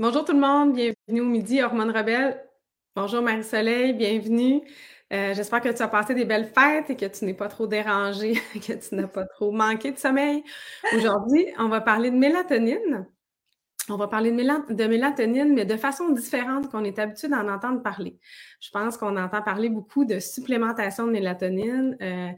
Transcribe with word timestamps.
Bonjour 0.00 0.24
tout 0.24 0.32
le 0.32 0.40
monde, 0.40 0.74
bienvenue 0.74 1.20
au 1.20 1.24
Midi 1.24 1.62
Hormones 1.62 1.96
Rebelles. 1.96 2.44
Bonjour 2.96 3.22
Marie-Soleil, 3.22 3.92
bienvenue. 3.92 4.60
Euh, 5.12 5.34
j'espère 5.34 5.60
que 5.60 5.68
tu 5.68 5.82
as 5.82 5.86
passé 5.86 6.16
des 6.16 6.24
belles 6.24 6.50
fêtes 6.52 6.90
et 6.90 6.96
que 6.96 7.06
tu 7.06 7.24
n'es 7.24 7.32
pas 7.32 7.46
trop 7.46 7.68
dérangée, 7.68 8.32
que 8.54 8.72
tu 8.72 8.94
n'as 8.96 9.06
pas 9.06 9.24
trop 9.24 9.52
manqué 9.52 9.92
de 9.92 9.96
sommeil. 9.96 10.42
Aujourd'hui, 10.96 11.46
on 11.60 11.68
va 11.68 11.80
parler 11.80 12.10
de 12.10 12.16
mélatonine. 12.16 13.06
On 13.88 13.96
va 13.96 14.08
parler 14.08 14.32
de, 14.32 14.86
mélatonine, 14.88 15.54
mais 15.54 15.64
de 15.64 15.76
façon 15.76 16.08
différente 16.08 16.72
qu'on 16.72 16.82
est 16.82 16.98
habitué 16.98 17.28
d'en 17.28 17.46
entendre 17.46 17.80
parler. 17.80 18.18
Je 18.60 18.70
pense 18.70 18.96
qu'on 18.96 19.16
entend 19.16 19.42
parler 19.42 19.68
beaucoup 19.68 20.04
de 20.04 20.18
supplémentation 20.18 21.06
de 21.06 21.12
mélatonine, 21.12 21.96
euh, 22.02 22.32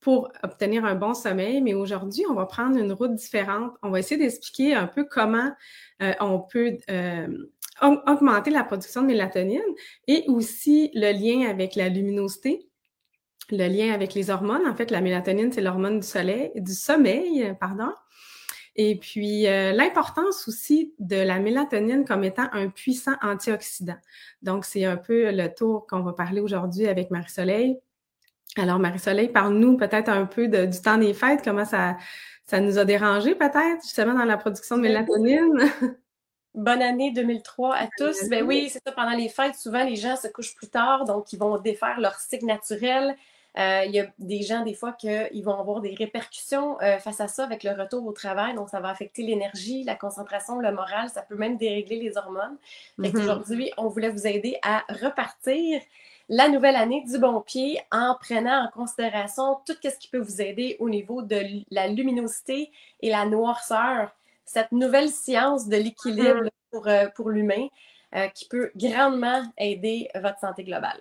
pour 0.00 0.32
obtenir 0.42 0.84
un 0.84 0.94
bon 0.94 1.14
sommeil, 1.14 1.60
mais 1.60 1.74
aujourd'hui, 1.74 2.24
on 2.28 2.34
va 2.34 2.46
prendre 2.46 2.78
une 2.78 2.92
route 2.92 3.14
différente. 3.14 3.72
On 3.82 3.90
va 3.90 3.98
essayer 3.98 4.16
d'expliquer 4.20 4.74
un 4.74 4.86
peu 4.86 5.04
comment 5.04 5.52
euh, 6.02 6.12
on 6.20 6.40
peut 6.40 6.78
euh, 6.90 7.28
augmenter 7.82 8.50
la 8.50 8.64
production 8.64 9.02
de 9.02 9.08
mélatonine 9.08 9.60
et 10.06 10.24
aussi 10.28 10.90
le 10.94 11.12
lien 11.12 11.48
avec 11.48 11.74
la 11.76 11.88
luminosité, 11.88 12.66
le 13.50 13.68
lien 13.68 13.92
avec 13.92 14.14
les 14.14 14.30
hormones. 14.30 14.66
En 14.66 14.74
fait, 14.74 14.90
la 14.90 15.02
mélatonine, 15.02 15.52
c'est 15.52 15.60
l'hormone 15.60 16.00
du 16.00 16.06
soleil, 16.06 16.50
du 16.56 16.72
sommeil, 16.72 17.54
pardon. 17.60 17.92
Et 18.76 18.96
puis, 18.96 19.46
euh, 19.46 19.72
l'importance 19.72 20.48
aussi 20.48 20.94
de 20.98 21.16
la 21.16 21.38
mélatonine 21.40 22.04
comme 22.06 22.24
étant 22.24 22.46
un 22.52 22.68
puissant 22.68 23.14
antioxydant. 23.20 23.98
Donc, 24.40 24.64
c'est 24.64 24.84
un 24.84 24.96
peu 24.96 25.30
le 25.30 25.48
tour 25.48 25.86
qu'on 25.86 26.00
va 26.00 26.12
parler 26.14 26.40
aujourd'hui 26.40 26.86
avec 26.86 27.10
Marie-Soleil. 27.10 27.78
Alors, 28.56 28.78
Marie-Soleil, 28.78 29.28
parle-nous 29.28 29.76
peut-être 29.76 30.08
un 30.08 30.26
peu 30.26 30.48
du 30.48 30.80
temps 30.80 30.98
des 30.98 31.14
fêtes, 31.14 31.40
comment 31.44 31.64
ça, 31.64 31.96
ça 32.44 32.60
nous 32.60 32.78
a 32.78 32.84
dérangé 32.84 33.34
peut-être, 33.34 33.82
justement, 33.82 34.14
dans 34.14 34.24
la 34.24 34.36
production 34.36 34.76
de 34.76 34.82
mélatonine? 34.82 35.70
Bonne 36.54 36.82
année 36.82 37.12
2003 37.12 37.76
à 37.76 37.86
tous. 37.96 38.28
Ben 38.28 38.44
oui, 38.44 38.68
c'est 38.70 38.82
ça, 38.84 38.90
pendant 38.90 39.16
les 39.16 39.28
fêtes, 39.28 39.54
souvent 39.54 39.84
les 39.84 39.94
gens 39.94 40.16
se 40.16 40.26
couchent 40.26 40.56
plus 40.56 40.68
tard, 40.68 41.04
donc 41.04 41.32
ils 41.32 41.38
vont 41.38 41.58
défaire 41.58 42.00
leur 42.00 42.14
cycle 42.16 42.46
naturel. 42.46 43.14
Euh, 43.58 43.82
il 43.86 43.92
y 43.92 44.00
a 44.00 44.06
des 44.18 44.42
gens, 44.42 44.64
des 44.64 44.74
fois, 44.74 44.92
qu'ils 44.92 45.42
vont 45.44 45.58
avoir 45.58 45.80
des 45.80 45.94
répercussions 45.94 46.80
euh, 46.82 46.98
face 46.98 47.20
à 47.20 47.28
ça 47.28 47.44
avec 47.44 47.64
le 47.64 47.70
retour 47.72 48.04
au 48.06 48.12
travail. 48.12 48.54
Donc, 48.54 48.68
ça 48.68 48.80
va 48.80 48.88
affecter 48.90 49.22
l'énergie, 49.22 49.82
la 49.84 49.96
concentration, 49.96 50.58
le 50.58 50.72
moral. 50.72 51.08
Ça 51.08 51.22
peut 51.22 51.36
même 51.36 51.56
dérégler 51.56 52.00
les 52.00 52.16
hormones. 52.16 52.56
Mm 52.98 53.10
Aujourd'hui, 53.14 53.72
on 53.76 53.88
voulait 53.88 54.10
vous 54.10 54.26
aider 54.26 54.56
à 54.62 54.84
repartir 54.88 55.80
la 56.30 56.48
nouvelle 56.48 56.76
année 56.76 57.04
du 57.04 57.18
bon 57.18 57.40
pied 57.40 57.80
en 57.90 58.16
prenant 58.18 58.64
en 58.64 58.68
considération 58.68 59.58
tout 59.66 59.74
ce 59.82 59.98
qui 59.98 60.08
peut 60.08 60.20
vous 60.20 60.40
aider 60.40 60.76
au 60.78 60.88
niveau 60.88 61.22
de 61.22 61.42
la 61.72 61.88
luminosité 61.88 62.70
et 63.00 63.10
la 63.10 63.26
noirceur. 63.26 64.12
Cette 64.44 64.70
nouvelle 64.70 65.08
science 65.08 65.68
de 65.68 65.76
l'équilibre 65.76 66.44
mm-hmm. 66.44 66.70
pour, 66.70 66.86
euh, 66.86 67.06
pour 67.16 67.30
l'humain 67.30 67.66
euh, 68.14 68.28
qui 68.28 68.46
peut 68.46 68.70
grandement 68.76 69.42
aider 69.58 70.08
votre 70.14 70.38
santé 70.38 70.62
globale. 70.62 71.00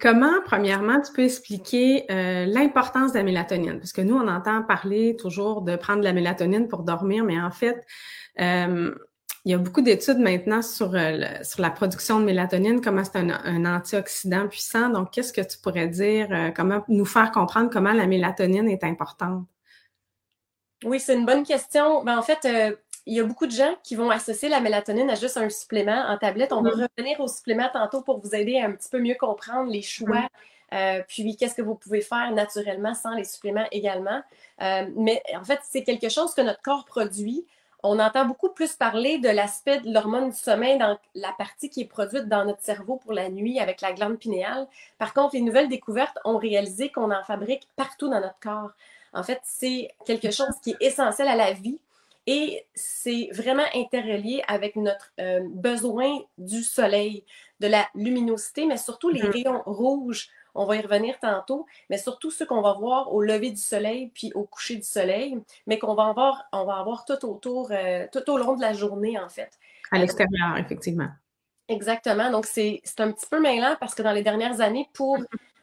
Comment, 0.00 0.40
premièrement, 0.44 1.00
tu 1.00 1.12
peux 1.12 1.24
expliquer 1.24 2.04
euh, 2.10 2.46
l'importance 2.46 3.12
de 3.12 3.18
la 3.18 3.24
mélatonine? 3.24 3.78
Parce 3.78 3.92
que 3.92 4.02
nous, 4.02 4.16
on 4.16 4.28
entend 4.28 4.62
parler 4.62 5.16
toujours 5.16 5.62
de 5.62 5.74
prendre 5.74 5.98
de 5.98 6.04
la 6.04 6.12
mélatonine 6.12 6.68
pour 6.68 6.84
dormir, 6.84 7.24
mais 7.24 7.40
en 7.40 7.50
fait, 7.50 7.84
il 9.44 9.50
y 9.50 9.54
a 9.54 9.58
beaucoup 9.58 9.82
d'études 9.82 10.18
maintenant 10.18 10.62
sur, 10.62 10.94
euh, 10.94 11.20
sur 11.42 11.60
la 11.60 11.70
production 11.70 12.18
de 12.18 12.24
mélatonine, 12.24 12.80
comment 12.80 13.04
c'est 13.04 13.16
un, 13.18 13.64
antioxydant 13.66 14.48
puissant. 14.48 14.88
Donc, 14.88 15.10
qu'est-ce 15.10 15.34
que 15.34 15.42
tu 15.42 15.58
pourrais 15.58 15.86
dire, 15.86 16.28
euh, 16.30 16.50
comment 16.50 16.82
nous 16.88 17.04
faire 17.04 17.30
comprendre 17.30 17.68
comment 17.70 17.92
la 17.92 18.06
mélatonine 18.06 18.68
est 18.68 18.84
importante? 18.84 19.44
Oui, 20.84 20.98
c'est 20.98 21.14
une 21.14 21.26
bonne 21.26 21.44
question. 21.44 22.02
Ben, 22.04 22.18
en 22.18 22.22
fait, 22.22 22.46
euh, 22.46 22.74
il 23.04 23.14
y 23.14 23.20
a 23.20 23.24
beaucoup 23.24 23.44
de 23.44 23.52
gens 23.52 23.74
qui 23.82 23.96
vont 23.96 24.08
associer 24.08 24.48
la 24.48 24.60
mélatonine 24.60 25.10
à 25.10 25.14
juste 25.14 25.36
un 25.36 25.50
supplément 25.50 26.06
en 26.08 26.16
tablette. 26.16 26.52
On 26.52 26.62
va 26.62 26.70
mm-hmm. 26.70 26.88
revenir 26.96 27.20
au 27.20 27.28
supplément 27.28 27.68
tantôt 27.70 28.00
pour 28.00 28.20
vous 28.20 28.34
aider 28.34 28.58
à 28.58 28.66
un 28.66 28.72
petit 28.72 28.88
peu 28.88 28.98
mieux 28.98 29.16
comprendre 29.18 29.70
les 29.70 29.82
choix. 29.82 30.26
Mm-hmm. 30.72 31.04
puis, 31.06 31.36
qu'est-ce 31.36 31.54
que 31.54 31.62
vous 31.62 31.74
pouvez 31.74 32.00
faire 32.00 32.30
naturellement 32.32 32.94
sans 32.94 33.14
les 33.14 33.24
suppléments 33.24 33.66
également. 33.72 34.22
mais 34.58 35.22
en 35.34 35.44
fait, 35.44 35.60
c'est 35.64 35.84
quelque 35.84 36.08
chose 36.08 36.32
que 36.32 36.40
notre 36.40 36.62
corps 36.62 36.86
produit 36.86 37.44
on 37.84 37.98
entend 37.98 38.24
beaucoup 38.24 38.48
plus 38.48 38.72
parler 38.72 39.18
de 39.18 39.28
l'aspect 39.28 39.78
de 39.80 39.92
l'hormone 39.92 40.30
du 40.30 40.36
sommeil 40.36 40.78
dans 40.78 40.98
la 41.14 41.32
partie 41.32 41.68
qui 41.68 41.82
est 41.82 41.86
produite 41.86 42.28
dans 42.28 42.46
notre 42.46 42.62
cerveau 42.62 42.96
pour 42.96 43.12
la 43.12 43.28
nuit 43.28 43.60
avec 43.60 43.82
la 43.82 43.92
glande 43.92 44.18
pinéale. 44.18 44.66
Par 44.98 45.12
contre, 45.12 45.34
les 45.34 45.42
nouvelles 45.42 45.68
découvertes 45.68 46.18
ont 46.24 46.38
réalisé 46.38 46.90
qu'on 46.90 47.10
en 47.10 47.22
fabrique 47.22 47.68
partout 47.76 48.08
dans 48.08 48.20
notre 48.20 48.40
corps. 48.40 48.70
En 49.12 49.22
fait, 49.22 49.40
c'est 49.44 49.90
quelque 50.06 50.30
chose 50.30 50.54
qui 50.62 50.70
est 50.70 50.76
essentiel 50.80 51.28
à 51.28 51.36
la 51.36 51.52
vie 51.52 51.78
et 52.26 52.66
c'est 52.74 53.28
vraiment 53.32 53.66
interrelié 53.74 54.42
avec 54.48 54.76
notre 54.76 55.12
euh, 55.20 55.40
besoin 55.44 56.20
du 56.38 56.62
soleil, 56.62 57.22
de 57.60 57.66
la 57.66 57.86
luminosité, 57.94 58.64
mais 58.64 58.78
surtout 58.78 59.10
les 59.10 59.20
mm-hmm. 59.20 59.30
rayons 59.30 59.62
rouges 59.66 60.30
on 60.54 60.64
va 60.64 60.76
y 60.76 60.80
revenir 60.80 61.18
tantôt, 61.20 61.66
mais 61.90 61.98
surtout 61.98 62.30
ceux 62.30 62.46
qu'on 62.46 62.62
va 62.62 62.74
voir 62.74 63.12
au 63.12 63.20
lever 63.20 63.50
du 63.50 63.60
soleil 63.60 64.10
puis 64.14 64.32
au 64.34 64.44
coucher 64.44 64.76
du 64.76 64.82
soleil, 64.82 65.38
mais 65.66 65.78
qu'on 65.78 65.94
va 65.94 66.06
avoir, 66.06 66.44
on 66.52 66.64
va 66.64 66.76
avoir 66.76 67.04
tout 67.04 67.24
autour, 67.24 67.70
euh, 67.70 68.06
tout 68.12 68.28
au 68.30 68.38
long 68.38 68.54
de 68.56 68.60
la 68.60 68.72
journée, 68.72 69.18
en 69.18 69.28
fait. 69.28 69.58
À 69.90 69.98
l'extérieur, 69.98 70.56
effectivement. 70.56 71.08
Exactement. 71.68 72.30
Donc, 72.30 72.46
c'est 72.46 72.82
un 72.98 73.12
petit 73.12 73.26
peu 73.26 73.40
mêlant 73.40 73.76
parce 73.80 73.94
que 73.94 74.02
dans 74.02 74.12
les 74.12 74.22
dernières 74.22 74.60
années, 74.60 74.88
pour, 74.92 75.18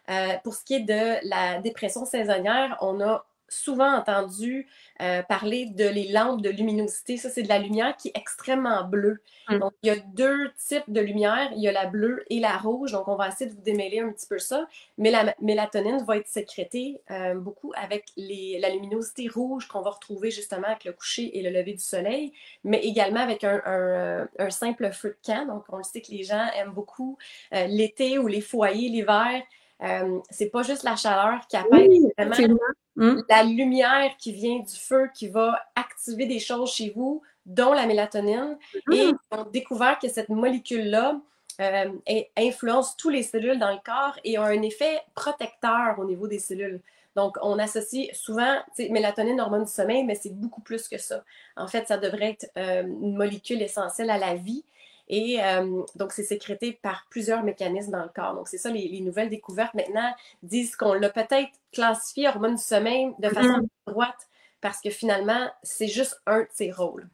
euh, 0.10 0.38
pour 0.44 0.56
ce 0.56 0.64
qui 0.64 0.76
est 0.76 0.82
de 0.82 1.28
la 1.28 1.60
dépression 1.60 2.06
saisonnière, 2.06 2.78
on 2.82 3.02
a 3.02 3.26
souvent 3.52 3.94
entendu 3.96 4.68
euh, 5.02 5.22
parler 5.24 5.66
de 5.66 5.88
les 5.88 6.12
lampes 6.12 6.42
de 6.42 6.50
luminosité. 6.50 7.18
Ça, 7.18 7.30
c'est 7.30 7.44
de 7.44 7.50
la 7.50 7.60
lumière 7.60 7.96
qui 7.98 8.10
est 8.10 8.18
extrêmement 8.18 8.84
bleue. 8.84 9.22
Hum. 9.50 9.60
Donc, 9.60 9.74
il 9.84 9.88
y 9.88 9.90
a 9.90 9.98
deux 9.98 10.52
types 10.68 10.90
de 10.90 11.02
lumière. 11.02 11.50
Il 11.56 11.62
y 11.62 11.68
a 11.68 11.72
la 11.72 11.86
bleue 11.86 12.24
et 12.30 12.40
la 12.40 12.58
rouge. 12.58 12.92
Donc, 12.92 13.08
on 13.08 13.16
va 13.16 13.28
essayer 13.28 13.50
de 13.50 13.56
vous 13.56 13.62
démêler 13.62 14.00
un 14.00 14.12
petit 14.12 14.28
peu 14.28 14.40
ça. 14.40 14.66
Mais 14.98 15.12
la 15.12 15.36
mélatonine 15.42 16.04
va 16.06 16.18
être 16.18 16.28
sécrétée 16.28 17.02
euh, 17.12 17.36
beaucoup 17.36 17.72
avec 17.76 18.06
les, 18.18 18.60
la 18.60 18.70
luminosité 18.70 19.28
rouge 19.28 19.68
qu'on 19.68 19.82
va 19.82 19.92
retrouver 19.92 20.32
justement 20.32 20.68
avec 20.68 20.86
le 20.86 20.94
coucher 20.94 21.38
et 21.38 21.42
le 21.42 21.50
lever 21.50 21.74
du 21.74 21.84
soleil, 21.84 22.32
mais 22.64 22.80
également 22.80 23.20
avec 23.20 23.44
un, 23.44 23.62
un, 23.66 24.30
un 24.40 24.50
simple 24.50 24.92
feu 24.92 25.10
de 25.10 25.26
camp. 25.26 25.46
Donc, 25.48 25.66
on 25.70 25.78
le 25.78 25.84
sait 25.84 26.02
que 26.02 26.12
les 26.12 26.24
gens 26.24 26.48
aiment 26.56 26.74
beaucoup 26.74 27.18
euh, 27.54 27.68
l'été 27.68 28.18
ou 28.18 28.28
les 28.28 28.42
foyers 28.42 28.90
l'hiver. 28.90 29.42
Euh, 29.84 30.20
c'est 30.30 30.50
pas 30.50 30.64
juste 30.64 30.84
la 30.84 30.96
chaleur 30.96 31.40
qui 31.48 31.58
appelle, 31.58 31.90
c'est 32.18 32.26
vraiment 32.26 32.58
hum. 32.98 33.24
la 33.28 33.44
lumière 33.44 34.16
qui 34.20 34.32
vient 34.32 34.60
du 34.60 34.76
feu 34.76 35.10
qui 35.14 35.28
va 35.28 35.60
activer 35.76 36.28
des 36.28 36.40
choses 36.40 36.72
chez 36.72 36.94
vous, 36.96 37.22
dont 37.46 37.74
la 37.74 37.88
mélatonine. 37.88 38.58
Hum. 38.88 38.94
Et 38.94 39.12
on 39.32 39.38
a 39.38 39.46
découvert 39.46 39.98
que 39.98 40.08
cette 40.08 40.30
molécule-là 40.30 41.20
euh, 41.60 41.92
influence 42.38 42.96
tous 42.96 43.10
les 43.10 43.24
cellules 43.24 43.60
dans 43.60 43.72
le 43.72 43.80
corps 43.84 44.18
et 44.24 44.38
a 44.38 44.44
un 44.44 44.62
effet 44.62 45.02
protecteur 45.16 46.00
au 46.00 46.06
niveau 46.06 46.28
des 46.28 46.40
cellules. 46.40 46.82
Donc, 47.16 47.38
on 47.42 47.60
associe 47.60 48.10
souvent 48.14 48.60
mélatonine, 48.78 49.40
hormone 49.42 49.66
du 49.66 49.72
sommeil, 49.72 50.04
mais 50.04 50.16
c'est 50.16 50.34
beaucoup 50.34 50.62
plus 50.62 50.88
que 50.88 50.98
ça. 50.98 51.24
En 51.58 51.68
fait, 51.68 51.88
ça 51.88 51.98
devrait 51.98 52.32
être 52.32 52.50
euh, 52.58 52.84
une 52.84 53.16
molécule 53.16 53.62
essentielle 53.62 54.10
à 54.10 54.18
la 54.18 54.36
vie. 54.36 54.64
Et 55.14 55.44
euh, 55.44 55.84
donc, 55.96 56.14
c'est 56.14 56.24
sécrété 56.24 56.80
par 56.82 57.06
plusieurs 57.10 57.44
mécanismes 57.44 57.92
dans 57.92 58.04
le 58.04 58.10
corps. 58.16 58.34
Donc, 58.34 58.48
c'est 58.48 58.58
ça, 58.58 58.72
les, 58.72 59.02
nouvelles 59.02 59.30
découvertes 59.30 59.74
maintenant 59.74 60.10
disent 60.42 60.78
qu'on 60.78 60.94
l'a 60.94 61.10
peut-être 61.10 61.50
classifié 61.74 62.30
hormone 62.30 62.56
du 62.56 62.62
sommeil 62.62 63.12
de 63.20 63.28
façon 63.28 63.60
mm-hmm. 63.60 63.92
droite 63.92 64.30
parce 64.62 64.80
que 64.80 64.90
finalement, 64.90 65.50
c'est 65.64 65.90
juste 65.90 66.22
un 66.26 66.40
de 66.40 66.48
ses 66.54 66.72
rôles. 66.72 67.10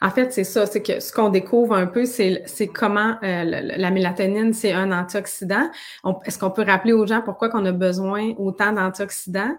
En 0.00 0.10
fait, 0.10 0.32
c'est 0.32 0.44
ça, 0.44 0.64
c'est 0.64 0.82
que 0.82 1.00
ce 1.00 1.12
qu'on 1.12 1.28
découvre 1.28 1.74
un 1.74 1.86
peu, 1.86 2.06
c'est 2.06 2.44
comment 2.72 3.18
euh, 3.22 3.44
la, 3.44 3.90
mélatonine, 3.90 4.54
c'est 4.54 4.72
un 4.72 4.90
antioxydant. 4.92 5.70
Est-ce 6.24 6.38
qu'on 6.38 6.50
peut 6.50 6.64
rappeler 6.64 6.92
aux 6.92 7.06
gens 7.06 7.20
pourquoi 7.22 7.50
qu'on 7.50 7.64
a 7.66 7.72
besoin 7.72 8.32
autant 8.38 8.72
d'antioxydants? 8.72 9.56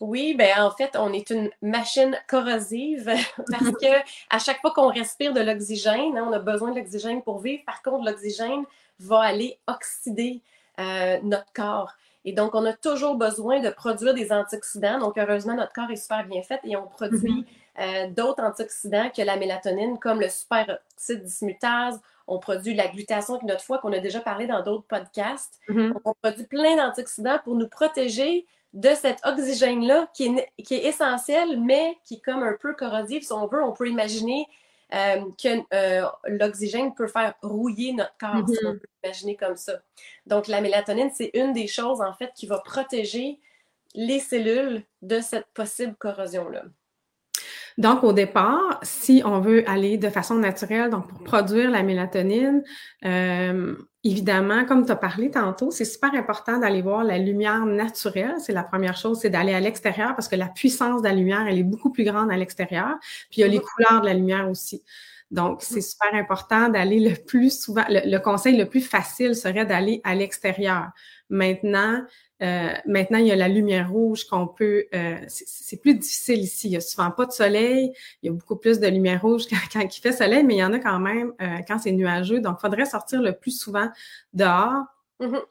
Oui, 0.00 0.34
ben 0.34 0.60
en 0.60 0.70
fait, 0.70 0.96
on 0.98 1.12
est 1.12 1.30
une 1.30 1.50
machine 1.62 2.16
corrosive 2.28 3.10
parce 3.50 3.70
que 3.72 4.00
à 4.30 4.38
chaque 4.38 4.60
fois 4.60 4.72
qu'on 4.72 4.88
respire 4.88 5.32
de 5.32 5.40
l'oxygène, 5.40 6.16
hein, 6.16 6.26
on 6.28 6.32
a 6.32 6.38
besoin 6.38 6.70
de 6.72 6.76
l'oxygène 6.78 7.22
pour 7.22 7.38
vivre. 7.38 7.62
Par 7.64 7.82
contre, 7.82 8.04
l'oxygène 8.04 8.64
va 9.00 9.20
aller 9.20 9.58
oxyder 9.66 10.42
euh, 10.78 11.18
notre 11.22 11.52
corps. 11.54 11.92
Et 12.24 12.32
donc, 12.32 12.54
on 12.54 12.64
a 12.66 12.72
toujours 12.72 13.14
besoin 13.14 13.60
de 13.60 13.70
produire 13.70 14.12
des 14.12 14.32
antioxydants. 14.32 14.98
Donc, 14.98 15.16
heureusement, 15.16 15.54
notre 15.54 15.72
corps 15.72 15.90
est 15.90 15.96
super 15.96 16.26
bien 16.26 16.42
fait 16.42 16.60
et 16.64 16.76
on 16.76 16.86
produit 16.86 17.46
mm-hmm. 17.78 18.06
euh, 18.06 18.10
d'autres 18.10 18.42
antioxydants 18.42 19.10
que 19.16 19.22
la 19.22 19.36
mélatonine, 19.36 19.98
comme 19.98 20.20
le 20.20 20.28
superoxyde 20.28 21.22
dismutase. 21.22 22.00
On 22.26 22.40
produit 22.40 22.74
la 22.74 22.88
glutation 22.88 23.38
notre 23.44 23.62
foie, 23.62 23.78
qu'on 23.78 23.92
a 23.92 24.00
déjà 24.00 24.18
parlé 24.18 24.48
dans 24.48 24.60
d'autres 24.60 24.86
podcasts. 24.88 25.60
Mm-hmm. 25.68 25.92
On 26.04 26.14
produit 26.14 26.46
plein 26.46 26.76
d'antioxydants 26.76 27.38
pour 27.44 27.54
nous 27.54 27.68
protéger 27.68 28.44
de 28.72 28.90
cet 28.94 29.24
oxygène-là 29.24 30.08
qui 30.14 30.26
est, 30.26 30.62
qui 30.62 30.74
est 30.74 30.84
essentiel, 30.84 31.60
mais 31.60 31.96
qui 32.04 32.14
est 32.14 32.24
comme 32.24 32.42
un 32.42 32.56
peu 32.60 32.74
corrosif. 32.74 33.24
Si 33.24 33.32
on 33.32 33.46
veut, 33.46 33.62
on 33.62 33.72
peut 33.72 33.88
imaginer 33.88 34.46
euh, 34.94 35.24
que 35.42 35.62
euh, 35.74 36.06
l'oxygène 36.26 36.94
peut 36.94 37.08
faire 37.08 37.34
rouiller 37.42 37.92
notre 37.92 38.16
corps, 38.18 38.48
si 38.48 38.58
on 38.64 38.72
mm-hmm. 38.72 38.78
peut 38.78 38.88
imaginer 39.02 39.36
comme 39.36 39.56
ça. 39.56 39.80
Donc, 40.26 40.46
la 40.46 40.60
mélatonine, 40.60 41.10
c'est 41.12 41.30
une 41.34 41.52
des 41.52 41.66
choses, 41.66 42.00
en 42.00 42.12
fait, 42.12 42.32
qui 42.34 42.46
va 42.46 42.58
protéger 42.58 43.40
les 43.94 44.20
cellules 44.20 44.84
de 45.02 45.20
cette 45.20 45.46
possible 45.54 45.94
corrosion-là. 45.96 46.64
Donc, 47.78 48.04
au 48.04 48.12
départ, 48.12 48.80
si 48.82 49.22
on 49.24 49.40
veut 49.40 49.68
aller 49.68 49.98
de 49.98 50.08
façon 50.08 50.36
naturelle, 50.36 50.90
donc 50.90 51.08
pour 51.08 51.22
produire 51.22 51.70
la 51.70 51.82
mélatonine, 51.82 52.62
euh, 53.04 53.76
évidemment, 54.02 54.64
comme 54.64 54.86
tu 54.86 54.92
as 54.92 54.96
parlé 54.96 55.30
tantôt, 55.30 55.70
c'est 55.70 55.84
super 55.84 56.14
important 56.14 56.58
d'aller 56.58 56.80
voir 56.80 57.04
la 57.04 57.18
lumière 57.18 57.66
naturelle. 57.66 58.36
C'est 58.38 58.54
la 58.54 58.64
première 58.64 58.96
chose, 58.96 59.18
c'est 59.20 59.30
d'aller 59.30 59.52
à 59.52 59.60
l'extérieur 59.60 60.14
parce 60.14 60.28
que 60.28 60.36
la 60.36 60.48
puissance 60.48 61.02
de 61.02 61.08
la 61.08 61.14
lumière, 61.14 61.46
elle 61.46 61.58
est 61.58 61.64
beaucoup 61.64 61.90
plus 61.90 62.04
grande 62.04 62.30
à 62.30 62.36
l'extérieur. 62.36 62.96
Puis 63.30 63.38
il 63.38 63.40
y 63.40 63.44
a 63.44 63.48
les 63.48 63.60
couleurs 63.60 64.00
de 64.00 64.06
la 64.06 64.14
lumière 64.14 64.48
aussi. 64.48 64.82
Donc, 65.30 65.60
c'est 65.60 65.80
super 65.80 66.14
important 66.14 66.68
d'aller 66.68 67.00
le 67.00 67.16
plus 67.16 67.60
souvent, 67.62 67.84
le, 67.88 68.18
conseil 68.18 68.56
le 68.56 68.66
plus 68.66 68.80
facile 68.80 69.34
serait 69.34 69.66
d'aller 69.66 70.00
à 70.04 70.14
l'extérieur. 70.14 70.90
Maintenant, 71.28 72.00
euh, 72.42 72.74
maintenant, 72.84 73.18
il 73.18 73.26
y 73.26 73.32
a 73.32 73.36
la 73.36 73.48
lumière 73.48 73.90
rouge 73.90 74.24
qu'on 74.24 74.46
peut. 74.46 74.86
Euh, 74.94 75.16
c'est 75.26 75.80
plus 75.80 75.94
difficile 75.94 76.40
ici. 76.40 76.68
Il 76.68 76.72
y 76.72 76.76
a 76.76 76.80
souvent 76.80 77.10
pas 77.10 77.26
de 77.26 77.32
soleil. 77.32 77.92
Il 78.22 78.26
y 78.26 78.28
a 78.28 78.32
beaucoup 78.32 78.56
plus 78.56 78.78
de 78.78 78.86
lumière 78.86 79.22
rouge 79.22 79.44
quand, 79.72 79.80
il 79.82 80.00
fait 80.00 80.12
soleil, 80.12 80.44
mais 80.44 80.54
il 80.56 80.58
y 80.58 80.64
en 80.64 80.72
a 80.72 80.78
quand 80.78 80.98
même 80.98 81.32
euh, 81.40 81.58
quand 81.66 81.78
c'est 81.78 81.92
nuageux. 81.92 82.40
Donc, 82.40 82.58
il 82.58 82.60
faudrait 82.60 82.86
sortir 82.86 83.22
le 83.22 83.32
plus 83.32 83.58
souvent 83.58 83.88
dehors. 84.34 84.84
Mm-hmm. 85.20 85.42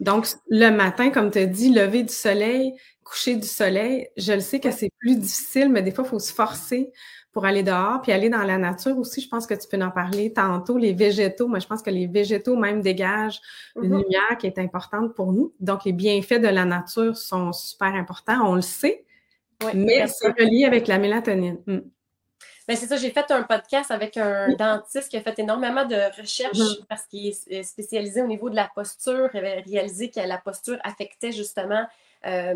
Donc, 0.00 0.26
le 0.48 0.70
matin, 0.70 1.10
comme 1.10 1.30
tu 1.30 1.38
as 1.38 1.46
dit, 1.46 1.70
lever 1.70 2.02
du 2.02 2.12
soleil, 2.12 2.74
coucher 3.04 3.36
du 3.36 3.46
soleil, 3.46 4.08
je 4.16 4.32
le 4.32 4.40
sais 4.40 4.60
que 4.60 4.70
c'est 4.70 4.90
plus 4.98 5.16
difficile, 5.16 5.70
mais 5.70 5.82
des 5.82 5.92
fois, 5.92 6.04
il 6.04 6.10
faut 6.10 6.18
se 6.18 6.32
forcer 6.32 6.92
pour 7.32 7.44
aller 7.44 7.62
dehors, 7.62 8.00
puis 8.02 8.12
aller 8.12 8.30
dans 8.30 8.42
la 8.42 8.58
nature 8.58 8.98
aussi. 8.98 9.20
Je 9.20 9.28
pense 9.28 9.46
que 9.46 9.54
tu 9.54 9.68
peux 9.68 9.80
en 9.82 9.90
parler 9.90 10.32
tantôt. 10.32 10.78
Les 10.78 10.92
végétaux, 10.92 11.46
moi, 11.46 11.58
je 11.58 11.66
pense 11.66 11.82
que 11.82 11.90
les 11.90 12.06
végétaux 12.06 12.56
même 12.56 12.80
dégagent 12.80 13.40
une 13.76 13.82
mm-hmm. 13.82 14.02
lumière 14.02 14.38
qui 14.38 14.46
est 14.46 14.58
importante 14.58 15.14
pour 15.14 15.32
nous. 15.32 15.52
Donc, 15.60 15.84
les 15.84 15.92
bienfaits 15.92 16.40
de 16.40 16.48
la 16.48 16.64
nature 16.64 17.16
sont 17.16 17.52
super 17.52 17.94
importants, 17.94 18.40
on 18.44 18.54
le 18.54 18.62
sait, 18.62 19.04
mais 19.74 20.06
c'est 20.06 20.28
relié 20.28 20.64
avec 20.64 20.88
la 20.88 20.98
mélatonine. 20.98 21.58
Mm. 21.66 21.78
Ben, 22.66 22.76
c'est 22.76 22.86
ça, 22.86 22.96
j'ai 22.96 23.10
fait 23.10 23.30
un 23.30 23.44
podcast 23.44 23.90
avec 23.90 24.18
un 24.18 24.54
dentiste 24.54 25.08
qui 25.08 25.16
a 25.16 25.22
fait 25.22 25.38
énormément 25.38 25.86
de 25.86 25.96
recherches 26.20 26.58
mm-hmm. 26.58 26.86
parce 26.86 27.06
qu'il 27.06 27.28
est 27.28 27.62
spécialisé 27.62 28.20
au 28.20 28.26
niveau 28.26 28.50
de 28.50 28.56
la 28.56 28.70
posture. 28.74 29.30
Il 29.32 29.38
avait 29.38 29.60
réalisé 29.60 30.10
que 30.10 30.20
la 30.20 30.36
posture 30.36 30.76
affectait 30.84 31.32
justement 31.32 31.86
euh, 32.26 32.54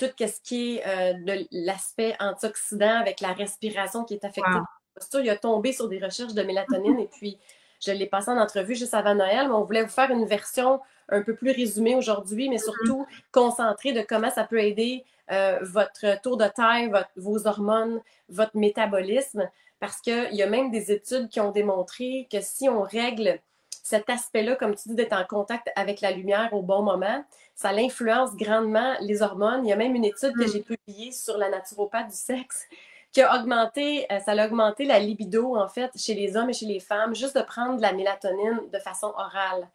tout 0.00 0.26
ce 0.26 0.40
qui 0.42 0.76
est 0.76 0.86
euh, 0.86 1.12
de 1.12 1.46
l'aspect 1.52 2.16
antioxydant 2.20 3.00
avec 3.00 3.20
la 3.20 3.32
respiration 3.32 4.04
qui 4.04 4.14
est 4.14 4.24
affectée. 4.24 4.58
Posture. 4.94 5.20
Il 5.20 5.30
a 5.30 5.36
tombé 5.36 5.72
sur 5.72 5.88
des 5.88 5.98
recherches 5.98 6.34
de 6.34 6.42
mélatonine 6.42 6.98
et 6.98 7.08
puis 7.08 7.38
je 7.80 7.92
l'ai 7.92 8.06
passé 8.06 8.30
en 8.30 8.38
entrevue 8.38 8.74
juste 8.74 8.94
avant 8.94 9.14
Noël, 9.14 9.48
mais 9.48 9.54
on 9.54 9.64
voulait 9.64 9.82
vous 9.82 9.88
faire 9.90 10.10
une 10.10 10.26
version 10.26 10.80
un 11.08 11.22
peu 11.22 11.34
plus 11.34 11.50
résumée 11.50 11.94
aujourd'hui, 11.94 12.48
mais 12.48 12.58
surtout 12.58 13.06
concentrée 13.32 13.92
de 13.92 14.02
comment 14.02 14.30
ça 14.30 14.44
peut 14.44 14.60
aider 14.60 15.04
euh, 15.30 15.58
votre 15.62 16.20
taux 16.22 16.36
de 16.36 16.46
taille, 16.46 16.90
vos 17.16 17.46
hormones, 17.46 18.00
votre 18.28 18.56
métabolisme, 18.56 19.48
parce 19.78 20.00
qu'il 20.00 20.34
y 20.34 20.42
a 20.42 20.46
même 20.46 20.70
des 20.70 20.92
études 20.92 21.28
qui 21.28 21.40
ont 21.40 21.52
démontré 21.52 22.28
que 22.30 22.40
si 22.40 22.68
on 22.68 22.82
règle 22.82 23.40
cet 23.82 24.10
aspect-là, 24.10 24.56
comme 24.56 24.74
tu 24.74 24.88
dis, 24.88 24.94
d'être 24.94 25.12
en 25.12 25.24
contact 25.24 25.70
avec 25.76 26.00
la 26.00 26.10
lumière 26.10 26.52
au 26.52 26.62
bon 26.62 26.82
moment, 26.82 27.24
ça 27.54 27.72
l'influence 27.72 28.36
grandement 28.36 28.94
les 29.00 29.22
hormones. 29.22 29.66
Il 29.66 29.70
y 29.70 29.72
a 29.72 29.76
même 29.76 29.94
une 29.94 30.04
étude 30.04 30.32
que 30.34 30.44
mm. 30.44 30.52
j'ai 30.52 30.60
publiée 30.60 31.12
sur 31.12 31.36
la 31.36 31.48
naturopathe 31.48 32.08
du 32.08 32.16
sexe 32.16 32.66
qui 33.12 33.22
a 33.22 33.34
augmenté, 33.38 34.06
euh, 34.12 34.20
ça 34.20 34.32
a 34.32 34.46
augmenté 34.46 34.84
la 34.84 34.98
libido, 34.98 35.56
en 35.56 35.68
fait, 35.68 35.90
chez 35.96 36.14
les 36.14 36.36
hommes 36.36 36.50
et 36.50 36.52
chez 36.52 36.66
les 36.66 36.80
femmes, 36.80 37.14
juste 37.14 37.36
de 37.36 37.42
prendre 37.42 37.76
de 37.76 37.82
la 37.82 37.92
mélatonine 37.92 38.60
de 38.72 38.78
façon 38.78 39.08
orale. 39.16 39.68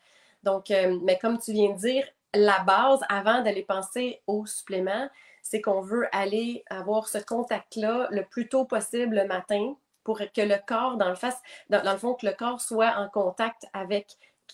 Donc, 0.44 0.72
euh, 0.72 0.98
mais 1.04 1.18
comme 1.18 1.38
tu 1.38 1.52
viens 1.52 1.74
de 1.74 1.78
dire, 1.78 2.07
la 2.34 2.60
base, 2.60 3.00
avant 3.10 3.42
d'aller 3.42 3.63
penser 3.63 4.22
aux 4.28 4.46
suppléments, 4.46 5.10
c'est 5.42 5.62
qu'on 5.62 5.81
veut 5.81 6.07
aller 6.12 6.63
avoir 6.69 7.07
ce 7.07 7.18
contact-là 7.18 8.07
le 8.10 8.24
plus 8.24 8.48
tôt 8.48 8.66
possible 8.66 9.16
le 9.16 9.25
matin 9.25 9.75
pour 10.06 10.19
que 10.19 10.42
le 10.42 10.56
corps, 10.66 10.96
dans 10.96 11.10
le, 11.10 11.16
face, 11.16 11.42
dans, 11.69 11.84
le 11.84 11.98
fond, 11.98 12.13
que 12.13 12.25
le 12.25 12.31
corps 12.31 12.62
soit 12.62 12.96
en 12.96 13.10
contact 13.10 13.66
avec 13.74 14.07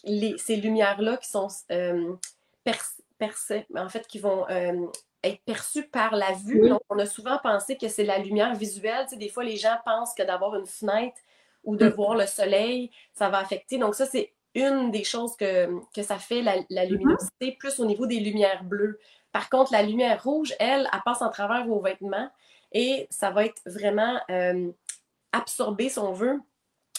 les, 0.04 0.36
ces 0.40 0.56
lumières-là 0.56 1.18
qui 1.18 1.30
sont 1.30 1.50
euh, 1.72 2.16
en 3.76 3.90
fait, 3.90 4.08
qui 4.08 4.20
vont 4.20 4.50
euh, 4.50 4.88
être 5.24 5.42
perçues 5.46 5.88
par 5.88 6.16
la 6.16 6.32
vue. 6.32 6.70
Donc, 6.70 6.82
on 6.90 6.98
a 6.98 7.06
souvent 7.06 7.38
pensé 7.38 7.78
que 7.78 7.88
c'est 7.88 8.04
la 8.04 8.18
lumière 8.18 8.56
visuelle. 8.56 9.06
Tu 9.06 9.12
sais, 9.12 9.18
des 9.18 9.30
fois, 9.30 9.44
les 9.44 9.58
gens 9.58 9.78
pensent 9.86 10.14
que 10.14 10.24
d'avoir 10.24 10.56
une 10.56 10.66
fenêtre 10.66 11.18
ou 11.64 11.76
de 11.76 11.88
mm. 11.88 11.94
voir 11.94 12.16
le 12.16 12.26
soleil, 12.26 12.90
ça 13.14 13.30
va 13.30 13.40
affecter. 13.40 13.78
Donc, 13.78 13.94
ça, 13.94 14.06
c'est 14.06 14.32
une 14.56 14.92
des 14.92 15.04
choses 15.04 15.36
que, 15.36 15.70
que 15.94 16.02
ça 16.02 16.18
fait, 16.18 16.42
la, 16.42 16.58
mm-hmm. 16.58 16.88
luminosité, 16.88 17.52
plus 17.60 17.80
au 17.80 17.86
niveau 17.86 18.06
des 18.08 18.20
lumières 18.20 18.64
bleues. 18.64 19.00
Par 19.32 19.50
contre, 19.50 19.72
la 19.72 19.84
lumière 19.84 20.24
rouge, 20.24 20.54
elle, 20.60 20.90
elle 20.92 21.02
passe 21.06 21.22
en 21.22 21.30
travers 21.30 21.66
vos 21.66 21.80
vêtements 21.80 22.30
et 22.74 23.08
ça 23.10 23.32
va 23.32 23.46
être 23.46 23.62
vraiment 23.66 24.20
euh, 24.30 24.72
absorbé, 25.32 25.90
si 25.90 26.00
on 26.00 26.14
veut, 26.14 26.40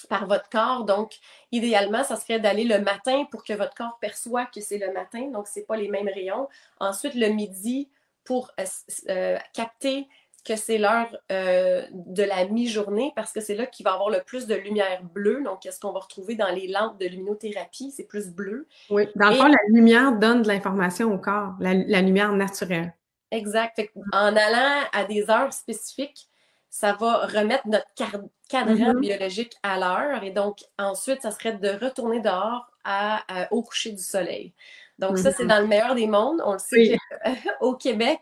par 0.08 0.26
votre 0.26 0.48
corps. 0.48 0.84
Donc, 0.84 1.12
idéalement, 1.50 2.04
ça 2.04 2.16
serait 2.16 2.40
d'aller 2.40 2.64
le 2.64 2.80
matin 2.80 3.24
pour 3.30 3.44
que 3.44 3.52
votre 3.52 3.74
corps 3.74 3.98
perçoit 4.00 4.46
que 4.46 4.60
c'est 4.60 4.78
le 4.78 4.92
matin. 4.92 5.28
Donc, 5.30 5.46
ce 5.48 5.60
n'est 5.60 5.66
pas 5.66 5.76
les 5.76 5.88
mêmes 5.88 6.08
rayons. 6.08 6.48
Ensuite, 6.80 7.14
le 7.14 7.28
midi 7.28 7.90
pour 8.24 8.50
euh, 8.60 8.64
euh, 9.08 9.38
capter 9.52 10.06
que 10.44 10.56
c'est 10.56 10.78
l'heure 10.78 11.16
euh, 11.30 11.86
de 11.92 12.22
la 12.24 12.44
mi-journée 12.46 13.12
parce 13.14 13.32
que 13.32 13.40
c'est 13.40 13.54
là 13.54 13.66
qu'il 13.66 13.84
va 13.84 13.92
y 13.92 13.94
avoir 13.94 14.10
le 14.10 14.22
plus 14.22 14.46
de 14.46 14.54
lumière 14.54 15.02
bleue. 15.04 15.42
Donc, 15.44 15.60
qu'est-ce 15.60 15.78
qu'on 15.78 15.92
va 15.92 16.00
retrouver 16.00 16.34
dans 16.34 16.52
les 16.52 16.66
lampes 16.66 16.98
de 16.98 17.06
luminothérapie? 17.06 17.92
C'est 17.92 18.04
plus 18.04 18.28
bleu. 18.28 18.66
Oui, 18.90 19.08
dans 19.14 19.30
le 19.30 19.36
fond, 19.36 19.46
la 19.46 19.58
lumière 19.68 20.18
donne 20.18 20.42
de 20.42 20.48
l'information 20.48 21.12
au 21.12 21.18
corps, 21.18 21.54
la, 21.60 22.00
lumière 22.00 22.32
naturelle. 22.32 22.92
Exact. 23.30 23.80
en 24.12 24.36
allant 24.36 24.84
à 24.92 25.04
des 25.04 25.30
heures 25.30 25.52
spécifiques, 25.52 26.28
ça 26.72 26.94
va 26.94 27.26
remettre 27.26 27.68
notre 27.68 27.86
cadran 27.94 28.30
mm-hmm. 28.50 29.00
biologique 29.00 29.54
à 29.62 29.78
l'heure. 29.78 30.24
Et 30.24 30.30
donc, 30.30 30.60
ensuite, 30.78 31.20
ça 31.20 31.30
serait 31.30 31.52
de 31.52 31.68
retourner 31.68 32.20
dehors 32.20 32.66
à, 32.82 33.20
au 33.50 33.62
coucher 33.62 33.92
du 33.92 34.02
soleil. 34.02 34.54
Donc, 34.98 35.18
ça, 35.18 35.32
c'est 35.32 35.44
mm-hmm. 35.44 35.48
dans 35.48 35.60
le 35.60 35.66
meilleur 35.66 35.94
des 35.94 36.06
mondes. 36.06 36.40
On 36.46 36.54
le 36.54 36.58
sait 36.58 36.96
au 37.60 37.74
Québec, 37.74 38.20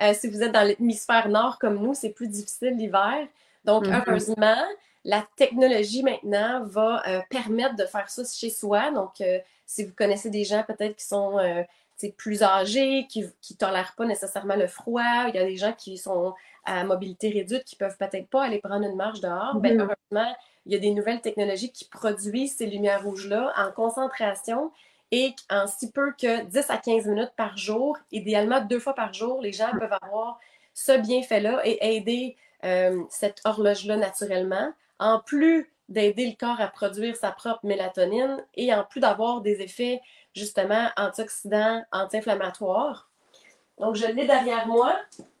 euh, 0.00 0.14
si 0.14 0.28
vous 0.28 0.44
êtes 0.44 0.52
dans 0.52 0.62
l'hémisphère 0.62 1.28
nord 1.28 1.58
comme 1.58 1.80
nous, 1.80 1.92
c'est 1.92 2.10
plus 2.10 2.28
difficile 2.28 2.76
l'hiver. 2.76 3.26
Donc, 3.64 3.88
mm-hmm. 3.88 4.04
heureusement, 4.06 4.62
la 5.04 5.26
technologie 5.36 6.04
maintenant 6.04 6.62
va 6.66 7.02
euh, 7.08 7.20
permettre 7.30 7.74
de 7.74 7.84
faire 7.84 8.08
ça 8.08 8.22
chez 8.24 8.50
soi. 8.50 8.92
Donc, 8.92 9.20
euh, 9.20 9.40
si 9.66 9.84
vous 9.84 9.92
connaissez 9.92 10.30
des 10.30 10.44
gens 10.44 10.62
peut-être 10.62 10.94
qui 10.94 11.04
sont 11.04 11.36
plus 12.16 12.42
âgés, 12.42 13.06
qui 13.08 13.22
ne 13.22 13.56
tolèrent 13.58 13.94
pas 13.96 14.04
nécessairement 14.04 14.56
le 14.56 14.66
froid, 14.66 15.26
il 15.28 15.34
y 15.34 15.38
a 15.38 15.44
des 15.44 15.56
gens 15.56 15.72
qui 15.72 15.98
sont 15.98 16.34
à 16.64 16.84
mobilité 16.84 17.30
réduite 17.30 17.64
qui 17.64 17.76
peuvent 17.76 17.96
peut-être 17.98 18.28
pas 18.28 18.44
aller 18.44 18.58
prendre 18.58 18.86
une 18.86 18.96
marche 18.96 19.20
dehors, 19.20 19.56
ben, 19.56 19.74
mhm. 19.74 19.80
heureusement, 19.80 20.36
il 20.66 20.72
y 20.72 20.76
a 20.76 20.78
des 20.78 20.90
nouvelles 20.90 21.20
technologies 21.20 21.72
qui 21.72 21.86
produisent 21.86 22.56
ces 22.56 22.66
lumières 22.66 23.02
rouges-là 23.02 23.52
en 23.56 23.72
concentration 23.72 24.70
et 25.10 25.34
en 25.50 25.66
si 25.66 25.90
peu 25.90 26.12
que 26.12 26.44
10 26.44 26.70
à 26.70 26.76
15 26.76 27.06
minutes 27.06 27.32
par 27.36 27.56
jour, 27.56 27.96
idéalement 28.12 28.60
deux 28.60 28.78
fois 28.78 28.94
par 28.94 29.14
jour, 29.14 29.40
les 29.40 29.52
gens 29.52 29.70
peuvent 29.78 29.96
avoir 30.02 30.38
ce 30.74 30.98
bienfait-là 30.98 31.62
et 31.64 31.96
aider 31.96 32.36
euh, 32.64 33.02
cette 33.08 33.40
horloge-là 33.44 33.96
naturellement, 33.96 34.72
en 34.98 35.20
plus 35.20 35.72
d'aider 35.88 36.26
le 36.26 36.36
corps 36.36 36.60
à 36.60 36.68
produire 36.68 37.16
sa 37.16 37.30
propre 37.30 37.64
mélatonine 37.64 38.44
et 38.54 38.72
en 38.74 38.84
plus 38.84 39.00
d'avoir 39.00 39.40
des 39.40 39.62
effets 39.62 40.00
justement 40.34 40.88
antioxydants, 40.96 41.82
anti-inflammatoires. 41.92 43.10
Donc, 43.78 43.94
je 43.96 44.06
l'ai 44.06 44.26
derrière 44.26 44.66
moi. 44.66 44.96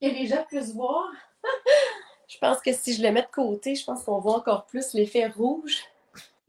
que 0.00 0.06
les 0.06 0.26
gens 0.26 0.44
puissent 0.48 0.74
voir. 0.74 1.10
je 2.28 2.38
pense 2.38 2.60
que 2.60 2.72
si 2.72 2.94
je 2.94 3.02
le 3.02 3.10
mets 3.10 3.22
de 3.22 3.28
côté, 3.28 3.74
je 3.74 3.84
pense 3.84 4.04
qu'on 4.04 4.18
voit 4.18 4.36
encore 4.36 4.66
plus 4.66 4.92
l'effet 4.94 5.26
rouge. 5.26 5.82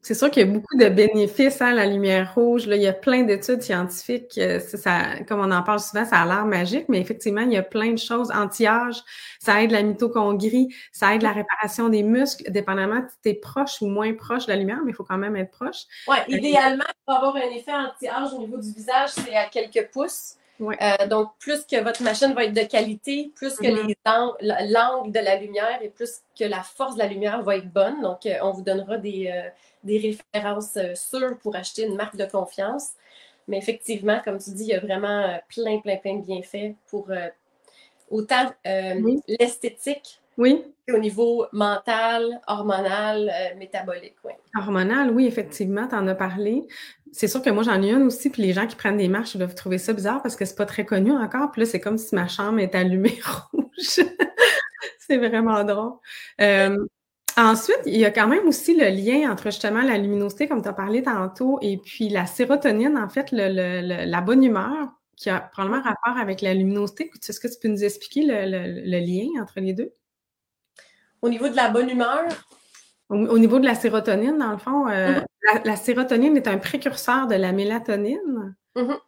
C'est 0.02 0.14
sûr 0.14 0.32
qu'il 0.32 0.48
y 0.48 0.50
a 0.50 0.52
beaucoup 0.52 0.78
de 0.78 0.88
bénéfices 0.88 1.62
à 1.62 1.68
hein, 1.68 1.74
la 1.74 1.86
lumière 1.86 2.34
rouge. 2.34 2.68
Là. 2.68 2.78
Il 2.78 2.82
y 2.82 2.88
a 2.88 2.94
plein 2.94 3.24
d'études 3.24 3.62
scientifiques. 3.62 4.38
Euh, 4.38 4.60
ça, 4.60 5.20
comme 5.28 5.42
on 5.42 5.52
en 5.52 5.62
parle 5.62 5.80
souvent, 5.80 6.06
ça 6.06 6.22
a 6.22 6.26
l'air 6.26 6.46
magique, 6.46 6.86
mais 6.88 7.02
effectivement, 7.02 7.42
il 7.42 7.52
y 7.52 7.58
a 7.58 7.64
plein 7.64 7.92
de 7.92 7.98
choses. 7.98 8.32
Anti-âge, 8.32 8.96
ça 9.40 9.62
aide 9.62 9.72
la 9.72 9.84
mitochondrie, 9.84 10.74
ça 10.94 11.14
aide 11.14 11.22
la 11.22 11.32
réparation 11.32 11.90
des 11.90 12.04
muscles, 12.04 12.50
dépendamment 12.50 13.02
si 13.10 13.16
tu 13.22 13.30
es 13.30 13.34
proche 13.34 13.82
ou 13.82 13.88
moins 13.88 14.14
proche 14.14 14.46
de 14.46 14.52
la 14.52 14.58
lumière, 14.58 14.80
mais 14.86 14.92
il 14.92 14.96
faut 14.96 15.04
quand 15.04 15.18
même 15.18 15.36
être 15.36 15.52
proche. 15.52 15.84
Oui, 16.08 16.18
idéalement, 16.30 16.86
pour 17.06 17.16
avoir 17.16 17.36
un 17.36 17.50
effet 17.56 17.74
anti-âge 17.74 18.34
au 18.34 18.40
niveau 18.40 18.58
du 18.58 18.72
visage, 18.72 19.10
c'est 19.10 19.36
à 19.36 19.46
quelques 19.48 19.90
pouces. 19.92 20.39
Euh, 20.62 21.08
donc, 21.08 21.32
plus 21.40 21.66
que 21.66 21.82
votre 21.82 22.04
machine 22.04 22.34
va 22.34 22.44
être 22.46 22.54
de 22.54 22.64
qualité, 22.64 23.32
plus 23.36 23.56
que 23.56 23.68
mm-hmm. 23.68 24.72
l'angle 24.72 25.12
de 25.12 25.20
la 25.20 25.38
lumière 25.38 25.82
et 25.82 25.90
plus 25.90 26.22
que 26.38 26.44
la 26.44 26.64
force 26.64 26.96
de 26.96 27.00
la 27.00 27.08
lumière 27.08 27.42
va 27.44 27.58
être 27.58 27.72
bonne. 27.72 28.02
Donc, 28.02 28.26
euh, 28.26 28.36
on 28.42 28.52
vous 28.52 28.62
donnera 28.62 28.98
des, 28.98 29.32
euh, 29.34 29.50
des 29.84 30.18
références 30.34 30.78
sûres 30.96 31.38
pour 31.42 31.56
acheter 31.56 31.86
une 31.86 31.96
marque 31.96 32.18
de 32.18 32.26
confiance. 32.26 32.90
Mais 33.48 33.58
effectivement, 33.58 34.20
comme 34.24 34.38
tu 34.38 34.52
dis, 34.52 34.64
il 34.64 34.70
y 34.70 34.74
a 34.74 34.80
vraiment 34.80 35.40
plein, 35.48 35.80
plein, 35.80 35.98
plein 35.98 36.18
de 36.18 36.26
bienfaits 36.26 36.76
pour 36.88 37.08
autant 38.12 38.52
l'esthétique 38.64 40.20
oui. 40.40 40.64
Au 40.92 40.98
niveau 40.98 41.46
mental, 41.52 42.42
hormonal, 42.48 43.32
métabolique, 43.60 44.16
oui. 44.24 44.32
Hormonal, 44.58 45.12
oui, 45.12 45.28
effectivement, 45.28 45.88
tu 45.88 45.94
en 45.94 46.08
as 46.08 46.16
parlé 46.16 46.66
c'est 47.12 47.28
sûr 47.28 47.42
que 47.42 47.50
moi, 47.50 47.64
j'en 47.64 47.82
ai 47.82 47.92
une 47.92 48.04
aussi, 48.04 48.30
puis 48.30 48.42
les 48.42 48.54
gens 48.54 48.68
qui 48.68 48.76
prennent 48.76 48.98
des 48.98 49.08
marches 49.08 49.36
doivent 49.38 49.56
trouver 49.56 49.78
ça 49.78 49.94
bizarre 49.94 50.22
parce 50.22 50.36
que 50.36 50.46
c'est 50.46 50.56
pas 50.56 50.66
très 50.66 50.86
connu 50.86 51.12
encore. 51.12 51.52
Puis 51.52 51.62
là, 51.62 51.66
c'est 51.66 51.80
comme 51.80 51.98
si 51.98 52.14
ma 52.16 52.28
chambre 52.28 52.60
était 52.60 52.78
allumée 52.78 53.20
rouge. 53.54 54.02
c'est 55.00 55.18
vraiment 55.18 55.64
drôle. 55.64 55.94
Euh, 56.42 56.78
ensuite, 57.38 57.82
il 57.86 57.98
y 57.98 58.06
a 58.06 58.12
quand 58.12 58.28
même 58.28 58.48
aussi 58.48 58.76
le 58.76 58.90
lien 58.90 59.32
entre 59.32 59.46
justement 59.46 59.82
la 59.82 59.98
luminosité, 59.98 60.48
comme 60.48 60.62
tu 60.62 60.70
as 60.70 60.74
parlé 60.74 61.02
tantôt, 61.02 61.58
et 61.62 61.78
puis 61.78 62.10
la 62.10 62.26
sérotonine, 62.26 62.98
en 62.98 63.10
fait, 63.10 63.32
la 63.32 64.22
bonne 64.22 64.44
humeur, 64.44 64.90
qui 65.16 65.30
a 65.30 65.40
probablement 65.40 65.82
rapport 65.82 66.18
avec 66.18 66.42
la 66.42 66.54
luminosité. 66.54 67.12
Est-ce 67.28 67.40
que 67.40 67.48
tu 67.48 67.56
peux 67.62 67.68
nous 67.68 67.84
expliquer 67.84 68.24
le, 68.26 69.00
lien 69.00 69.42
entre 69.42 69.60
les 69.60 69.74
deux? 69.74 69.92
Au 71.22 71.30
niveau 71.30 71.50
de 71.50 71.56
la 71.56 71.70
bonne 71.70 71.90
humeur? 71.90 72.26
Au, 73.10 73.40
niveau 73.40 73.60
de 73.60 73.66
la 73.66 73.74
sérotonine, 73.74 74.38
dans 74.38 74.52
le 74.52 74.58
fond, 74.58 74.88
euh, 74.88 75.20
mm-hmm. 75.20 75.66
la, 75.66 75.76
sérotonine 75.76 76.38
est 76.38 76.48
un 76.48 76.60
précurseur 76.60 77.26
de 77.26 77.36
la 77.36 77.52
mélatonine. 77.52 78.56
Mm-hmm. 78.76 79.00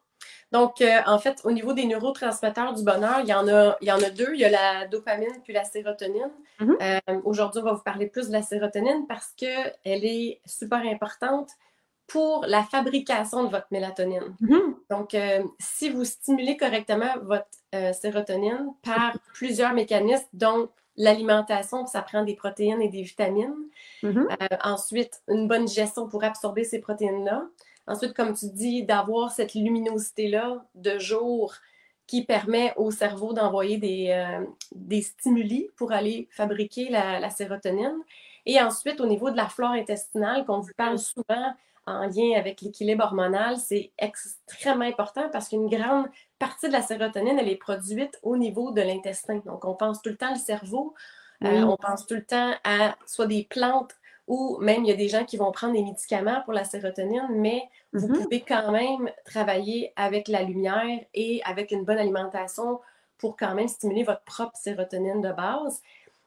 Donc, 0.51 0.81
euh, 0.81 0.99
en 1.05 1.17
fait, 1.17 1.39
au 1.45 1.51
niveau 1.51 1.73
des 1.73 1.85
neurotransmetteurs 1.85 2.73
du 2.73 2.83
bonheur, 2.83 3.21
il 3.21 3.29
y 3.29 3.33
en 3.33 3.47
a, 3.47 3.77
il 3.81 3.87
y 3.87 3.91
en 3.91 4.01
a 4.01 4.09
deux. 4.09 4.31
Il 4.33 4.39
y 4.39 4.45
a 4.45 4.49
la 4.49 4.87
dopamine 4.87 5.41
puis 5.43 5.53
la 5.53 5.63
sérotonine. 5.63 6.31
Mm-hmm. 6.59 7.01
Euh, 7.09 7.21
aujourd'hui, 7.23 7.61
on 7.61 7.65
va 7.65 7.73
vous 7.73 7.83
parler 7.83 8.07
plus 8.07 8.27
de 8.27 8.33
la 8.33 8.41
sérotonine 8.41 9.07
parce 9.07 9.31
qu'elle 9.37 9.71
est 9.83 10.41
super 10.45 10.79
importante 10.79 11.51
pour 12.07 12.43
la 12.45 12.63
fabrication 12.63 13.45
de 13.45 13.49
votre 13.49 13.67
mélatonine. 13.71 14.35
Donc, 14.89 15.13
euh, 15.13 15.41
si 15.59 15.89
vous 15.89 16.03
stimulez 16.03 16.57
correctement 16.57 17.13
votre 17.21 17.47
sérotonine 17.93 18.73
par 18.83 19.13
plusieurs 19.33 19.73
mécanismes, 19.73 20.27
dont 20.33 20.69
l'alimentation, 21.01 21.85
ça 21.87 22.01
prend 22.01 22.23
des 22.23 22.35
protéines 22.35 22.81
et 22.81 22.89
des 22.89 23.01
vitamines. 23.01 23.55
Mm-hmm. 24.03 24.59
ensuite, 24.63 25.21
une 25.27 25.47
bonne 25.47 25.67
gestion 25.67 26.07
pour 26.07 26.23
absorber 26.23 26.63
ces 26.63 26.79
protéines-là. 26.79 27.47
Ensuite, 27.87 28.13
comme 28.13 28.33
tu 28.33 28.45
dis, 28.53 28.83
d'avoir 28.83 29.31
cette 29.31 29.55
luminosité-là 29.55 30.63
de 30.75 30.99
jour 30.99 31.55
qui 32.05 32.23
permet 32.23 32.73
au 32.75 32.91
cerveau 32.91 33.33
d'envoyer 33.33 33.77
des, 33.77 34.09
euh, 34.09 34.45
des, 34.75 35.01
stimuli 35.01 35.69
pour 35.77 35.91
aller 35.91 36.27
fabriquer 36.29 36.89
la, 36.89 37.29
sérotonine. 37.29 37.97
Et 38.45 38.61
ensuite, 38.61 38.99
au 39.01 39.05
niveau 39.05 39.29
de 39.29 39.37
la 39.37 39.47
flore 39.47 39.71
intestinale, 39.71 40.45
qu'on 40.45 40.59
vous 40.59 40.73
parle 40.75 40.99
souvent 40.99 41.53
en 41.87 42.07
lien 42.07 42.37
avec 42.37 42.61
l'équilibre 42.61 43.03
hormonal, 43.03 43.57
c'est 43.57 43.91
extrêmement 43.97 44.85
important 44.85 45.29
parce 45.31 45.49
qu'une 45.49 45.67
grande 45.67 46.07
partie 46.39 46.67
de 46.67 46.73
la 46.73 46.81
sérotonine, 46.81 47.39
elle 47.39 47.49
est 47.49 47.55
produite 47.55 48.19
au 48.23 48.37
niveau 48.37 48.71
de 48.71 48.81
l'intestin. 48.81 49.41
Donc, 49.45 49.65
on 49.65 49.73
pense 49.73 50.01
tout 50.01 50.09
le 50.09 50.17
temps 50.17 50.33
au 50.33 50.37
cerveau, 50.37 50.93
euh, 51.43 51.63
on 51.63 51.77
pense 51.77 52.05
tout 52.05 52.13
le 52.13 52.25
temps 52.25 52.53
à 52.63 52.95
soit 53.07 53.25
des 53.25 53.47
plantes 53.49 53.95
ou 54.27 54.57
même 54.59 54.85
il 54.85 54.89
y 54.89 54.93
a 54.93 54.95
des 54.95 55.09
gens 55.09 55.25
qui 55.25 55.37
vont 55.37 55.51
prendre 55.51 55.73
des 55.73 55.83
médicaments 55.83 56.41
pour 56.43 56.53
la 56.53 56.63
sérotonine, 56.63 57.27
mais 57.31 57.63
vous 57.93 58.07
mm-hmm. 58.07 58.23
pouvez 58.23 58.41
quand 58.41 58.71
même 58.71 59.09
travailler 59.25 59.91
avec 59.95 60.27
la 60.27 60.43
lumière 60.43 60.99
et 61.13 61.41
avec 61.43 61.71
une 61.71 61.83
bonne 61.83 61.97
alimentation 61.97 62.79
pour 63.17 63.35
quand 63.35 63.53
même 63.55 63.67
stimuler 63.67 64.03
votre 64.03 64.23
propre 64.23 64.55
sérotonine 64.55 65.21
de 65.21 65.31
base. 65.31 65.81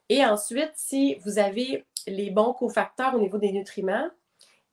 Et 0.08 0.24
ensuite, 0.24 0.72
si 0.74 1.16
vous 1.24 1.38
avez 1.38 1.84
les 2.06 2.30
bons 2.30 2.52
cofacteurs 2.52 3.14
au 3.14 3.18
niveau 3.18 3.38
des 3.38 3.52
nutriments 3.52 4.08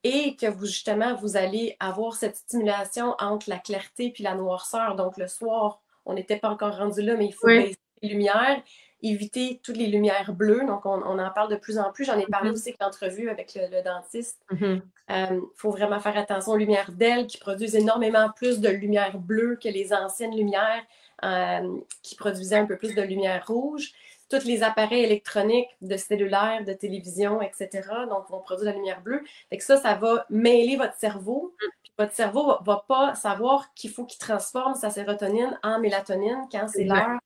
et 0.03 0.35
que 0.35 0.47
vous, 0.47 0.65
justement, 0.65 1.15
vous 1.15 1.37
allez 1.37 1.77
avoir 1.79 2.15
cette 2.15 2.35
stimulation 2.35 3.15
entre 3.19 3.49
la 3.49 3.59
clarté 3.59 4.11
puis 4.11 4.23
la 4.23 4.35
noirceur, 4.35 4.95
donc 4.95 5.17
le 5.17 5.27
soir, 5.27 5.81
on 6.05 6.13
n'était 6.13 6.37
pas 6.37 6.49
encore 6.49 6.77
rendu 6.77 7.01
là, 7.01 7.15
mais 7.15 7.27
il 7.27 7.33
faut 7.33 7.47
baisser 7.47 7.77
les 8.01 8.09
lumières 8.09 8.61
éviter 9.03 9.59
toutes 9.63 9.77
les 9.77 9.87
lumières 9.87 10.33
bleues. 10.33 10.65
Donc, 10.65 10.85
on, 10.85 11.19
en 11.19 11.29
parle 11.31 11.49
de 11.49 11.55
plus 11.55 11.77
en 11.79 11.91
plus. 11.91 12.05
J'en 12.05 12.17
ai 12.17 12.25
parlé 12.25 12.49
mm-hmm. 12.49 12.53
aussi 12.53 12.69
avec 12.69 12.81
l'entrevue 12.81 13.29
avec 13.29 13.55
le, 13.55 13.83
dentiste. 13.83 14.41
Il 14.51 14.57
mm-hmm. 14.57 14.81
euh, 15.11 15.41
faut 15.55 15.71
vraiment 15.71 15.99
faire 15.99 16.17
attention 16.17 16.53
aux 16.53 16.57
lumières 16.57 16.91
d'ailes 16.91 17.27
qui 17.27 17.37
produisent 17.37 17.75
énormément 17.75 18.29
plus 18.35 18.59
de 18.59 18.69
lumière 18.69 19.17
bleue 19.17 19.57
que 19.61 19.69
les 19.69 19.93
anciennes 19.93 20.35
lumières 20.35 20.83
euh, 21.23 21.79
qui 22.03 22.15
produisaient 22.15 22.57
un 22.57 22.65
peu 22.65 22.77
plus 22.77 22.95
de 22.95 23.01
lumière 23.01 23.45
rouge. 23.47 23.91
Tous 24.31 24.45
les 24.45 24.63
appareils 24.63 25.03
électroniques 25.03 25.69
de 25.81 25.97
cellulaire, 25.97 26.63
de 26.65 26.73
télévision, 26.73 27.41
etc., 27.41 27.69
donc 28.09 28.29
vont 28.29 28.39
produire 28.39 28.67
de 28.67 28.71
la 28.71 28.77
lumière 28.77 29.01
bleue. 29.01 29.23
Et 29.51 29.57
que 29.57 29.63
ça, 29.63 29.77
ça 29.77 29.95
va 29.95 30.25
mêler 30.29 30.77
votre 30.77 30.95
cerveau. 30.95 31.53
Mm. 31.61 31.67
votre 31.99 32.13
cerveau 32.13 32.45
va, 32.47 32.59
va 32.65 32.85
pas 32.87 33.15
savoir 33.15 33.73
qu'il 33.73 33.91
faut 33.91 34.05
qu'il 34.05 34.19
transforme 34.19 34.73
sa 34.75 34.89
sérotonine 34.89 35.59
en 35.63 35.79
mélatonine 35.79 36.47
quand 36.51 36.67
c'est 36.67 36.85
l'heure 36.85 37.19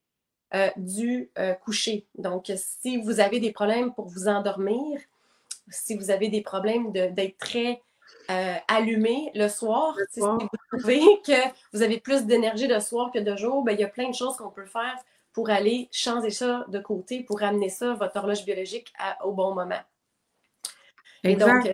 euh, 0.54 0.70
du 0.78 1.30
euh, 1.38 1.54
coucher. 1.54 2.06
Donc, 2.18 2.52
si 2.56 2.98
vous 2.98 3.20
avez 3.20 3.40
des 3.40 3.52
problèmes 3.52 3.94
pour 3.94 4.08
vous 4.08 4.28
endormir, 4.28 5.02
si 5.70 5.98
vous 5.98 6.12
avez 6.12 6.30
des 6.30 6.42
problèmes 6.42 6.92
d'être 6.92 7.38
très 7.38 7.82
euh, 8.30 8.56
allumé 8.68 9.32
le 9.36 9.50
soir, 9.50 9.98
si 10.12 10.22
vous 10.22 10.38
trouvez 10.72 11.02
que 11.26 11.50
vous 11.74 11.82
avez 11.82 12.00
plus 12.00 12.26
d'énergie 12.26 12.68
le 12.68 12.80
soir 12.80 13.12
que 13.12 13.20
de 13.20 13.36
jour, 13.36 13.64
ben, 13.64 13.74
il 13.74 13.82
y 13.82 13.84
a 13.84 13.88
plein 13.88 14.10
de 14.10 14.16
choses 14.16 14.38
qu'on 14.38 14.50
peut 14.50 14.66
faire 14.66 14.96
pour 15.36 15.52
aller 15.52 15.88
changer 15.92 16.32
ça 16.32 16.66
de 16.70 16.80
côté, 16.80 17.22
pour 17.22 17.44
amener 17.44 17.70
ça, 17.70 17.94
votre 17.94 18.16
horloge 18.16 18.44
biologique, 18.44 18.92
au 19.24 19.34
bon 19.34 19.54
moment. 19.54 19.82
Et 21.24 21.36
donc, 21.36 21.72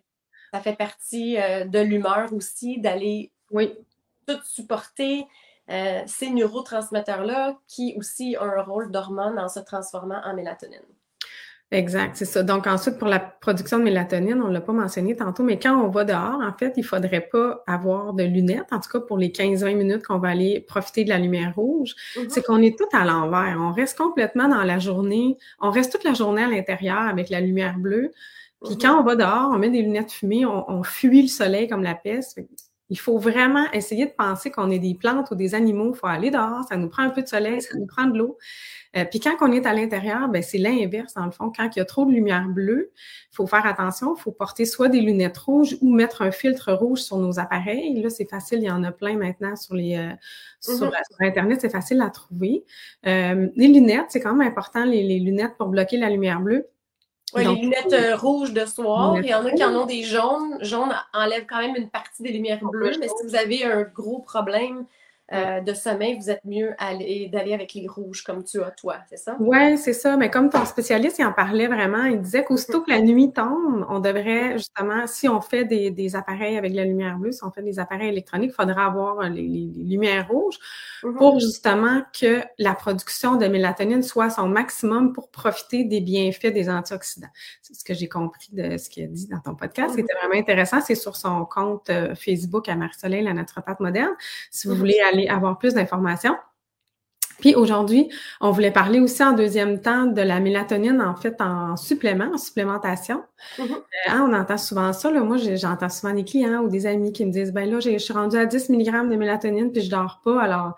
ça 0.51 0.59
fait 0.59 0.75
partie 0.75 1.35
de 1.35 1.79
l'humeur 1.79 2.33
aussi, 2.33 2.81
d'aller 2.81 3.31
oui. 3.51 3.73
tout 4.27 4.41
supporter, 4.43 5.27
euh, 5.71 6.01
ces 6.05 6.29
neurotransmetteurs-là 6.31 7.57
qui 7.67 7.93
aussi 7.97 8.35
ont 8.39 8.43
un 8.43 8.61
rôle 8.61 8.91
d'hormone 8.91 9.39
en 9.39 9.47
se 9.47 9.59
transformant 9.59 10.21
en 10.25 10.33
mélatonine. 10.33 10.79
Exact, 11.73 12.17
c'est 12.17 12.25
ça. 12.25 12.43
Donc 12.43 12.67
ensuite, 12.67 12.97
pour 12.97 13.07
la 13.07 13.19
production 13.19 13.79
de 13.79 13.83
mélatonine, 13.83 14.41
on 14.41 14.49
ne 14.49 14.53
l'a 14.53 14.59
pas 14.59 14.73
mentionné 14.73 15.15
tantôt, 15.15 15.41
mais 15.41 15.57
quand 15.57 15.81
on 15.81 15.87
va 15.87 16.03
dehors, 16.03 16.41
en 16.41 16.51
fait, 16.57 16.73
il 16.75 16.81
ne 16.81 16.85
faudrait 16.85 17.21
pas 17.31 17.63
avoir 17.65 18.13
de 18.13 18.23
lunettes, 18.25 18.73
en 18.73 18.81
tout 18.81 18.89
cas 18.89 18.99
pour 18.99 19.17
les 19.17 19.29
15-20 19.29 19.75
minutes 19.77 20.05
qu'on 20.05 20.19
va 20.19 20.29
aller 20.29 20.59
profiter 20.59 21.05
de 21.05 21.09
la 21.09 21.17
lumière 21.17 21.55
rouge. 21.55 21.95
Mm-hmm. 22.17 22.25
C'est 22.29 22.45
qu'on 22.45 22.61
est 22.61 22.77
tout 22.77 22.89
à 22.91 23.05
l'envers. 23.05 23.57
On 23.57 23.71
reste 23.71 23.97
complètement 23.97 24.49
dans 24.49 24.63
la 24.63 24.79
journée, 24.79 25.37
on 25.61 25.71
reste 25.71 25.93
toute 25.93 26.03
la 26.03 26.13
journée 26.13 26.43
à 26.43 26.47
l'intérieur 26.47 26.99
avec 26.99 27.29
la 27.29 27.39
lumière 27.39 27.77
bleue. 27.77 28.11
Puis 28.65 28.75
mm-hmm. 28.75 28.81
quand 28.81 28.99
on 28.99 29.03
va 29.03 29.15
dehors, 29.15 29.51
on 29.53 29.57
met 29.57 29.69
des 29.69 29.81
lunettes 29.81 30.11
fumées, 30.11 30.45
on, 30.45 30.69
on 30.69 30.83
fuit 30.83 31.21
le 31.21 31.29
soleil 31.29 31.69
comme 31.69 31.83
la 31.83 31.95
peste. 31.95 32.37
Il 32.91 32.99
faut 32.99 33.17
vraiment 33.17 33.71
essayer 33.71 34.05
de 34.05 34.11
penser 34.11 34.51
qu'on 34.51 34.69
est 34.69 34.77
des 34.77 34.93
plantes 34.95 35.31
ou 35.31 35.35
des 35.35 35.55
animaux. 35.55 35.93
Il 35.95 35.97
faut 35.97 36.07
aller 36.07 36.29
dehors, 36.29 36.65
ça 36.67 36.75
nous 36.75 36.89
prend 36.89 37.03
un 37.03 37.09
peu 37.09 37.21
de 37.21 37.27
soleil, 37.27 37.61
ça 37.61 37.77
nous 37.77 37.85
prend 37.85 38.05
de 38.05 38.17
l'eau. 38.17 38.37
Euh, 38.97 39.05
puis 39.05 39.21
quand 39.21 39.37
on 39.39 39.49
est 39.53 39.65
à 39.65 39.73
l'intérieur, 39.73 40.27
ben 40.27 40.43
c'est 40.43 40.57
l'inverse 40.57 41.13
dans 41.13 41.23
le 41.23 41.31
fond. 41.31 41.53
Quand 41.55 41.69
il 41.73 41.79
y 41.79 41.81
a 41.81 41.85
trop 41.85 42.03
de 42.03 42.11
lumière 42.11 42.49
bleue, 42.49 42.91
il 43.31 43.35
faut 43.35 43.47
faire 43.47 43.65
attention. 43.65 44.13
Il 44.17 44.21
faut 44.21 44.33
porter 44.33 44.65
soit 44.65 44.89
des 44.89 44.99
lunettes 44.99 45.37
rouges 45.37 45.77
ou 45.79 45.93
mettre 45.93 46.21
un 46.21 46.31
filtre 46.31 46.73
rouge 46.73 46.99
sur 46.99 47.15
nos 47.15 47.39
appareils. 47.39 48.01
Là, 48.01 48.09
c'est 48.09 48.29
facile. 48.29 48.59
Il 48.59 48.65
y 48.65 48.71
en 48.71 48.83
a 48.83 48.91
plein 48.91 49.15
maintenant 49.15 49.55
sur 49.55 49.73
les 49.73 49.95
euh, 49.95 50.11
sur, 50.59 50.73
mm-hmm. 50.87 51.21
Internet. 51.21 51.61
C'est 51.61 51.71
facile 51.71 52.01
à 52.01 52.09
trouver. 52.09 52.65
Euh, 53.07 53.47
les 53.55 53.69
lunettes, 53.69 54.07
c'est 54.09 54.19
quand 54.19 54.35
même 54.35 54.45
important. 54.45 54.83
les 54.83 55.19
lunettes 55.19 55.55
pour 55.57 55.69
bloquer 55.69 55.95
la 55.95 56.09
lumière 56.09 56.41
bleue. 56.41 56.67
Oui, 57.33 57.45
les 57.45 57.55
lunettes 57.55 57.93
euh, 57.93 58.15
rouges 58.15 58.51
de 58.51 58.65
soir. 58.65 59.17
Il 59.17 59.25
y 59.25 59.33
en 59.33 59.45
a 59.45 59.51
qui 59.51 59.63
en 59.63 59.73
ont 59.75 59.85
des 59.85 60.03
jaunes. 60.03 60.57
Jaune 60.61 60.93
enlève 61.13 61.45
quand 61.47 61.59
même 61.59 61.75
une 61.75 61.89
partie 61.89 62.23
des 62.23 62.31
lumières 62.31 62.63
bleues, 62.63 62.97
mais 62.99 63.07
si 63.07 63.25
vous 63.25 63.35
avez 63.35 63.63
un 63.63 63.83
gros 63.83 64.19
problème 64.19 64.85
euh, 65.33 65.61
de 65.61 65.73
sommeil, 65.73 66.17
vous 66.17 66.29
êtes 66.29 66.43
mieux 66.43 66.73
d'aller 67.31 67.53
avec 67.53 67.73
les 67.73 67.87
rouges 67.87 68.23
comme 68.23 68.43
tu 68.43 68.61
as 68.61 68.71
toi, 68.71 68.97
c'est 69.09 69.17
ça? 69.17 69.37
Oui, 69.39 69.77
c'est 69.77 69.93
ça. 69.93 70.17
Mais 70.17 70.29
comme 70.29 70.49
ton 70.49 70.65
spécialiste, 70.65 71.19
il 71.19 71.25
en 71.25 71.31
parlait 71.31 71.67
vraiment. 71.67 72.03
Il 72.03 72.19
disait 72.19 72.43
qu'aussitôt 72.43 72.81
que 72.81 72.89
la 72.89 72.99
nuit 72.99 73.31
tombe, 73.31 73.85
on 73.89 73.99
devrait 73.99 74.57
justement, 74.57 75.07
si 75.07 75.29
on 75.29 75.39
fait 75.39 75.63
des, 75.63 76.15
appareils 76.15 76.57
avec 76.57 76.73
la 76.73 76.83
lumière 76.83 77.17
bleue, 77.17 77.31
si 77.31 77.43
on 77.45 77.51
fait 77.51 77.61
des 77.61 77.79
appareils 77.79 78.09
électroniques, 78.09 78.51
il 78.51 78.61
faudra 78.61 78.87
avoir 78.87 79.29
les, 79.29 79.71
lumières 79.77 80.27
rouges 80.27 80.59
mm-hmm. 81.03 81.15
pour 81.15 81.39
justement 81.39 82.01
que 82.19 82.41
la 82.59 82.73
production 82.73 83.35
de 83.35 83.47
mélatonine 83.47 84.03
soit 84.03 84.25
à 84.25 84.29
son 84.31 84.47
maximum 84.47 85.13
pour 85.13 85.29
profiter 85.29 85.85
des 85.85 86.01
bienfaits 86.01 86.47
des 86.47 86.69
antioxydants. 86.69 87.27
C'est 87.61 87.75
ce 87.75 87.85
que 87.85 87.93
j'ai 87.93 88.09
compris 88.09 88.49
de 88.51 88.77
ce 88.77 88.89
qu'il 88.89 89.05
a 89.05 89.07
dit 89.07 89.27
dans 89.27 89.39
ton 89.39 89.55
podcast. 89.55 89.93
C'était 89.95 90.13
mm-hmm. 90.13 90.17
vraiment 90.19 90.41
intéressant. 90.41 90.81
C'est 90.81 90.95
sur 90.95 91.15
son 91.15 91.45
compte 91.45 91.89
euh, 91.89 92.15
Facebook 92.15 92.67
à 92.67 92.75
Marie-Soleil, 92.75 93.23
la 93.23 93.33
naturopathe 93.33 93.79
moderne. 93.79 94.11
Si 94.49 94.67
vous 94.67 94.73
mm-hmm. 94.73 94.77
voulez 94.77 94.99
aller 94.99 95.20
avoir 95.29 95.57
plus 95.57 95.73
d'informations. 95.73 96.35
Puis 97.41 97.55
aujourd'hui, 97.55 98.09
on 98.39 98.51
voulait 98.51 98.71
parler 98.71 98.99
aussi 98.99 99.21
en 99.23 99.33
deuxième 99.33 99.81
temps 99.81 100.05
de 100.05 100.21
la 100.21 100.39
mélatonine, 100.39 101.01
en 101.01 101.15
fait, 101.15 101.41
en 101.41 101.75
supplément, 101.75 102.31
en 102.33 102.37
supplémentation. 102.37 103.23
Mm-hmm. 103.57 103.71
Euh, 103.71 104.09
hein, 104.09 104.27
on 104.29 104.33
entend 104.33 104.57
souvent 104.57 104.93
ça. 104.93 105.11
Là. 105.11 105.21
Moi, 105.21 105.37
j'entends 105.37 105.89
souvent 105.89 106.13
des 106.13 106.23
clients 106.23 106.61
ou 106.61 106.69
des 106.69 106.85
amis 106.85 107.11
qui 107.11 107.25
me 107.25 107.31
disent, 107.31 107.51
ben 107.51 107.69
là, 107.69 107.79
je 107.79 107.97
suis 107.97 108.13
rendue 108.13 108.37
à 108.37 108.45
10 108.45 108.69
mg 108.69 109.09
de 109.09 109.15
mélatonine, 109.15 109.71
puis 109.71 109.81
je 109.81 109.89
dors 109.89 110.21
pas. 110.23 110.39
Alors, 110.41 110.75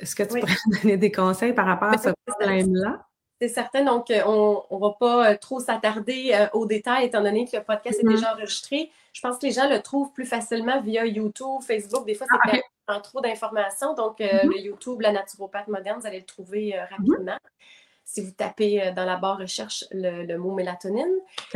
est-ce 0.00 0.16
que 0.16 0.24
tu 0.24 0.40
pourrais 0.40 0.52
me 0.66 0.82
donner 0.82 0.96
des 0.96 1.12
conseils 1.12 1.52
par 1.52 1.66
rapport 1.66 1.92
à 1.92 1.98
ce 1.98 2.10
problème-là? 2.26 3.06
C'est 3.40 3.48
certain. 3.48 3.84
Donc, 3.84 4.10
euh, 4.10 4.20
on 4.26 4.64
ne 4.70 4.80
va 4.80 4.96
pas 4.98 5.30
euh, 5.30 5.36
trop 5.40 5.60
s'attarder 5.60 6.48
aux 6.54 6.66
détails, 6.66 7.06
étant 7.06 7.22
donné 7.22 7.46
que 7.46 7.56
le 7.56 7.62
podcast 7.62 8.00
est 8.00 8.04
mm-hmm. 8.04 8.10
déjà 8.10 8.34
enregistré. 8.34 8.90
Je 9.12 9.20
pense 9.20 9.38
que 9.38 9.46
les 9.46 9.52
gens 9.52 9.68
le 9.68 9.80
trouvent 9.80 10.12
plus 10.12 10.24
facilement 10.24 10.80
via 10.80 11.04
YouTube, 11.06 11.62
Facebook. 11.66 12.06
Des 12.06 12.14
fois, 12.14 12.26
c'est 12.50 12.62
ah, 12.86 13.00
trop 13.00 13.20
d'informations. 13.20 13.94
Donc, 13.94 14.20
euh, 14.20 14.26
mm-hmm. 14.26 14.46
le 14.46 14.58
YouTube, 14.60 15.00
la 15.00 15.12
naturopathe 15.12 15.68
moderne, 15.68 16.00
vous 16.00 16.06
allez 16.06 16.20
le 16.20 16.26
trouver 16.26 16.76
euh, 16.76 16.84
rapidement. 16.84 17.38
Si 18.04 18.20
vous 18.20 18.32
tapez 18.32 18.82
euh, 18.82 18.92
dans 18.92 19.04
la 19.04 19.16
barre 19.16 19.38
recherche 19.38 19.84
le, 19.92 20.36
mot 20.36 20.52
mélatonine. 20.52 21.12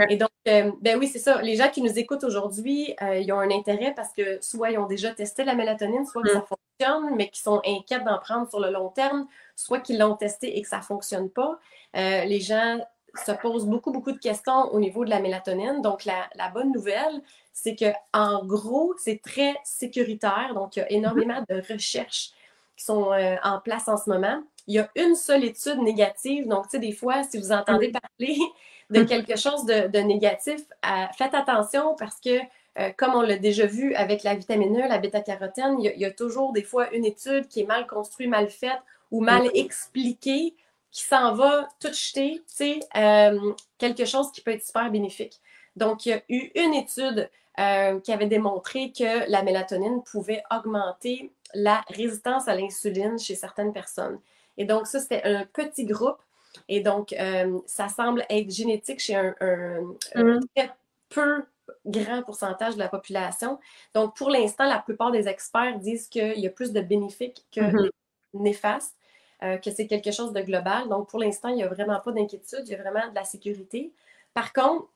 Et 0.09 0.17
donc, 0.17 0.31
ben 0.45 0.99
oui, 0.99 1.09
c'est 1.09 1.19
ça. 1.19 1.43
Les 1.43 1.57
gens 1.57 1.69
qui 1.71 1.83
nous 1.83 1.99
écoutent 1.99 2.25
aujourd'hui, 2.25 2.95
ils 3.01 3.33
ont 3.33 3.41
un 3.41 3.51
intérêt 3.51 3.93
parce 3.95 4.13
que 4.13 4.39
soit 4.41 4.71
ils 4.71 4.79
ont 4.79 4.87
déjà 4.87 5.13
testé 5.13 5.43
la 5.43 5.55
mélatonine, 5.55 6.07
soit 6.07 6.23
que 6.23 6.33
ça 6.33 6.43
fonctionne, 6.43 7.17
mais 7.17 7.31
qui 7.31 7.41
sont 7.41 7.61
inquiètes 7.67 8.05
d'en 8.05 8.19
prendre 8.19 8.49
sur 8.49 8.61
le 8.61 8.71
long 8.71 8.91
terme, 8.91 9.27
soit 9.57 9.81
qu'ils 9.81 9.99
l'ont 9.99 10.15
testé 10.15 10.57
et 10.57 10.63
que 10.63 10.69
ça 10.69 10.79
ne 10.79 10.83
fonctionne 10.83 11.31
pas. 11.31 11.59
Les 11.95 12.41
gens 12.41 12.79
se 13.25 13.33
posent 13.33 13.67
beaucoup, 13.67 13.93
beaucoup 13.93 14.13
de 14.13 14.19
questions 14.19 14.73
au 14.73 14.79
niveau 14.79 15.05
de 15.05 15.11
la 15.11 15.21
mélatonine. 15.21 15.83
Donc, 15.83 16.05
la, 16.05 16.49
bonne 16.53 16.73
nouvelle, 16.73 17.23
c'est 17.57 17.75
que 17.75 17.87
en 18.13 18.45
gros, 18.45 18.95
c'est 18.99 19.23
très 19.23 19.57
sécuritaire. 19.65 20.53
Donc, 20.55 20.77
il 20.77 20.81
y 20.81 20.83
a 20.83 20.93
énormément 20.93 21.43
de 21.49 21.63
recherches 21.73 22.33
qui 22.77 22.85
sont 22.85 23.15
euh, 23.15 23.37
en 23.43 23.61
place 23.61 23.89
en 23.89 23.97
ce 23.97 24.11
moment. 24.11 24.43
Il 24.67 24.75
y 24.75 24.79
a 24.79 24.91
une 24.95 25.15
seule 25.15 25.43
étude 25.43 25.79
négative. 25.79 26.47
Donc, 26.47 26.65
tu 26.65 26.73
sais, 26.73 26.79
des 26.79 26.93
fois, 26.93 27.23
si 27.23 27.39
vous 27.39 27.53
entendez 27.53 27.91
parler 27.91 28.39
de 28.91 29.05
quelque 29.05 29.37
chose 29.37 29.65
de, 29.65 29.99
négatif, 30.01 30.61
faites 31.17 31.33
attention 31.33 31.95
parce 31.99 32.21
que, 32.21 32.41
euh, 32.79 32.91
comme 32.99 33.15
on 33.15 33.23
l'a 33.23 33.39
déjà 33.39 33.65
vu 33.65 33.95
avec 33.95 34.23
la 34.23 34.35
vitamine 34.35 34.77
E, 34.77 34.87
la 34.87 34.99
bêta-carotène, 34.99 35.81
il, 35.81 35.99
y 35.99 36.05
a 36.05 36.11
toujours 36.11 36.53
des 36.53 36.63
fois 36.63 36.93
une 36.93 37.07
étude 37.07 37.49
qui 37.49 37.63
est 37.63 37.67
mal 37.67 37.87
construite, 37.87 38.29
mal 38.29 38.51
faite 38.51 38.83
ou 39.11 39.23
mal 39.23 39.49
expliquée 39.55 40.55
qui 40.91 41.05
s'en 41.05 41.35
va 41.35 41.71
tout 41.81 41.93
jeter, 41.93 42.43
tu 42.55 42.81
euh, 42.97 43.53
quelque 43.79 44.05
chose 44.05 44.31
qui 44.31 44.43
peut 44.43 44.51
être 44.51 44.65
super 44.65 44.91
bénéfique. 44.91 45.41
Donc, 45.75 46.07
il 46.07 46.11
y 46.11 46.13
a 46.13 46.23
eu 46.29 46.51
une 46.55 46.75
étude 46.75 47.31
qui 47.57 48.13
avait 48.13 48.27
démontré 48.27 48.93
que 48.93 49.31
la 49.31 49.43
mélatonine 49.43 50.03
pouvait 50.03 50.43
augmenter 50.51 51.33
la 51.55 51.83
résistance 51.89 52.49
à 52.49 52.55
l'insuline 52.55 53.19
chez 53.19 53.35
certaines 53.35 53.73
personnes. 53.73 54.19
Et 54.59 54.65
donc, 54.65 54.87
ça, 54.87 55.01
c'était 55.01 55.23
un 55.25 55.45
petit 55.45 55.85
groupe. 55.85 56.19
Et 56.69 56.81
donc, 56.81 57.13
euh, 57.13 57.59
ça 57.67 57.89
semble 57.89 58.25
être 58.31 58.51
génétique 58.51 59.01
chez 59.01 59.15
un, 59.15 59.35
mm. 60.15 60.41
très 60.55 60.71
peu 61.09 61.45
grand 61.85 62.23
pourcentage 62.23 62.75
de 62.75 62.79
la 62.79 62.89
population. 62.89 63.59
Donc, 63.95 64.17
pour 64.17 64.31
l'instant, 64.31 64.67
la 64.67 64.79
plupart 64.79 65.11
des 65.11 65.29
experts 65.29 65.79
disent 65.79 66.09
qu'il 66.09 66.39
y 66.39 66.47
a 66.47 66.51
plus 66.51 66.73
de 66.73 66.81
bénéfiques 66.81 67.45
que 67.53 67.61
mm-hmm. 67.61 67.91
néfastes, 68.35 68.97
euh, 69.43 69.59
que 69.59 69.71
c'est 69.71 69.87
quelque 69.87 70.11
chose 70.11 70.33
de 70.33 70.41
global. 70.41 70.89
Donc, 70.89 71.09
pour 71.09 71.21
l'instant, 71.21 71.49
il 71.49 71.57
n'y 71.57 71.63
a 71.63 71.69
vraiment 71.69 72.01
pas 72.01 72.13
d'inquiétude, 72.13 72.63
il 72.65 72.71
y 72.71 72.75
a 72.75 72.83
vraiment 72.83 73.09
de 73.09 73.15
la 73.15 73.25
sécurité. 73.25 73.93
Par 74.33 74.53
contre, 74.53 74.87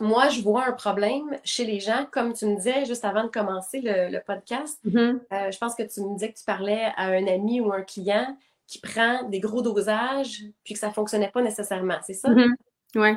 moi, 0.00 0.28
je 0.28 0.40
vois 0.40 0.66
un 0.66 0.72
problème 0.72 1.38
chez 1.44 1.64
les 1.64 1.80
gens, 1.80 2.06
comme 2.10 2.32
tu 2.32 2.46
me 2.46 2.56
disais 2.56 2.84
juste 2.84 3.04
avant 3.04 3.24
de 3.24 3.28
commencer 3.28 3.80
le, 3.82 4.18
podcast. 4.20 4.78
Mm-hmm. 4.84 5.20
Euh, 5.32 5.50
je 5.50 5.58
pense 5.58 5.74
que 5.74 5.82
tu 5.82 6.00
me 6.00 6.14
disais 6.14 6.32
que 6.32 6.38
tu 6.38 6.44
parlais 6.44 6.92
à 6.96 7.06
un 7.06 7.26
ami 7.26 7.60
ou 7.60 7.72
un 7.72 7.82
client 7.82 8.36
qui 8.66 8.80
prend 8.80 9.24
des 9.24 9.40
gros 9.40 9.62
dosages 9.62 10.44
puis 10.62 10.74
que 10.74 10.80
ça 10.80 10.88
ne 10.88 10.92
fonctionnait 10.92 11.30
pas 11.30 11.42
nécessairement, 11.42 11.98
c'est 12.02 12.14
ça? 12.14 12.28
Mm-hmm. 12.28 12.54
Oui. 12.96 13.10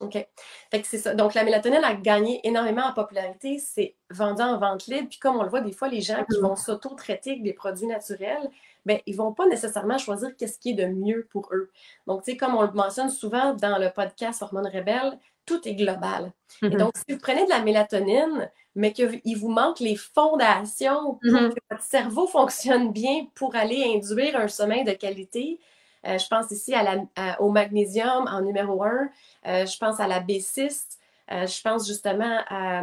OK. 0.00 0.12
Fait 0.12 0.82
que 0.82 0.86
c'est 0.86 0.98
ça. 0.98 1.14
Donc, 1.14 1.32
la 1.32 1.42
mélatonine 1.42 1.82
a 1.82 1.94
gagné 1.94 2.46
énormément 2.46 2.84
en 2.84 2.92
popularité. 2.92 3.58
C'est 3.58 3.96
vendu 4.10 4.42
en 4.42 4.58
vente 4.58 4.86
libre. 4.88 5.08
Puis, 5.08 5.18
comme 5.18 5.36
on 5.36 5.42
le 5.42 5.48
voit, 5.48 5.62
des 5.62 5.72
fois, 5.72 5.88
les 5.88 6.02
gens 6.02 6.22
qui 6.24 6.36
mm-hmm. 6.36 6.42
vont 6.42 6.56
s'auto-traiter 6.56 7.30
avec 7.30 7.42
des 7.42 7.54
produits 7.54 7.86
naturels, 7.86 8.50
ben, 8.84 9.00
ils 9.06 9.12
ne 9.12 9.16
vont 9.18 9.32
pas 9.32 9.46
nécessairement 9.46 9.96
choisir 9.96 10.36
qu'est-ce 10.36 10.58
qui 10.58 10.70
est 10.70 10.74
de 10.74 10.86
mieux 10.86 11.26
pour 11.30 11.48
eux. 11.52 11.70
Donc, 12.06 12.24
tu 12.24 12.32
sais, 12.32 12.36
comme 12.36 12.54
on 12.54 12.62
le 12.62 12.72
mentionne 12.72 13.08
souvent 13.08 13.54
dans 13.54 13.78
le 13.78 13.90
podcast 13.90 14.42
Hormones 14.42 14.68
Rebelles, 14.68 15.18
tout 15.46 15.66
est 15.66 15.74
global. 15.74 16.32
Et 16.62 16.66
mm-hmm. 16.66 16.76
donc, 16.76 16.92
si 16.96 17.14
vous 17.14 17.20
prenez 17.20 17.44
de 17.44 17.50
la 17.50 17.60
mélatonine, 17.60 18.50
mais 18.74 18.92
qu'il 18.92 19.38
vous 19.38 19.48
manque 19.48 19.80
les 19.80 19.96
fondations 19.96 21.14
pour 21.14 21.32
mm-hmm. 21.32 21.54
que 21.54 21.60
votre 21.70 21.82
cerveau 21.82 22.26
fonctionne 22.26 22.92
bien 22.92 23.26
pour 23.34 23.56
aller 23.56 23.84
induire 23.96 24.36
un 24.36 24.48
sommeil 24.48 24.84
de 24.84 24.92
qualité, 24.92 25.58
euh, 26.06 26.18
je 26.18 26.26
pense 26.28 26.50
ici 26.50 26.74
à 26.74 27.40
au 27.40 27.50
magnésium 27.50 28.26
en 28.28 28.42
numéro 28.42 28.82
1, 28.82 29.08
euh, 29.46 29.66
je 29.66 29.78
pense 29.78 29.98
à 29.98 30.06
la 30.06 30.20
B6, 30.20 30.98
euh, 31.32 31.46
je 31.46 31.62
pense 31.62 31.86
justement 31.86 32.42
à 32.48 32.82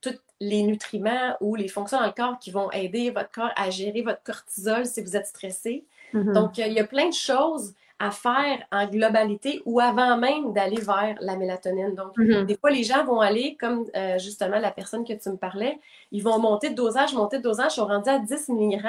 tous 0.00 0.18
les 0.40 0.62
nutriments 0.62 1.36
ou 1.40 1.56
les 1.56 1.68
fonctions 1.68 1.98
dans 1.98 2.06
le 2.06 2.12
corps 2.12 2.38
qui 2.38 2.50
vont 2.50 2.70
aider 2.70 3.10
votre 3.10 3.30
corps 3.30 3.50
à 3.56 3.70
gérer 3.70 4.02
votre 4.02 4.22
cortisol 4.22 4.86
si 4.86 5.02
vous 5.02 5.16
êtes 5.16 5.26
stressé. 5.26 5.84
Mm-hmm. 6.14 6.32
Donc, 6.32 6.58
il 6.58 6.72
y 6.72 6.80
a 6.80 6.86
plein 6.86 7.08
de 7.08 7.14
choses 7.14 7.74
à 8.00 8.10
faire 8.10 8.66
en 8.72 8.86
globalité 8.86 9.60
ou 9.66 9.78
avant 9.78 10.16
même 10.16 10.54
d'aller 10.54 10.80
vers 10.80 11.16
la 11.20 11.36
mélatonine. 11.36 11.94
Donc, 11.94 12.16
mm-hmm. 12.16 12.46
des 12.46 12.56
fois, 12.56 12.70
les 12.70 12.82
gens 12.82 13.04
vont 13.04 13.20
aller, 13.20 13.58
comme 13.60 13.84
euh, 13.94 14.18
justement 14.18 14.58
la 14.58 14.70
personne 14.70 15.04
que 15.04 15.12
tu 15.12 15.28
me 15.28 15.36
parlais, 15.36 15.78
ils 16.10 16.22
vont 16.22 16.38
monter 16.38 16.70
de 16.70 16.74
dosage, 16.74 17.12
monter 17.12 17.36
de 17.36 17.42
dosage, 17.42 17.72
sont 17.72 17.84
rendus 17.84 18.08
à 18.08 18.18
10 18.18 18.48
mg, 18.48 18.82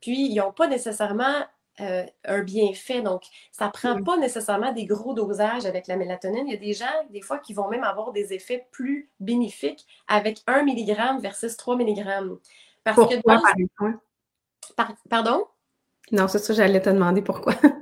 puis 0.00 0.26
ils 0.28 0.34
n'ont 0.34 0.50
pas 0.50 0.66
nécessairement 0.66 1.36
euh, 1.80 2.04
un 2.24 2.42
bienfait. 2.42 3.00
Donc, 3.00 3.22
ça 3.52 3.66
ne 3.66 3.70
prend 3.70 3.94
mm-hmm. 3.94 4.04
pas 4.04 4.16
nécessairement 4.16 4.72
des 4.72 4.86
gros 4.86 5.14
dosages 5.14 5.64
avec 5.64 5.86
la 5.86 5.94
mélatonine. 5.94 6.48
Il 6.48 6.52
y 6.52 6.56
a 6.56 6.60
des 6.60 6.72
gens, 6.72 6.86
des 7.10 7.20
fois, 7.20 7.38
qui 7.38 7.54
vont 7.54 7.68
même 7.68 7.84
avoir 7.84 8.10
des 8.10 8.32
effets 8.32 8.66
plus 8.72 9.08
bénéfiques 9.20 9.86
avec 10.08 10.42
1 10.48 10.64
mg 10.64 11.20
versus 11.20 11.56
3 11.56 11.76
mg. 11.76 12.04
Parce 12.82 12.96
que 12.96 13.22
dans... 13.24 13.40
Pardon? 15.08 15.46
Non, 16.10 16.26
c'est 16.26 16.40
ça, 16.40 16.54
j'allais 16.54 16.82
te 16.82 16.90
demander 16.90 17.22
pourquoi. 17.22 17.54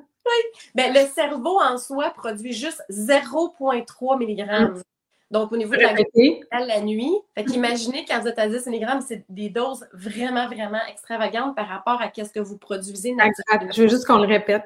Ben, 0.74 0.92
le 0.92 1.06
cerveau 1.08 1.58
en 1.60 1.78
soi 1.78 2.10
produit 2.10 2.52
juste 2.52 2.82
0,3 2.90 4.18
mg. 4.18 4.82
Donc, 5.30 5.52
au 5.52 5.56
niveau 5.56 5.76
de 5.76 5.80
la 5.80 5.94
vie, 5.94 6.40
la 6.50 6.80
nuit, 6.80 7.12
fait 7.36 7.44
qu'imaginez 7.44 8.04
quand 8.04 8.20
vous 8.20 8.26
êtes 8.26 8.38
à 8.38 8.48
10 8.48 8.66
mg, 8.66 9.00
c'est 9.06 9.24
des 9.28 9.48
doses 9.48 9.86
vraiment, 9.92 10.46
vraiment 10.48 10.80
extravagantes 10.90 11.54
par 11.54 11.68
rapport 11.68 12.02
à 12.02 12.10
ce 12.12 12.32
que 12.32 12.40
vous 12.40 12.58
produisez 12.58 13.14
naturellement. 13.14 13.70
Je 13.72 13.82
veux 13.82 13.88
juste 13.88 14.06
qu'on 14.06 14.18
le 14.18 14.26
répète. 14.26 14.64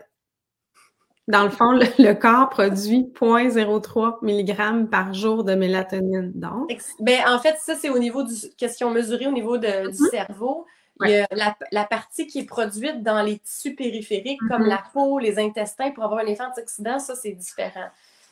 Dans 1.29 1.45
le 1.45 1.51
fond, 1.51 1.73
le, 1.73 2.13
corps 2.15 2.49
produit 2.51 3.11
0,03 3.15 4.19
mg 4.23 4.91
par 4.91 5.13
jour 5.13 5.45
de 5.45 5.55
mélatonine. 5.55 6.33
Donc? 6.35 6.75
Ben, 7.01 7.21
en 7.29 7.39
fait, 7.39 7.57
ça, 7.59 7.75
c'est 7.75 7.91
au 7.91 7.99
niveau 7.99 8.23
du. 8.23 8.35
Question 8.57 8.91
mesurée 8.91 9.27
au 9.27 9.33
niveau 9.33 9.59
du 9.59 9.67
mm-hmm. 9.67 10.65
Cerveau. 11.01 11.27
Il 11.31 11.39
y 11.39 11.43
a 11.43 11.57
la, 11.71 11.85
partie 11.85 12.27
qui 12.27 12.41
est 12.41 12.47
produite 12.47 13.03
dans 13.03 13.23
les 13.23 13.39
tissus 13.39 13.75
périphériques, 13.75 14.41
comme 14.49 14.65
mm-hmm. 14.65 14.69
la 14.69 14.85
peau, 14.93 15.19
les 15.19 15.39
intestins, 15.39 15.91
pour 15.91 16.05
avoir 16.05 16.21
un 16.21 16.27
effet 16.27 16.45
antioxydant, 16.45 16.99
ça, 16.99 17.15
c'est 17.17 17.33
différent. 17.33 17.89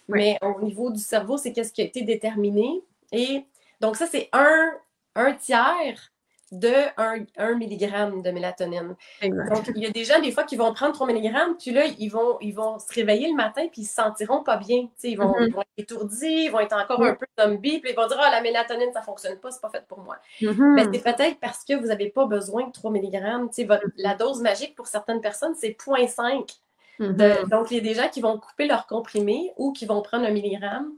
Mais 0.09 0.39
au 0.43 0.61
niveau 0.61 0.91
du 0.91 1.01
cerveau, 1.01 1.37
c'est 1.37 1.53
qu'est-ce 1.53 1.73
qui 1.73 1.81
a 1.81 1.85
été 1.85 2.03
déterminé. 2.03 2.83
Et 3.13 3.45
donc, 3.81 3.97
ça, 3.97 4.07
c'est 4.07 4.29
un, 4.33 4.73
un 5.15 5.33
tiers 5.33 6.12
de 6.53 6.73
1, 6.99 7.25
1 7.39 7.55
mg 7.55 8.23
de 8.23 8.31
mélatonine. 8.31 8.95
Donc, 9.23 9.71
il 9.75 9.83
y 9.83 9.87
a 9.87 9.91
des 9.91 10.05
gens, 10.05 10.21
des 10.21 10.31
fois, 10.31 10.45
qui 10.45 10.57
vont 10.57 10.73
prendre 10.75 10.93
3 10.93 11.07
mg, 11.09 11.57
puis 11.59 11.71
là, 11.71 11.87
ils 11.99 12.09
vont, 12.09 12.37
ils 12.41 12.55
vont 12.55 12.79
se 12.79 12.93
réveiller 12.95 13.29
le 13.29 13.35
matin, 13.35 13.67
puis 13.73 13.83
ils 13.83 13.87
se 13.87 13.95
sentiront 13.95 14.45
pas 14.45 14.59
bien. 14.59 14.89
Ils 15.03 15.17
vont, 15.17 15.33
mm-hmm. 15.33 15.47
ils 15.47 15.53
vont, 15.55 15.61
être 15.63 15.69
étourdis, 15.79 16.45
ils 16.45 16.51
vont 16.51 16.61
être 16.61 16.77
encore 16.77 17.03
un 17.03 17.15
peu 17.15 17.27
zombies, 17.41 17.81
puis 17.81 17.93
ils 17.93 17.97
vont 17.97 18.07
dire 18.07 18.19
Ah, 18.21 18.31
la 18.31 18.43
mélatonine, 18.43 18.93
ça 18.93 19.01
fonctionne 19.01 19.39
pas, 19.39 19.51
c'est 19.51 19.63
pas 19.63 19.71
fait 19.71 19.85
pour 19.89 20.01
moi. 20.01 20.19
Mm-hmm. 20.43 20.75
Mais 20.75 20.85
c'est 20.93 21.03
peut-être 21.03 21.41
parce 21.41 21.65
que 21.65 21.75
vous 21.75 21.87
n'avez 21.87 22.11
pas 22.11 22.27
besoin 22.27 22.67
de 22.67 22.73
3 22.73 22.91
mg. 22.91 23.49
Votre, 23.67 23.87
la 23.97 24.15
dose 24.15 24.43
magique 24.43 24.75
pour 24.75 24.87
certaines 24.87 25.23
personnes, 25.23 25.55
c'est 25.57 25.71
0.5. 25.71 26.59
Mm-hmm. 27.01 27.49
donc, 27.49 27.71
il 27.71 27.79
y 27.79 27.81
a 27.81 27.83
des 27.83 27.95
gens 27.95 28.09
qui 28.09 28.21
vont 28.21 28.39
couper 28.39 28.67
leur 28.67 28.87
comprimé 28.87 29.53
ou 29.57 29.73
qui 29.73 29.87
vont 29.87 30.03
prendre 30.03 30.27
un 30.27 30.31
milligramme. 30.31 30.93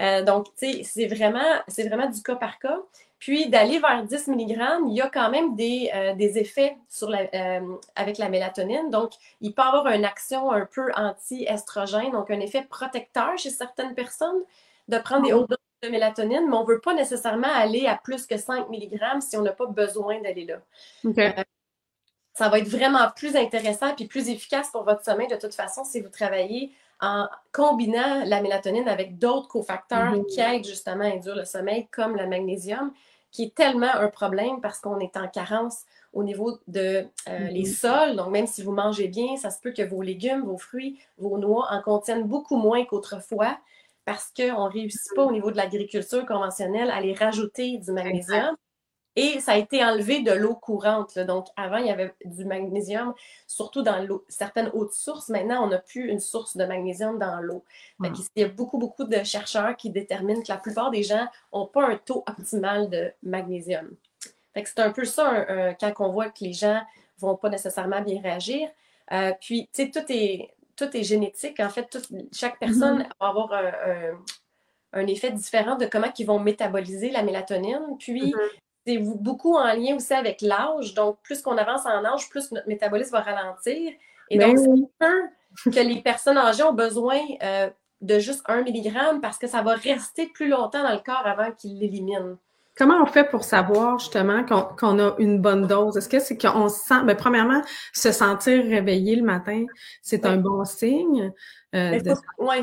Euh, 0.00 0.22
donc, 0.22 0.46
tu 0.56 0.72
sais, 0.72 0.82
c'est 0.82 1.06
vraiment, 1.06 1.60
vraiment 1.68 2.08
du 2.08 2.22
cas 2.22 2.36
par 2.36 2.58
cas. 2.58 2.78
Puis 3.24 3.48
d'aller 3.48 3.78
vers 3.78 4.04
10 4.04 4.28
mg, 4.28 4.60
il 4.86 4.96
y 4.96 5.00
a 5.00 5.08
quand 5.08 5.30
même 5.30 5.56
des, 5.56 5.90
euh, 5.94 6.14
effets 6.18 6.76
sur 6.90 7.08
euh, 7.08 7.76
avec 7.96 8.18
la 8.18 8.28
mélatonine. 8.28 8.90
Donc, 8.90 9.12
il 9.40 9.54
peut 9.54 9.62
avoir 9.62 9.86
une 9.86 10.04
action 10.04 10.50
un 10.52 10.66
peu 10.66 10.92
anti-estrogène, 10.94 12.10
donc 12.10 12.30
un 12.30 12.40
effet 12.40 12.66
protecteur 12.68 13.38
chez 13.38 13.48
certaines 13.48 13.94
personnes 13.94 14.42
de 14.88 14.98
prendre 14.98 15.24
des 15.24 15.32
hautes 15.32 15.48
doses 15.48 15.58
de 15.84 15.88
mélatonine, 15.88 16.46
mais 16.50 16.54
on 16.54 16.64
ne 16.64 16.68
veut 16.68 16.82
pas 16.82 16.92
nécessairement 16.92 17.48
aller 17.50 17.86
à 17.86 17.96
plus 17.96 18.26
que 18.26 18.36
5 18.36 18.68
mg 18.68 19.22
si 19.22 19.38
on 19.38 19.42
n'a 19.42 19.52
pas 19.52 19.68
besoin 19.68 20.20
d'aller 20.20 20.44
là. 20.44 20.56
Euh, 21.06 21.42
ça 22.34 22.50
va 22.50 22.58
être 22.58 22.68
vraiment 22.68 23.08
plus 23.16 23.36
intéressant 23.36 23.96
et 23.96 24.06
plus 24.06 24.28
efficace 24.28 24.68
pour 24.70 24.84
votre 24.84 25.02
sommeil 25.02 25.28
de 25.28 25.36
toute 25.36 25.54
façon 25.54 25.82
si 25.82 26.02
vous 26.02 26.10
travaillez 26.10 26.72
en 27.00 27.26
combinant 27.52 28.22
la 28.26 28.42
mélatonine 28.42 28.86
avec 28.86 29.18
d'autres 29.18 29.48
cofacteurs 29.48 30.12
mm-hmm. 30.12 30.26
qui 30.26 30.40
aident 30.40 30.66
justement 30.66 31.04
à 31.04 31.14
induire 31.14 31.36
le 31.36 31.46
sommeil, 31.46 31.88
comme 31.90 32.16
le 32.16 32.26
magnésium 32.26 32.92
qui 33.34 33.42
est 33.42 33.54
tellement 33.54 33.92
un 33.92 34.08
problème 34.08 34.60
parce 34.62 34.78
qu'on 34.78 35.00
est 35.00 35.16
en 35.16 35.26
carence 35.26 35.82
au 36.12 36.22
niveau 36.22 36.60
de 36.68 37.04
euh, 37.28 37.38
les 37.48 37.64
mm-hmm. 37.64 37.74
sols. 37.74 38.16
Donc, 38.16 38.28
même 38.30 38.46
si 38.46 38.62
vous 38.62 38.70
mangez 38.70 39.08
bien, 39.08 39.36
ça 39.36 39.50
se 39.50 39.60
peut 39.60 39.72
que 39.72 39.82
vos 39.82 40.02
légumes, 40.02 40.44
vos 40.44 40.56
fruits, 40.56 41.00
vos 41.18 41.36
noix 41.36 41.66
en 41.68 41.82
contiennent 41.82 42.28
beaucoup 42.28 42.56
moins 42.56 42.84
qu'autrefois 42.84 43.58
parce 44.04 44.32
qu'on 44.36 44.66
ne 44.66 44.72
réussit 44.72 45.14
pas 45.16 45.24
au 45.24 45.32
niveau 45.32 45.50
de 45.50 45.56
l'agriculture 45.56 46.24
conventionnelle 46.26 46.90
à 46.90 47.00
les 47.00 47.12
rajouter 47.12 47.78
du 47.78 47.90
magnésium. 47.90 48.54
Et 49.16 49.38
ça 49.40 49.52
a 49.52 49.56
été 49.56 49.84
enlevé 49.84 50.22
de 50.22 50.32
l'eau 50.32 50.54
courante. 50.54 51.18
Donc, 51.20 51.46
avant, 51.56 51.76
il 51.76 51.86
y 51.86 51.90
avait 51.90 52.12
du 52.24 52.44
magnésium, 52.44 53.14
surtout 53.46 53.82
dans 53.82 54.04
certaines 54.28 54.70
hautes 54.74 54.92
sources. 54.92 55.28
Maintenant, 55.28 55.64
on 55.64 55.68
n'a 55.68 55.78
plus 55.78 56.08
une 56.08 56.18
source 56.18 56.56
de 56.56 56.64
magnésium 56.64 57.18
dans 57.18 57.40
l'eau. 57.40 57.64
Il 58.02 58.12
y 58.36 58.42
a 58.42 58.48
beaucoup, 58.48 58.78
beaucoup 58.78 59.04
de 59.04 59.22
chercheurs 59.22 59.76
qui 59.76 59.90
déterminent 59.90 60.42
que 60.42 60.50
la 60.50 60.56
plupart 60.56 60.90
des 60.90 61.04
gens 61.04 61.28
n'ont 61.52 61.66
pas 61.66 61.86
un 61.86 61.96
taux 61.96 62.24
optimal 62.26 62.90
de 62.90 63.12
magnésium. 63.22 63.90
c'est 64.56 64.80
un 64.80 64.90
peu 64.90 65.04
ça 65.04 65.46
quand 65.80 65.92
on 66.00 66.10
voit 66.10 66.30
que 66.30 66.42
les 66.42 66.52
gens 66.52 66.80
ne 67.20 67.20
vont 67.20 67.36
pas 67.36 67.50
nécessairement 67.50 68.00
bien 68.00 68.20
réagir. 68.20 68.68
Euh, 69.12 69.32
puis, 69.40 69.68
tu 69.72 69.84
sais, 69.84 69.90
tout 69.90 70.04
est, 70.08 70.50
tout 70.74 70.96
est 70.96 71.04
génétique. 71.04 71.60
En 71.60 71.68
fait, 71.68 71.98
chaque 72.32 72.58
personne 72.58 73.02
mm-hmm. 73.02 73.20
va 73.20 73.28
avoir 73.28 73.52
un, 74.92 75.06
effet 75.06 75.30
différent 75.30 75.76
de 75.76 75.86
comment 75.86 76.10
ils 76.18 76.26
vont 76.26 76.40
métaboliser 76.40 77.10
la 77.10 77.22
mélatonine. 77.22 77.96
Puis, 77.98 78.32
mm-hmm 78.32 78.63
c'est 78.86 78.98
beaucoup 78.98 79.54
en 79.54 79.72
lien 79.74 79.96
aussi 79.96 80.12
avec 80.12 80.40
l'âge. 80.40 80.94
Donc, 80.94 81.18
plus 81.22 81.42
qu'on 81.42 81.56
avance 81.56 81.86
en 81.86 82.04
âge, 82.04 82.28
plus 82.28 82.50
notre 82.52 82.68
métabolisme 82.68 83.12
va 83.12 83.20
ralentir. 83.20 83.92
Et 84.30 84.38
donc, 84.38 84.58
c'est 84.58 85.70
que 85.70 85.80
les 85.80 86.02
personnes 86.02 86.38
âgées 86.38 86.62
ont 86.62 86.72
besoin 86.72 87.20
euh, 87.42 87.70
de 88.00 88.18
juste 88.18 88.42
un 88.46 88.62
milligramme 88.62 89.20
parce 89.20 89.38
que 89.38 89.46
ça 89.46 89.62
va 89.62 89.74
rester 89.74 90.26
plus 90.26 90.48
longtemps 90.48 90.82
dans 90.82 90.92
le 90.92 91.02
corps 91.04 91.26
avant 91.26 91.50
qu'il 91.52 91.78
l'élimine. 91.78 92.36
Comment 92.76 93.00
on 93.00 93.06
fait 93.06 93.24
pour 93.24 93.44
savoir 93.44 94.00
justement 94.00 94.44
qu'on 94.44 94.98
a 94.98 95.14
une 95.18 95.40
bonne 95.40 95.68
dose? 95.68 95.96
Est-ce 95.96 96.08
que 96.08 96.18
c'est 96.18 96.36
qu'on 96.36 96.68
se 96.68 96.80
sent, 96.80 97.04
ben, 97.04 97.16
premièrement, 97.16 97.62
se 97.92 98.10
sentir 98.10 98.64
réveillé 98.64 99.14
le 99.14 99.22
matin, 99.22 99.64
c'est 100.02 100.26
un 100.26 100.38
bon 100.38 100.64
signe? 100.64 101.32
Euh, 101.74 102.00
Oui, 102.38 102.56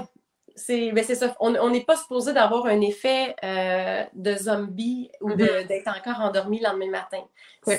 c'est 0.56 0.92
ben 0.92 1.04
ça. 1.04 1.36
On 1.40 1.70
n'est 1.70 1.84
pas 1.84 1.96
supposé 1.96 2.34
d'avoir 2.34 2.66
un 2.66 2.82
effet 2.82 3.36
euh, 3.44 4.04
de 4.14 4.36
zombie 4.36 5.10
ou 5.22 5.30
mm-hmm. 5.30 5.68
d'être 5.68 5.88
encore 5.88 6.22
endormi 6.22 6.60
le 6.60 6.66
lendemain 6.66 6.90
matin. 6.90 7.24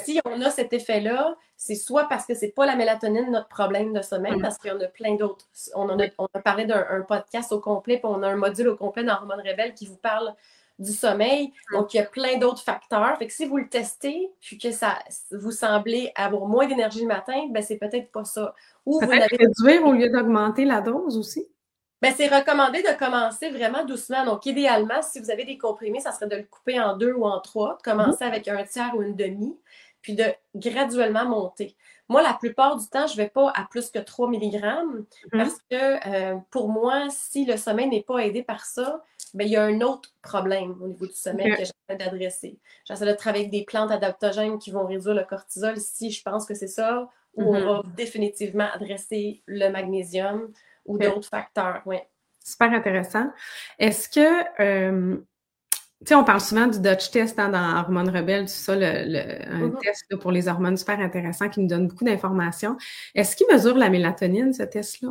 Si 0.05 0.21
on 0.25 0.41
a 0.43 0.51
cet 0.51 0.73
effet-là, 0.73 1.37
c'est 1.57 1.75
soit 1.75 2.09
parce 2.09 2.27
que 2.27 2.35
c'est 2.35 2.51
pas 2.51 2.67
la 2.67 2.77
mélatonine 2.77 3.31
notre 3.31 3.49
problème 3.49 3.93
de 3.93 4.03
sommeil, 4.03 4.37
mm. 4.37 4.43
parce 4.43 4.59
qu'il 4.59 4.71
y 4.71 4.75
en 4.75 4.81
a 4.81 4.87
plein 4.87 5.15
d'autres. 5.15 5.47
On, 5.75 5.89
a, 5.89 6.07
on 6.19 6.27
a 6.35 6.41
parlé 6.41 6.65
d'un 6.65 7.03
podcast 7.07 7.53
au 7.53 7.61
complet, 7.61 7.99
puis 7.99 8.07
on 8.07 8.23
a 8.23 8.29
un 8.29 8.37
module 8.37 8.69
au 8.69 8.77
complet 8.77 9.05
d'Hormones 9.05 9.43
Rebelle 9.47 9.75
qui 9.75 9.87
vous 9.87 9.97
parle 9.97 10.35
du 10.79 10.93
sommeil. 10.93 11.53
Mm. 11.71 11.77
Donc, 11.77 11.95
il 11.95 11.99
y 11.99 12.01
a 12.01 12.05
plein 12.05 12.39
d'autres 12.39 12.63
facteurs. 12.63 13.17
Fait 13.19 13.27
que 13.27 13.33
si 13.33 13.45
vous 13.45 13.59
le 13.59 13.69
testez, 13.69 14.31
puis 14.41 14.59
que 14.59 14.73
ça 14.73 14.99
vous 15.31 15.53
semblez 15.53 16.13
avoir 16.15 16.47
moins 16.47 16.67
d'énergie 16.67 17.03
le 17.03 17.09
matin, 17.09 17.47
ben 17.51 17.63
c'est 17.63 17.77
peut-être 17.77 18.11
pas 18.11 18.25
ça. 18.25 18.55
Ou 18.87 19.01
vous 19.01 19.09
réduire 19.09 19.87
au 19.87 19.93
lieu 19.93 20.09
d'augmenter 20.09 20.65
la 20.65 20.81
dose 20.81 21.17
aussi? 21.17 21.47
Ben, 22.03 22.13
c'est 22.17 22.27
recommandé 22.27 22.83
de 22.83 22.99
commencer 22.99 23.51
vraiment 23.51 23.85
doucement. 23.85 24.25
Donc, 24.25 24.45
idéalement, 24.45 25.01
si 25.03 25.21
vous 25.21 25.31
avez 25.31 25.45
des 25.45 25.57
comprimés, 25.57 26.01
ça 26.01 26.11
serait 26.11 26.27
de 26.27 26.35
le 26.35 26.43
couper 26.43 26.81
en 26.81 26.97
deux 26.97 27.13
ou 27.13 27.25
en 27.25 27.39
trois, 27.41 27.77
de 27.77 27.83
commencer 27.83 28.25
mm-hmm. 28.25 28.29
avec 28.29 28.49
un 28.49 28.65
tiers 28.65 28.93
ou 28.97 29.03
une 29.03 29.15
demi, 29.15 29.57
puis 30.01 30.17
de 30.17 30.25
graduellement 30.57 31.25
monter. 31.25 31.77
Moi, 32.09 32.21
la 32.21 32.35
plupart 32.35 32.77
du 32.77 32.89
temps, 32.89 33.07
je 33.07 33.13
ne 33.13 33.19
vais 33.19 33.29
pas 33.29 33.53
à 33.55 33.69
plus 33.71 33.91
que 33.91 34.01
3 34.01 34.29
mg 34.29 34.35
mm-hmm. 34.35 35.05
parce 35.31 35.59
que 35.71 36.09
euh, 36.09 36.39
pour 36.51 36.71
moi, 36.71 37.07
si 37.09 37.45
le 37.45 37.57
sommeil 37.57 37.89
n'est 37.89 38.03
pas 38.03 38.19
aidé 38.19 38.43
par 38.43 38.65
ça, 38.65 39.05
ben, 39.33 39.47
il 39.47 39.53
y 39.53 39.57
a 39.57 39.63
un 39.63 39.81
autre 39.81 40.11
problème 40.23 40.77
au 40.83 40.89
niveau 40.89 41.07
du 41.07 41.15
sommeil 41.15 41.53
que 41.53 41.61
j'essaie 41.61 41.99
d'adresser. 41.99 42.59
J'essaie 42.85 43.07
de 43.07 43.13
travailler 43.13 43.45
avec 43.45 43.53
des 43.53 43.65
plantes 43.65 43.93
adaptogènes 43.93 44.59
qui 44.59 44.73
vont 44.73 44.87
réduire 44.87 45.15
le 45.15 45.23
cortisol 45.23 45.77
si 45.79 46.11
je 46.11 46.21
pense 46.25 46.47
que 46.47 46.55
c'est 46.55 46.67
ça, 46.67 47.09
ou 47.37 47.45
on 47.45 47.55
mm-hmm. 47.55 47.65
va 47.65 47.83
définitivement 47.97 48.69
adresser 48.75 49.45
le 49.47 49.69
magnésium 49.69 50.53
ou 50.85 50.99
d'autres 50.99 51.29
facteurs. 51.29 51.83
Oui. 51.87 51.97
Super 52.45 52.73
intéressant. 52.73 53.31
Est-ce 53.79 54.09
que, 54.09 54.61
euh, 54.61 55.17
tu 56.01 56.07
sais, 56.07 56.15
on 56.15 56.25
parle 56.25 56.41
souvent 56.41 56.67
du 56.67 56.81
Dutch 56.81 57.11
test 57.11 57.39
hein, 57.39 57.49
dans 57.49 57.79
Hormones 57.79 58.11
Rebelles, 58.11 58.47
tout 58.47 58.53
ça, 58.53 58.75
le, 58.75 58.85
un 58.85 59.69
mm-hmm. 59.69 59.81
test 59.81 60.17
pour 60.17 60.33
les 60.33 60.49
hormones 60.49 60.77
super 60.77 60.99
intéressant 60.99 61.49
qui 61.49 61.61
nous 61.61 61.69
donne 61.69 61.87
beaucoup 61.87 62.05
d'informations. 62.05 62.77
Est-ce 63.15 63.37
qu'il 63.37 63.47
mesure 63.53 63.77
la 63.77 63.91
mélatonine, 63.91 64.53
ce 64.53 64.65
test-là? 64.65 65.11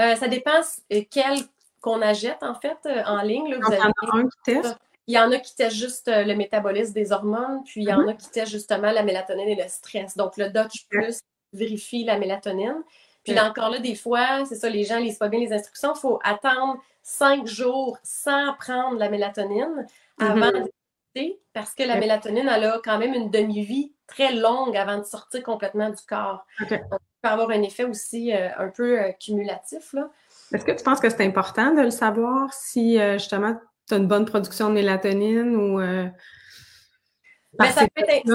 Euh, 0.00 0.16
ça 0.16 0.28
dépend 0.28 0.62
euh, 0.92 1.02
quel 1.10 1.38
qu'on 1.82 2.00
achète, 2.00 2.42
en 2.42 2.54
fait, 2.54 2.78
en 3.06 3.20
ligne. 3.22 3.50
Là, 3.50 3.58
vous 3.60 3.72
il 3.72 3.76
y 3.76 3.82
en 3.82 3.84
a 3.84 4.18
un 4.18 4.22
qui 4.22 4.36
teste? 4.44 4.76
Il 5.08 5.14
y 5.14 5.18
en 5.18 5.32
a 5.32 5.38
qui 5.38 5.54
testent 5.56 5.76
juste 5.76 6.08
le 6.08 6.34
métabolisme 6.34 6.92
des 6.92 7.10
hormones, 7.10 7.62
puis 7.64 7.82
il 7.82 7.88
y 7.88 7.92
en 7.92 8.02
mm-hmm. 8.02 8.10
a 8.10 8.14
qui 8.14 8.30
testent 8.30 8.52
justement 8.52 8.92
la 8.92 9.02
mélatonine 9.02 9.48
et 9.48 9.56
le 9.56 9.68
stress. 9.68 10.16
Donc, 10.16 10.36
le 10.36 10.48
Dutch 10.48 10.86
Plus 10.88 11.20
vérifie 11.52 12.04
la 12.04 12.18
mélatonine. 12.18 12.82
Puis 13.24 13.38
encore 13.38 13.70
là, 13.70 13.78
des 13.78 13.94
fois, 13.94 14.44
c'est 14.46 14.56
ça, 14.56 14.68
les 14.68 14.84
gens 14.84 14.98
lisent 14.98 15.18
pas 15.18 15.28
bien 15.28 15.40
les 15.40 15.52
instructions. 15.52 15.92
Il 15.94 16.00
faut 16.00 16.18
attendre 16.24 16.82
cinq 17.02 17.46
jours 17.46 17.98
sans 18.02 18.54
prendre 18.54 18.98
la 18.98 19.08
mélatonine 19.08 19.86
avant 20.18 20.50
de 20.50 20.70
parce 21.52 21.74
que 21.74 21.82
la 21.82 21.96
mélatonine, 21.96 22.48
elle 22.48 22.64
a 22.64 22.80
quand 22.82 22.98
même 22.98 23.12
une 23.12 23.30
demi-vie 23.30 23.92
très 24.06 24.34
longue 24.34 24.76
avant 24.76 24.98
de 24.98 25.04
sortir 25.04 25.42
complètement 25.42 25.90
du 25.90 26.02
corps. 26.08 26.44
Donc, 26.60 26.70
ça 26.70 26.78
peut 26.78 27.28
avoir 27.28 27.50
un 27.50 27.62
effet 27.62 27.84
aussi 27.84 28.32
euh, 28.32 28.48
un 28.58 28.68
peu 28.68 28.98
euh, 28.98 29.12
cumulatif. 29.20 29.94
Est-ce 30.52 30.64
que 30.64 30.72
tu 30.72 30.82
penses 30.82 31.00
que 31.00 31.10
c'est 31.10 31.24
important 31.24 31.74
de 31.74 31.82
le 31.82 31.90
savoir 31.90 32.52
si 32.52 32.98
euh, 32.98 33.14
justement 33.14 33.56
tu 33.88 33.94
as 33.94 33.98
une 33.98 34.08
bonne 34.08 34.24
production 34.24 34.68
de 34.68 34.74
mélatonine 34.74 35.54
ou 35.54 35.80
mais 37.58 37.70
ça 37.70 37.82
peut, 37.82 38.02
être, 38.08 38.28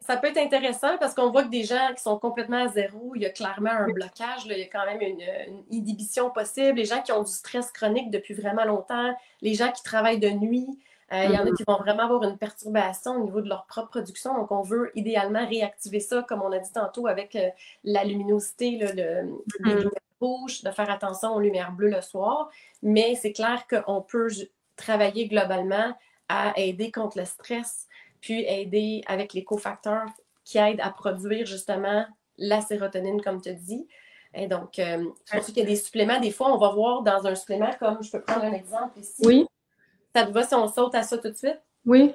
ça, 0.00 0.16
peut 0.16 0.28
être, 0.28 0.38
intéressant 0.38 0.96
parce 0.98 1.14
qu'on 1.14 1.30
voit 1.30 1.44
que 1.44 1.50
des 1.50 1.64
gens 1.64 1.92
qui 1.94 2.02
sont 2.02 2.18
complètement 2.18 2.64
à 2.64 2.68
zéro, 2.68 3.12
il 3.14 3.22
y 3.22 3.26
a 3.26 3.30
clairement 3.30 3.70
un 3.70 3.86
blocage, 3.88 4.46
il 4.46 4.58
y 4.58 4.62
a 4.62 4.66
quand 4.66 4.86
même 4.86 5.02
une, 5.02 5.22
inhibition 5.70 6.30
possible. 6.30 6.78
Les 6.78 6.86
gens 6.86 7.02
qui 7.02 7.12
ont 7.12 7.22
du 7.22 7.30
stress 7.30 7.70
chronique 7.72 8.10
depuis 8.10 8.32
vraiment 8.32 8.64
longtemps, 8.64 9.14
les 9.42 9.54
gens 9.54 9.70
qui 9.70 9.82
travaillent 9.82 10.18
de 10.18 10.30
nuit, 10.30 10.66
euh, 11.12 11.24
il 11.24 11.32
y 11.32 11.38
en 11.38 11.40
a 11.40 11.44
mm-hmm. 11.44 11.56
qui 11.56 11.64
vont 11.68 11.76
vraiment 11.76 12.04
avoir 12.04 12.22
une 12.24 12.38
perturbation 12.38 13.12
au 13.12 13.24
niveau 13.24 13.42
de 13.42 13.48
leur 13.48 13.66
propre 13.66 13.90
production. 13.90 14.34
Donc, 14.34 14.50
on 14.50 14.62
veut 14.62 14.90
idéalement 14.94 15.46
réactiver 15.46 16.00
ça, 16.00 16.24
comme 16.26 16.40
on 16.40 16.50
a 16.50 16.58
dit 16.58 16.72
tantôt, 16.72 17.06
avec 17.06 17.36
euh, 17.36 17.50
la 17.84 18.04
luminosité, 18.04 18.78
le, 18.80 19.38
les 19.60 19.74
lumières 19.74 19.90
rouges, 20.20 20.62
de 20.62 20.70
faire 20.70 20.90
attention 20.90 21.34
aux 21.34 21.40
lumières 21.40 21.72
bleues 21.72 21.90
le 21.90 22.00
soir. 22.00 22.48
Mais 22.82 23.14
c'est 23.14 23.32
clair 23.32 23.66
qu'on 23.68 24.00
peut 24.00 24.28
travailler 24.76 25.28
globalement 25.28 25.94
à 26.30 26.54
aider 26.56 26.90
contre 26.90 27.18
le 27.18 27.26
stress 27.26 27.86
puis 28.24 28.42
aider 28.48 29.02
avec 29.06 29.34
les 29.34 29.44
cofacteurs 29.44 30.06
qui 30.44 30.56
aident 30.56 30.80
à 30.80 30.88
produire 30.88 31.44
justement 31.44 32.06
la 32.38 32.62
sérotonine, 32.62 33.20
comme 33.20 33.42
tu 33.42 33.52
dis. 33.52 33.86
Et 34.32 34.46
donc, 34.46 34.78
euh, 34.78 35.04
je 35.30 35.38
qu'il 35.40 35.58
y 35.58 35.60
a 35.60 35.66
des 35.66 35.76
suppléments. 35.76 36.18
Des 36.18 36.30
fois, 36.30 36.50
on 36.50 36.56
va 36.56 36.70
voir 36.70 37.02
dans 37.02 37.26
un 37.26 37.34
supplément, 37.34 37.70
comme 37.78 38.02
je 38.02 38.10
peux 38.10 38.22
prendre 38.22 38.44
un 38.44 38.52
exemple 38.54 38.98
ici. 38.98 39.22
Oui. 39.26 39.46
Ça 40.16 40.24
te 40.24 40.32
va 40.32 40.42
si 40.42 40.54
on 40.54 40.68
saute 40.68 40.94
à 40.94 41.02
ça 41.02 41.18
tout 41.18 41.28
de 41.28 41.36
suite? 41.36 41.60
Oui. 41.84 42.14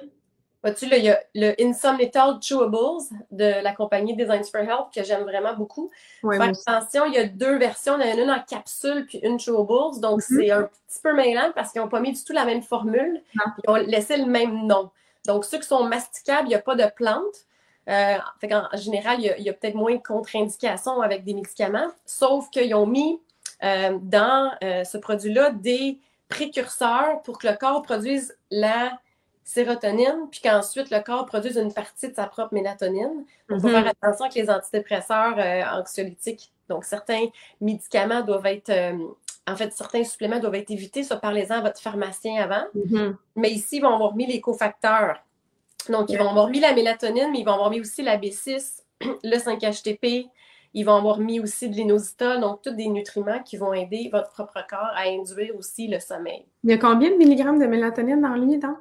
Vois-tu, 0.64 0.86
il 0.86 1.04
y 1.04 1.10
a 1.10 1.20
le 1.36 1.54
Insomnital 1.62 2.42
Chewables 2.42 3.04
de 3.30 3.62
la 3.62 3.72
compagnie 3.72 4.16
Designs 4.16 4.50
for 4.50 4.60
Health 4.60 4.88
que 4.92 5.04
j'aime 5.04 5.22
vraiment 5.22 5.54
beaucoup. 5.54 5.92
Oui, 6.24 6.36
attention, 6.40 7.04
il 7.06 7.14
y 7.14 7.18
a 7.18 7.24
deux 7.24 7.56
versions. 7.56 7.98
Il 8.00 8.06
y 8.06 8.12
en 8.12 8.18
a 8.18 8.20
une 8.20 8.30
en 8.30 8.42
capsule 8.42 9.06
puis 9.06 9.18
une 9.22 9.38
Chewables. 9.38 10.00
Donc, 10.00 10.20
mm-hmm. 10.22 10.36
c'est 10.36 10.50
un 10.50 10.62
petit 10.64 11.00
peu 11.02 11.14
mêlant 11.14 11.52
parce 11.54 11.70
qu'ils 11.70 11.80
n'ont 11.80 11.88
pas 11.88 12.00
mis 12.00 12.12
du 12.12 12.24
tout 12.24 12.32
la 12.32 12.44
même 12.44 12.62
formule. 12.62 13.22
Ils 13.36 13.70
ont 13.70 13.76
laissé 13.76 14.16
le 14.16 14.26
même 14.26 14.66
nom. 14.66 14.90
Donc, 15.26 15.44
ceux 15.44 15.58
qui 15.58 15.66
sont 15.66 15.84
masticables, 15.84 16.46
il 16.46 16.50
n'y 16.50 16.54
a 16.54 16.62
pas 16.62 16.74
de 16.74 16.86
plantes. 16.94 17.46
Euh, 17.88 18.18
en, 18.42 18.76
général, 18.76 19.18
il 19.20 19.42
y 19.42 19.48
a, 19.48 19.52
peut-être 19.52 19.74
moins 19.74 19.94
de 19.94 20.02
contre-indications 20.02 21.00
avec 21.00 21.24
des 21.24 21.34
médicaments, 21.34 21.88
sauf 22.06 22.48
qu'ils 22.50 22.74
ont 22.74 22.86
mis 22.86 23.20
euh, 23.64 23.98
dans 24.00 24.52
euh, 24.62 24.84
ce 24.84 24.96
produit-là 24.98 25.50
des 25.50 25.98
précurseurs 26.28 27.22
pour 27.22 27.38
que 27.38 27.48
le 27.48 27.56
corps 27.56 27.82
produise 27.82 28.36
la 28.50 28.98
sérotonine, 29.42 30.28
puis 30.30 30.40
qu'ensuite 30.40 30.90
le 30.90 31.00
corps 31.00 31.26
produise 31.26 31.56
une 31.56 31.72
partie 31.72 32.08
de 32.08 32.14
sa 32.14 32.26
propre 32.26 32.54
mélatonine. 32.54 33.24
Donc, 33.48 33.58
il 33.58 33.60
faut 33.60 33.68
mhm. 33.68 33.82
faire 33.82 33.88
attention 33.88 34.26
avec 34.26 34.36
les 34.36 34.48
antidépresseurs 34.50 35.36
anxiolytiques. 35.76 36.52
Donc, 36.68 36.84
certains 36.84 37.26
médicaments 37.60 38.20
doivent 38.20 38.46
être 38.46 38.70
en 39.50 39.56
fait, 39.56 39.72
certains 39.72 40.04
suppléments 40.04 40.38
doivent 40.38 40.54
être 40.54 40.70
évités, 40.70 41.02
ça 41.02 41.16
parlez-en 41.16 41.56
à 41.56 41.60
votre 41.60 41.80
pharmacien 41.80 42.42
avant. 42.42 42.64
Mm-hmm. 42.76 43.14
Mais 43.36 43.50
ici, 43.50 43.76
ils 43.76 43.82
vont 43.82 43.94
avoir 43.94 44.14
mis 44.14 44.26
les 44.26 44.40
cofacteurs. 44.40 45.16
Donc, 45.88 46.10
ils 46.10 46.18
vont 46.18 46.28
avoir 46.28 46.48
mis 46.48 46.60
la 46.60 46.74
mélatonine, 46.74 47.30
mais 47.32 47.40
ils 47.40 47.44
vont 47.44 47.54
avoir 47.54 47.70
mis 47.70 47.80
aussi 47.80 48.02
la 48.02 48.18
B6, 48.18 48.82
le 49.00 49.36
5-HTP, 49.36 50.28
ils 50.72 50.84
vont 50.84 50.96
avoir 50.96 51.18
mis 51.18 51.40
aussi 51.40 51.68
de 51.68 51.74
l'inositol, 51.74 52.40
donc 52.40 52.62
tous 52.62 52.70
des 52.70 52.88
nutriments 52.88 53.42
qui 53.42 53.56
vont 53.56 53.72
aider 53.72 54.08
votre 54.12 54.30
propre 54.30 54.64
corps 54.68 54.92
à 54.94 55.08
induire 55.08 55.54
aussi 55.56 55.88
le 55.88 55.98
sommeil. 55.98 56.44
Il 56.62 56.70
y 56.70 56.72
a 56.72 56.78
combien 56.78 57.10
de 57.10 57.16
milligrammes 57.16 57.58
de 57.58 57.66
mélatonine 57.66 58.20
dans 58.20 58.34
lui, 58.34 58.58
dans? 58.58 58.76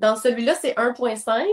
Dans 0.00 0.16
celui-là, 0.16 0.54
c'est 0.54 0.74
1,5. 0.74 1.46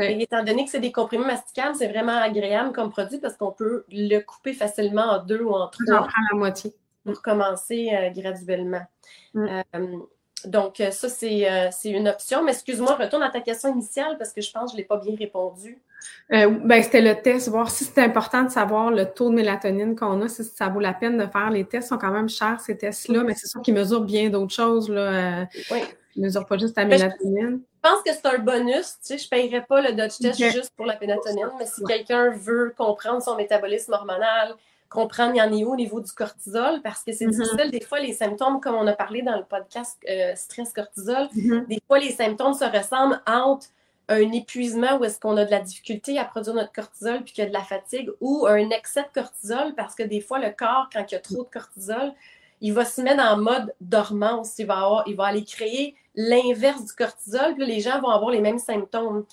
Et 0.00 0.22
étant 0.22 0.44
donné 0.44 0.64
que 0.64 0.70
c'est 0.70 0.78
des 0.78 0.92
comprimés 0.92 1.26
masticables, 1.26 1.74
c'est 1.74 1.88
vraiment 1.88 2.16
agréable 2.16 2.72
comme 2.72 2.88
produit 2.88 3.18
parce 3.18 3.36
qu'on 3.36 3.50
peut 3.50 3.84
le 3.90 4.20
couper 4.20 4.52
facilement 4.52 5.02
en 5.02 5.24
deux 5.24 5.42
ou 5.42 5.50
en 5.50 5.66
trois. 5.66 5.84
J'en 5.88 6.02
prends 6.02 6.22
la 6.30 6.38
moitié 6.38 6.72
pour 7.08 7.22
commencer 7.22 7.90
euh, 7.92 8.10
graduellement. 8.10 8.86
Mm. 9.34 9.46
Euh, 9.74 9.96
donc, 10.44 10.80
euh, 10.80 10.90
ça, 10.90 11.08
c'est 11.08 11.90
une 11.90 12.08
option. 12.08 12.44
Mais 12.44 12.52
excuse-moi, 12.52 12.94
retourne 12.94 13.22
à 13.22 13.30
ta 13.30 13.40
question 13.40 13.72
initiale 13.72 14.16
parce 14.18 14.32
que 14.32 14.40
je 14.40 14.52
pense 14.52 14.70
que 14.70 14.70
je 14.70 14.74
ne 14.74 14.78
l'ai 14.78 14.86
pas 14.86 14.98
bien 14.98 15.16
répondu. 15.16 15.82
ben, 16.30 16.82
c'était 16.82 17.00
le 17.00 17.20
test, 17.20 17.48
voir 17.48 17.70
si 17.70 17.84
c'est 17.84 18.02
important 18.02 18.44
de 18.44 18.50
savoir 18.50 18.90
le 18.90 19.06
taux 19.06 19.30
de 19.30 19.34
mélatonine 19.34 19.96
qu'on 19.96 20.20
a, 20.22 20.28
si 20.28 20.44
ça 20.44 20.68
vaut 20.68 20.80
la 20.80 20.92
peine 20.92 21.18
de 21.18 21.26
faire. 21.26 21.50
Les 21.50 21.64
tests 21.64 21.88
sont 21.88 21.98
quand 21.98 22.12
même 22.12 22.28
chers, 22.28 22.60
ces 22.60 22.76
tests-là, 22.76 23.24
mais 23.24 23.34
c'est 23.34 23.48
sûr 23.48 23.62
qu'ils 23.62 23.74
mesurent 23.74 24.04
bien 24.04 24.28
d'autres 24.28 24.54
choses. 24.54 24.88
Là. 24.88 25.46
oui. 25.70 25.80
Ils 26.14 26.22
ne 26.22 26.26
mesurent 26.26 26.46
pas 26.46 26.58
juste 26.58 26.76
la 26.76 26.84
mélatonine. 26.84 27.62
Je 27.84 27.90
pense 27.90 28.02
que 28.02 28.12
c'est 28.12 28.26
un 28.26 28.38
bonus. 28.38 28.96
Tu 29.00 29.16
sais, 29.16 29.18
je 29.18 29.24
ne 29.24 29.28
paierais 29.28 29.64
pas 29.64 29.80
le 29.80 29.92
Dutch 29.92 30.18
test 30.18 30.38
juste 30.52 30.72
pour 30.76 30.84
la 30.84 30.98
mélatonine, 30.98 31.50
mais 31.58 31.66
si 31.66 31.82
quelqu'un 31.84 32.30
veut 32.30 32.74
comprendre 32.76 33.22
son 33.22 33.36
métabolisme 33.36 33.92
hormonal, 33.92 34.54
comprendre 34.88 35.34
il 35.34 35.38
y 35.38 35.42
en 35.42 35.52
est 35.52 35.64
où 35.64 35.72
au 35.72 35.76
niveau 35.76 36.00
du 36.00 36.10
cortisol 36.12 36.80
parce 36.82 37.04
que 37.04 37.12
c'est 37.12 37.26
mm-hmm. 37.26 37.42
difficile. 37.42 37.70
Des 37.70 37.80
fois, 37.80 38.00
les 38.00 38.12
symptômes, 38.12 38.60
comme 38.60 38.74
on 38.74 38.86
a 38.86 38.94
parlé 38.94 39.22
dans 39.22 39.36
le 39.36 39.44
podcast 39.44 39.98
euh, 40.08 40.34
stress-cortisol, 40.34 41.28
mm-hmm. 41.34 41.66
des 41.66 41.82
fois, 41.86 41.98
les 41.98 42.12
symptômes 42.12 42.54
se 42.54 42.64
ressemblent 42.64 43.20
entre 43.26 43.66
un 44.08 44.32
épuisement 44.32 44.96
où 44.98 45.04
est-ce 45.04 45.20
qu'on 45.20 45.36
a 45.36 45.44
de 45.44 45.50
la 45.50 45.60
difficulté 45.60 46.18
à 46.18 46.24
produire 46.24 46.54
notre 46.54 46.72
cortisol 46.72 47.22
puis 47.22 47.34
qu'il 47.34 47.44
y 47.44 47.46
a 47.46 47.50
de 47.50 47.54
la 47.54 47.62
fatigue 47.62 48.10
ou 48.20 48.46
un 48.46 48.70
excès 48.70 49.02
de 49.02 49.20
cortisol 49.20 49.74
parce 49.76 49.94
que 49.94 50.02
des 50.02 50.20
fois, 50.20 50.38
le 50.38 50.50
corps, 50.50 50.88
quand 50.92 51.04
il 51.10 51.14
y 51.14 51.18
a 51.18 51.20
trop 51.20 51.44
de 51.44 51.48
cortisol, 51.50 52.14
il 52.60 52.72
va 52.72 52.84
se 52.84 53.00
mettre 53.02 53.22
en 53.22 53.36
mode 53.36 53.74
dormance. 53.80 54.58
Il 54.58 54.66
va, 54.66 55.04
il 55.06 55.14
va 55.14 55.26
aller 55.26 55.44
créer 55.44 55.94
l'inverse 56.14 56.84
du 56.84 56.92
cortisol, 56.92 57.54
puis 57.54 57.66
les 57.66 57.80
gens 57.80 58.00
vont 58.00 58.08
avoir 58.08 58.30
les 58.30 58.40
mêmes 58.40 58.58
symptômes. 58.58 59.24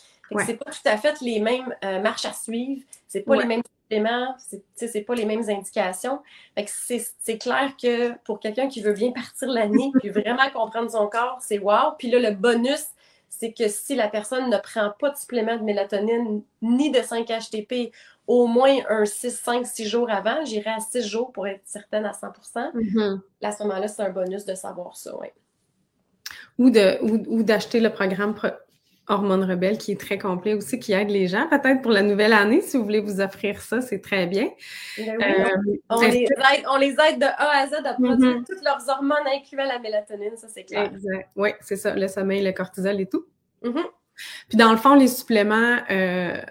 C'est 0.45 0.57
pas 0.57 0.71
tout 0.71 0.87
à 0.87 0.97
fait 0.97 1.19
les 1.21 1.39
mêmes 1.39 1.73
euh, 1.83 2.01
marches 2.01 2.25
à 2.25 2.33
suivre, 2.33 2.81
c'est 3.07 3.21
pas 3.21 3.35
les 3.35 3.45
mêmes 3.45 3.61
suppléments, 3.85 4.35
c'est 4.75 5.01
pas 5.01 5.15
les 5.15 5.25
mêmes 5.25 5.47
indications. 5.49 6.19
c'est 6.67 7.37
clair 7.37 7.73
que 7.81 8.17
pour 8.23 8.39
quelqu'un 8.39 8.67
qui 8.67 8.81
veut 8.81 8.93
bien 8.93 9.11
partir 9.11 9.47
l'année 9.49 9.91
puis 9.99 10.09
vraiment 10.11 10.49
comprendre 10.53 10.89
son 10.89 11.07
corps, 11.07 11.37
c'est 11.41 11.59
wow. 11.59 11.93
Puis 11.97 12.09
là, 12.09 12.19
le 12.19 12.35
bonus, 12.35 12.85
c'est 13.29 13.53
que 13.53 13.67
si 13.67 13.95
la 13.95 14.07
personne 14.07 14.49
ne 14.49 14.57
prend 14.57 14.91
pas 14.99 15.11
de 15.11 15.17
supplément 15.17 15.57
de 15.57 15.63
mélatonine 15.63 16.41
ni 16.61 16.91
de 16.91 16.99
5-HTP 16.99 17.91
au 18.27 18.47
moins 18.47 18.75
un 18.89 19.05
6, 19.05 19.31
5, 19.31 19.67
6 19.67 19.87
jours 19.87 20.09
avant, 20.09 20.43
j'irai 20.45 20.71
à 20.71 20.79
6 20.79 21.07
jours 21.07 21.31
pour 21.31 21.47
être 21.47 21.61
certaine 21.65 22.05
à 22.05 22.11
100% 22.11 22.31
mm-hmm. 22.73 23.19
À 23.43 23.51
ce 23.51 23.63
moment-là, 23.63 23.87
c'est 23.87 24.01
un 24.01 24.09
bonus 24.09 24.45
de 24.45 24.55
savoir 24.55 24.97
ça. 24.97 25.13
Ou 26.57 26.71
d'acheter 26.71 27.79
le 27.79 27.91
programme 27.91 28.33
Hormones 29.07 29.43
Rebelles 29.43 29.77
qui 29.77 29.91
est 29.91 29.99
très 29.99 30.17
complet 30.17 30.53
aussi, 30.53 30.79
qui 30.79 30.93
aide 30.93 31.09
les 31.09 31.27
gens. 31.27 31.47
Peut-être 31.47 31.81
pour 31.81 31.91
la 31.91 32.01
nouvelle 32.01 32.33
année, 32.33 32.61
si 32.61 32.77
vous 32.77 32.83
voulez 32.83 33.01
vous 33.01 33.21
offrir 33.21 33.61
ça, 33.61 33.81
c'est 33.81 34.01
très 34.01 34.25
bien. 34.25 34.49
Ben 34.97 35.17
euh, 35.21 35.77
on, 35.89 35.99
les 36.01 36.23
aide, 36.91 37.19
de 37.19 37.25
A 37.25 37.61
à 37.61 37.67
Z 37.67 37.73
à 37.85 37.93
produire 37.93 38.37
mm-hmm. 38.37 38.45
toutes 38.45 38.63
leurs 38.63 38.89
hormones, 38.89 39.27
incluant 39.33 39.65
la 39.65 39.79
mélatonine, 39.79 40.35
ça 40.37 40.47
c'est 40.47 40.63
clair. 40.63 40.85
Exact. 40.85 41.29
Oui, 41.35 41.49
c'est 41.61 41.75
ça, 41.75 41.93
le 41.95 42.07
sommeil, 42.07 42.43
le 42.43 42.51
cortisol 42.51 42.99
et 42.99 43.05
tout. 43.05 43.25
Mm-hmm. 43.63 43.85
Puis 44.49 44.57
dans 44.57 44.71
le 44.71 44.77
fond, 44.77 44.95
les 44.95 45.07
suppléments, 45.07 45.77
euh, 45.89 46.41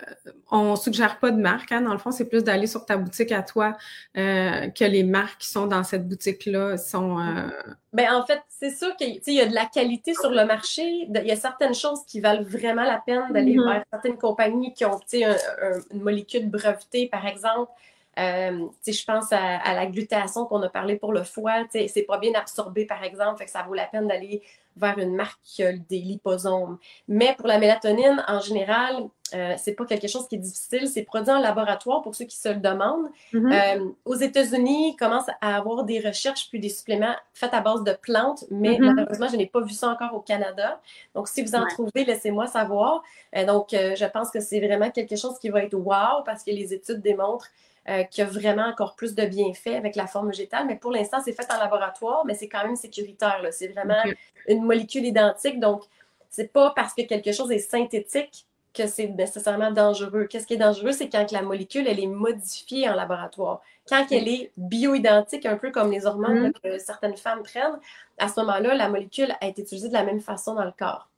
on 0.51 0.77
suggère 0.77 1.19
pas 1.19 1.31
de 1.31 1.41
marque. 1.41 1.73
Hein. 1.73 1.83
Dans 1.83 1.93
le 1.93 1.99
fond, 1.99 2.11
c'est 2.11 2.29
plus 2.29 2.45
d'aller 2.45 2.67
sur 2.67 2.85
ta 2.85 2.97
boutique 2.97 3.33
à 3.33 3.43
toi 3.43 3.77
euh, 4.17 4.69
que 4.69 4.85
les 4.85 5.03
marques 5.03 5.41
qui 5.41 5.49
sont 5.49 5.67
dans 5.67 5.83
cette 5.83 6.09
boutique-là 6.09 6.77
sont. 6.77 7.19
Euh... 7.19 7.49
Ben, 7.93 8.13
en 8.13 8.25
fait, 8.25 8.41
c'est 8.49 8.75
sûr 8.75 8.95
qu'il 8.97 9.21
y 9.27 9.41
a 9.41 9.47
de 9.47 9.55
la 9.55 9.67
qualité 9.67 10.15
sur 10.15 10.31
le 10.31 10.45
marché. 10.45 10.83
Il 11.09 11.27
y 11.27 11.33
a 11.33 11.37
certaines 11.37 11.75
choses 11.75 12.01
qui 12.07 12.21
valent 12.21 12.45
vraiment 12.45 12.85
la 12.85 13.03
peine 13.05 13.25
d'aller 13.31 13.55
mm-hmm. 13.55 13.73
vers 13.73 13.85
certaines 13.93 14.19
compagnies 14.19 14.73
qui 14.75 14.85
ont 14.85 15.01
une 15.13 16.03
molécule 16.03 16.49
brevetée, 16.51 17.09
par 17.09 17.27
exemple. 17.27 17.71
Euh, 18.19 18.69
je 18.87 19.05
pense 19.05 19.33
à, 19.33 19.75
la 19.75 19.87
glutation 19.87 20.47
qu'on 20.47 20.63
a 20.63 20.69
parlé 20.69 20.97
pour 20.97 21.13
le 21.13 21.25
foie. 21.25 21.65
C'est 21.71 22.07
pas 22.07 22.19
bien 22.19 22.33
absorbé, 22.35 22.87
par 22.87 23.03
exemple, 23.03 23.39
fait 23.39 23.47
que 23.47 23.51
ça 23.51 23.63
vaut 23.63 23.75
la 23.75 23.87
peine 23.87 24.07
d'aller 24.07 24.43
vers 24.77 24.99
une 24.99 25.15
marque 25.15 25.41
qui 25.43 25.63
a 25.63 25.73
des 25.73 25.99
liposomes. 25.99 26.79
Mais 27.09 27.35
pour 27.37 27.47
la 27.47 27.59
mélatonine, 27.59 28.25
en 28.27 28.41
général, 28.41 29.09
euh, 29.35 29.55
c'est 29.57 29.73
pas 29.73 29.85
quelque 29.85 30.07
chose 30.07 30.29
qui 30.29 30.37
est 30.37 30.39
difficile. 30.39 30.89
C'est 30.89 31.03
produit 31.03 31.33
en 31.33 31.41
laboratoire 31.41 32.03
pour 32.03 32.15
ceux 32.15 32.25
qui 32.25 32.37
se 32.37 32.49
le 32.49 32.61
demandent. 32.61 33.09
Mm-hmm. 33.33 33.81
Euh, 33.81 33.91
aux 34.05 34.15
États-Unis, 34.15 34.91
ils 34.93 34.97
commencent 34.97 35.31
à 35.41 35.57
avoir 35.57 35.85
des 35.85 36.01
recherches 36.01 36.49
puis 36.51 36.61
des 36.61 36.69
suppléments 36.69 37.15
faits 37.33 37.55
à 37.55 37.61
base 37.61 37.83
de 37.85 37.93
plantes, 37.93 38.45
mais 38.51 38.77
mm-hmm. 38.77 38.95
malheureusement, 38.95 39.29
je 39.29 39.37
n'ai 39.37 39.47
pas 39.47 39.61
vu 39.61 39.73
ça 39.73 39.89
encore 39.89 40.15
au 40.15 40.21
Canada. 40.21 40.81
Donc, 41.15 41.29
si 41.29 41.43
vous 41.43 41.55
en 41.55 41.67
trouvez, 41.67 42.05
laissez-moi 42.05 42.47
savoir. 42.47 43.03
Euh, 43.37 43.45
donc, 43.45 43.69
je 43.71 44.05
pense 44.07 44.31
que 44.31 44.41
c'est 44.41 44.61
vraiment 44.61 44.91
quelque 44.91 45.17
chose 45.17 45.39
qui 45.39 45.49
va 45.49 45.63
être 45.63 45.75
wow 45.75 46.23
parce 46.25 46.45
que 46.45 46.51
les 46.51 46.73
études 46.75 47.01
démontrent 47.01 47.49
euh, 47.89 48.03
qui 48.05 48.23
a 48.23 48.25
vraiment 48.25 48.65
encore 48.65 48.97
plus 48.97 49.15
de 49.15 49.25
bienfaits 49.27 49.75
avec 49.77 49.95
la 49.95 50.07
forme 50.07 50.29
végétale. 50.29 50.67
Mais 50.67 50.77
pour 50.77 50.91
l'instant, 50.91 51.19
c'est 51.25 51.33
fait 51.33 51.51
en 51.53 51.59
laboratoire, 51.59 52.25
mais 52.25 52.35
c'est 52.35 52.49
quand 52.49 52.65
même 52.65 52.77
sécuritaire. 52.77 53.43
C'est 53.51 53.69
vraiment 53.69 54.03
une 54.49 54.63
molécule 54.63 55.05
identique. 55.05 55.61
Donc, 55.61 55.83
c'est 56.31 56.53
pas 56.53 56.73
parce 56.75 56.95
que 56.95 57.03
quelque 57.03 57.33
chose 57.33 57.53
est 57.53 57.59
synthétique 57.59 58.47
que 58.75 58.87
c'est 58.87 59.09
nécessairement 59.09 59.71
dangereux. 59.71 60.25
Qu'est-ce 60.25 60.47
qui 60.47 60.55
est 60.55 60.59
dangereux, 60.59 60.93
c'est 60.93 61.09
quand 61.09 61.31
la 61.31 61.43
molécule, 61.43 61.87
elle 61.87 62.01
est 62.01 62.09
modifiée 62.09 62.89
en 62.89 62.95
laboratoire. 62.95 63.61
Quand 63.89 64.05
elle 64.11 64.29
est 64.29 64.51
bioidentique, 64.57 65.47
un 65.47 65.57
peu 65.57 65.71
comme 65.71 65.93
les 65.93 66.07
hormones 66.07 66.49
mm-hmm. 66.49 66.61
que 66.61 66.79
certaines 66.79 67.17
femmes 67.17 67.43
prennent, 67.43 67.79
à 68.19 68.29
ce 68.29 68.41
moment-là, 68.41 68.75
la 68.75 68.89
molécule 68.89 69.35
a 69.41 69.47
été 69.47 69.63
utilisée 69.63 69.89
de 69.89 69.93
la 69.93 70.05
même 70.05 70.21
façon 70.21 70.55
dans 70.55 70.65
le 70.65 70.73
corps. 70.77 71.09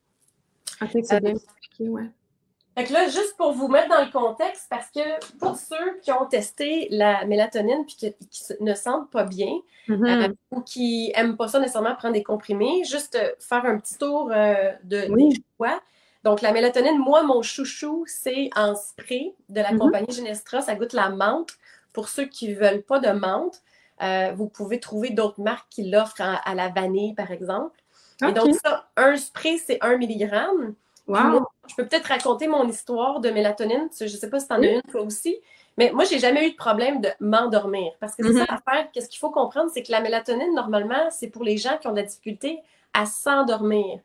Ok, 0.82 0.90
c'est 1.02 1.20
bien 1.20 1.30
expliqué, 1.30 1.88
ouais. 1.88 2.10
Fait 2.76 2.90
là, 2.90 3.06
juste 3.08 3.36
pour 3.38 3.52
vous 3.52 3.68
mettre 3.68 3.88
dans 3.88 4.04
le 4.04 4.10
contexte, 4.10 4.66
parce 4.68 4.90
que 4.90 5.00
pour 5.38 5.56
ceux 5.56 5.98
qui 6.02 6.12
ont 6.12 6.26
testé 6.26 6.88
la 6.90 7.24
mélatonine 7.24 7.86
puis 7.86 7.96
qui, 7.96 8.14
ne 8.60 8.74
sentent 8.74 9.10
pas 9.10 9.24
bien 9.24 9.50
mm-hmm. 9.88 10.28
euh, 10.28 10.34
ou 10.50 10.60
qui 10.60 11.10
n'aiment 11.16 11.38
pas 11.38 11.48
ça 11.48 11.58
nécessairement 11.58 11.94
prendre 11.94 12.12
des 12.12 12.22
comprimés, 12.22 12.84
juste 12.84 13.14
euh, 13.14 13.30
faire 13.38 13.64
un 13.64 13.78
petit 13.78 13.96
tour 13.96 14.30
euh, 14.30 14.72
de, 14.84 15.06
des 15.06 15.42
choix. 15.56 15.80
Donc, 16.22 16.42
la 16.42 16.52
mélatonine, 16.52 16.98
moi, 16.98 17.22
mon 17.22 17.40
chouchou, 17.40 18.04
c'est 18.06 18.50
en 18.54 18.74
spray 18.74 19.34
de 19.48 19.62
la 19.62 19.72
mm-hmm. 19.72 19.78
compagnie 19.78 20.12
Genestra. 20.12 20.60
Ça 20.60 20.74
goûte 20.74 20.92
la 20.92 21.08
menthe. 21.08 21.52
Pour 21.94 22.10
ceux 22.10 22.26
qui 22.26 22.50
ne 22.50 22.56
veulent 22.56 22.82
pas 22.82 22.98
de 22.98 23.08
menthe, 23.08 23.62
vous 24.36 24.48
pouvez 24.48 24.80
trouver 24.80 25.10
d'autres 25.10 25.40
marques 25.40 25.68
qui 25.70 25.88
l'offrent 25.88 26.20
à, 26.20 26.54
la 26.54 26.68
vanille, 26.68 27.14
par 27.14 27.30
exemple. 27.30 27.80
Et 28.22 28.32
donc, 28.32 28.54
ça, 28.56 28.90
un 28.98 29.16
spray, 29.16 29.56
c'est 29.56 29.78
un 29.80 29.96
milligramme. 29.96 30.74
Wow. 31.06 31.46
je 31.68 31.74
peux 31.76 31.86
peut-être 31.86 32.06
raconter 32.06 32.48
mon 32.48 32.68
histoire 32.68 33.20
de 33.20 33.30
mélatonine. 33.30 33.88
Je 33.98 34.04
ne 34.04 34.08
sais 34.08 34.28
pas 34.28 34.40
si 34.40 34.48
tu 34.48 34.54
en 34.54 34.62
as 34.62 34.66
une 34.66 34.82
toi 34.82 35.02
aussi. 35.02 35.36
Mais 35.78 35.90
moi, 35.92 36.04
j'ai 36.04 36.18
jamais 36.18 36.46
eu 36.46 36.52
de 36.52 36.56
problème 36.56 37.00
de 37.00 37.10
m'endormir. 37.20 37.92
Parce 38.00 38.16
que 38.16 38.24
c'est 38.24 38.32
mm-hmm. 38.32 38.46
ça 38.46 38.60
l'affaire. 38.66 38.88
Qu'est-ce 38.92 39.08
qu'il 39.08 39.18
faut 39.18 39.30
comprendre, 39.30 39.70
c'est 39.72 39.82
que 39.82 39.92
la 39.92 40.00
mélatonine, 40.00 40.54
normalement, 40.54 41.10
c'est 41.10 41.28
pour 41.28 41.44
les 41.44 41.58
gens 41.58 41.76
qui 41.78 41.86
ont 41.86 41.92
de 41.92 41.96
la 41.96 42.02
difficulté 42.02 42.60
à 42.94 43.06
s'endormir. 43.06 44.00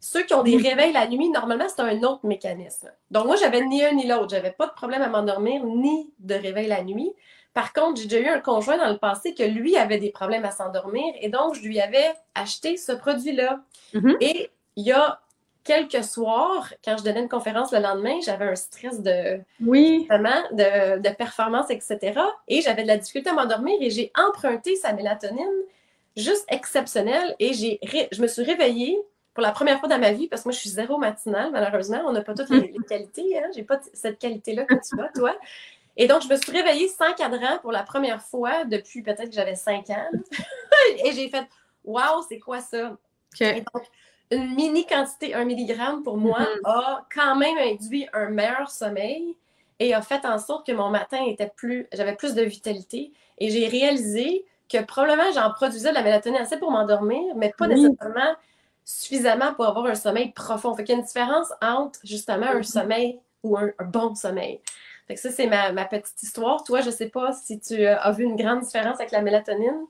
Ceux 0.00 0.22
qui 0.22 0.34
ont 0.34 0.42
des 0.42 0.56
réveils 0.56 0.92
la 0.92 1.06
nuit, 1.06 1.30
normalement, 1.30 1.66
c'est 1.68 1.80
un 1.80 2.02
autre 2.02 2.24
mécanisme. 2.24 2.90
Donc, 3.10 3.26
moi, 3.26 3.36
j'avais 3.36 3.64
ni 3.64 3.84
un 3.84 3.92
ni 3.92 4.06
l'autre. 4.06 4.30
J'avais 4.30 4.50
pas 4.50 4.66
de 4.66 4.72
problème 4.72 5.02
à 5.02 5.08
m'endormir 5.08 5.64
ni 5.64 6.10
de 6.18 6.34
réveil 6.34 6.68
la 6.68 6.82
nuit. 6.82 7.12
Par 7.52 7.72
contre, 7.72 8.00
j'ai 8.00 8.08
déjà 8.08 8.20
eu 8.20 8.28
un 8.28 8.40
conjoint 8.40 8.76
dans 8.76 8.90
le 8.90 8.98
passé 8.98 9.32
que 9.32 9.44
lui 9.44 9.76
avait 9.76 9.98
des 9.98 10.10
problèmes 10.10 10.44
à 10.44 10.50
s'endormir 10.50 11.14
et 11.20 11.28
donc 11.28 11.54
je 11.54 11.62
lui 11.62 11.80
avais 11.80 12.12
acheté 12.34 12.76
ce 12.76 12.90
produit-là. 12.90 13.60
Mm-hmm. 13.94 14.16
Et 14.20 14.50
il 14.74 14.84
y 14.84 14.92
a 14.92 15.20
quelques 15.64 16.04
soirs, 16.04 16.72
quand 16.84 16.96
je 16.98 17.04
donnais 17.04 17.20
une 17.20 17.28
conférence 17.28 17.72
le 17.72 17.80
lendemain, 17.80 18.20
j'avais 18.24 18.46
un 18.46 18.54
stress 18.54 19.00
de, 19.00 19.40
oui. 19.60 20.06
de, 20.08 20.98
de 21.00 21.14
performance, 21.14 21.70
etc. 21.70 22.20
Et 22.48 22.60
j'avais 22.60 22.82
de 22.82 22.88
la 22.88 22.98
difficulté 22.98 23.30
à 23.30 23.32
m'endormir 23.32 23.76
et 23.80 23.90
j'ai 23.90 24.12
emprunté 24.16 24.76
sa 24.76 24.92
mélatonine 24.92 25.44
juste 26.16 26.44
exceptionnelle 26.48 27.34
et 27.40 27.54
j'ai 27.54 27.80
je 27.82 28.22
me 28.22 28.28
suis 28.28 28.42
réveillée 28.42 28.98
pour 29.34 29.42
la 29.42 29.50
première 29.50 29.80
fois 29.80 29.88
dans 29.88 29.98
ma 29.98 30.12
vie, 30.12 30.28
parce 30.28 30.42
que 30.42 30.48
moi, 30.48 30.52
je 30.52 30.60
suis 30.60 30.70
zéro 30.70 30.96
matinale, 30.96 31.50
malheureusement. 31.50 32.02
On 32.06 32.12
n'a 32.12 32.22
pas 32.22 32.34
toutes 32.34 32.50
les, 32.50 32.72
qualités. 32.88 33.36
Hein? 33.36 33.50
J'ai 33.54 33.64
pas 33.64 33.80
cette 33.92 34.20
qualité-là 34.20 34.64
que 34.64 34.74
tu 34.74 35.00
as, 35.00 35.08
toi. 35.08 35.36
Et 35.96 36.06
donc, 36.06 36.22
je 36.22 36.28
me 36.28 36.36
suis 36.36 36.52
réveillée 36.52 36.88
sans 36.88 37.12
cadran 37.14 37.58
pour 37.60 37.72
la 37.72 37.82
première 37.82 38.22
fois 38.22 38.64
depuis 38.64 39.02
peut-être 39.02 39.30
que 39.30 39.34
j'avais 39.34 39.56
cinq 39.56 39.90
ans. 39.90 40.08
et 41.04 41.12
j'ai 41.12 41.28
fait 41.28 41.44
Waouh, 41.84 42.24
c'est 42.28 42.38
quoi 42.38 42.60
ça? 42.60 42.96
Et 43.40 43.60
donc, 43.60 43.84
une 44.30 44.54
mini 44.54 44.86
quantité, 44.86 45.34
un 45.34 45.44
milligramme 45.44 46.02
pour 46.02 46.16
moi, 46.16 46.40
mm-hmm. 46.40 46.60
a 46.64 47.06
quand 47.14 47.36
même 47.36 47.56
induit 47.58 48.06
un 48.12 48.30
meilleur 48.30 48.70
sommeil 48.70 49.36
et 49.80 49.94
a 49.94 50.02
fait 50.02 50.24
en 50.24 50.38
sorte 50.38 50.66
que 50.66 50.72
mon 50.72 50.90
matin 50.90 51.24
était 51.26 51.50
plus, 51.54 51.88
j'avais 51.92 52.14
plus 52.14 52.34
de 52.34 52.42
vitalité. 52.42 53.12
Et 53.38 53.50
j'ai 53.50 53.66
réalisé 53.66 54.44
que 54.68 54.82
probablement 54.82 55.30
j'en 55.32 55.50
produisais 55.52 55.90
de 55.90 55.94
la 55.94 56.02
mélatonine 56.02 56.40
assez 56.40 56.58
pour 56.58 56.70
m'endormir, 56.70 57.34
mais 57.36 57.52
pas 57.56 57.66
nécessairement 57.66 58.34
suffisamment 58.84 59.54
pour 59.54 59.66
avoir 59.66 59.86
un 59.86 59.94
sommeil 59.94 60.32
profond. 60.32 60.74
Fait 60.74 60.84
qu'il 60.84 60.94
y 60.94 60.96
a 60.96 61.00
une 61.00 61.06
différence 61.06 61.52
entre 61.60 62.00
justement 62.04 62.46
un 62.46 62.60
mm-hmm. 62.60 62.62
sommeil 62.62 63.20
ou 63.42 63.56
un, 63.58 63.70
bon 63.84 64.14
sommeil. 64.14 64.60
Fait 65.06 65.14
que 65.14 65.20
ça, 65.20 65.30
c'est 65.30 65.46
ma, 65.46 65.72
ma, 65.72 65.84
petite 65.84 66.22
histoire. 66.22 66.64
Toi, 66.64 66.80
je 66.80 66.90
sais 66.90 67.10
pas 67.10 67.32
si 67.32 67.60
tu 67.60 67.84
as 67.84 68.10
vu 68.12 68.24
une 68.24 68.36
grande 68.36 68.60
différence 68.60 69.00
avec 69.00 69.10
la 69.10 69.20
mélatonine? 69.20 69.86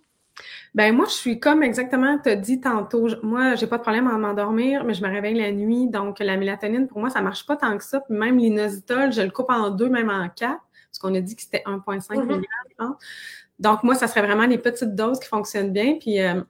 Ben 0.75 0.95
moi, 0.95 1.07
je 1.07 1.13
suis 1.15 1.39
comme 1.39 1.63
exactement, 1.63 2.19
tu 2.19 2.29
as 2.29 2.37
dit 2.37 2.61
tantôt, 2.61 3.09
moi, 3.23 3.55
j'ai 3.55 3.67
pas 3.67 3.79
de 3.79 3.83
problème 3.83 4.09
à 4.09 4.19
m'endormir, 4.19 4.85
mais 4.85 4.95
je 4.95 5.03
me 5.03 5.09
réveille 5.09 5.37
la 5.37 5.53
nuit, 5.53 5.89
donc 5.89 6.19
la 6.19 6.37
mélatonine, 6.37 6.89
pour 6.89 6.99
moi, 6.99 7.11
ça 7.11 7.21
marche 7.21 7.47
pas 7.47 7.57
tant 7.57 7.77
que 7.79 7.85
ça. 7.85 8.01
Puis 8.01 8.17
même 8.17 8.39
l'inositol, 8.39 9.13
je 9.13 9.23
le 9.23 9.31
coupe 9.31 9.51
en 9.51 9.71
deux, 9.71 9.89
même 9.89 10.11
en 10.11 10.29
quatre, 10.29 10.63
parce 10.91 10.99
qu'on 11.01 11.15
a 11.15 11.21
dit 11.21 11.37
que 11.37 11.43
c'était 11.43 11.63
1,5 11.67 12.25
mm 12.25 12.37
mg. 12.39 12.45
Donc 13.61 13.85
moi, 13.85 13.95
ça 13.95 14.09
serait 14.09 14.23
vraiment 14.23 14.47
les 14.47 14.59
petites 14.59 14.95
doses 14.97 15.21
qui 15.21 15.29
fonctionnent 15.29 15.73
bien. 15.73 15.97
Puis 16.01 16.21
euh, 16.21 16.41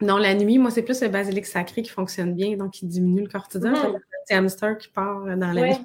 non, 0.00 0.16
la 0.16 0.34
nuit, 0.34 0.58
moi, 0.58 0.72
c'est 0.72 0.82
plus 0.82 1.00
le 1.00 1.08
basilic 1.08 1.46
sacré 1.46 1.82
qui 1.82 1.90
fonctionne 1.90 2.34
bien, 2.34 2.56
donc 2.56 2.72
qui 2.72 2.86
diminue 2.86 3.22
le 3.22 3.28
cortisol. 3.28 3.70
Mm 3.70 3.74
-hmm. 3.74 3.98
C'est 4.24 4.34
le 4.34 4.38
hamster 4.40 4.78
qui 4.78 4.88
part 4.88 5.24
dans 5.36 5.52
la 5.52 5.62
nuit. 5.62 5.84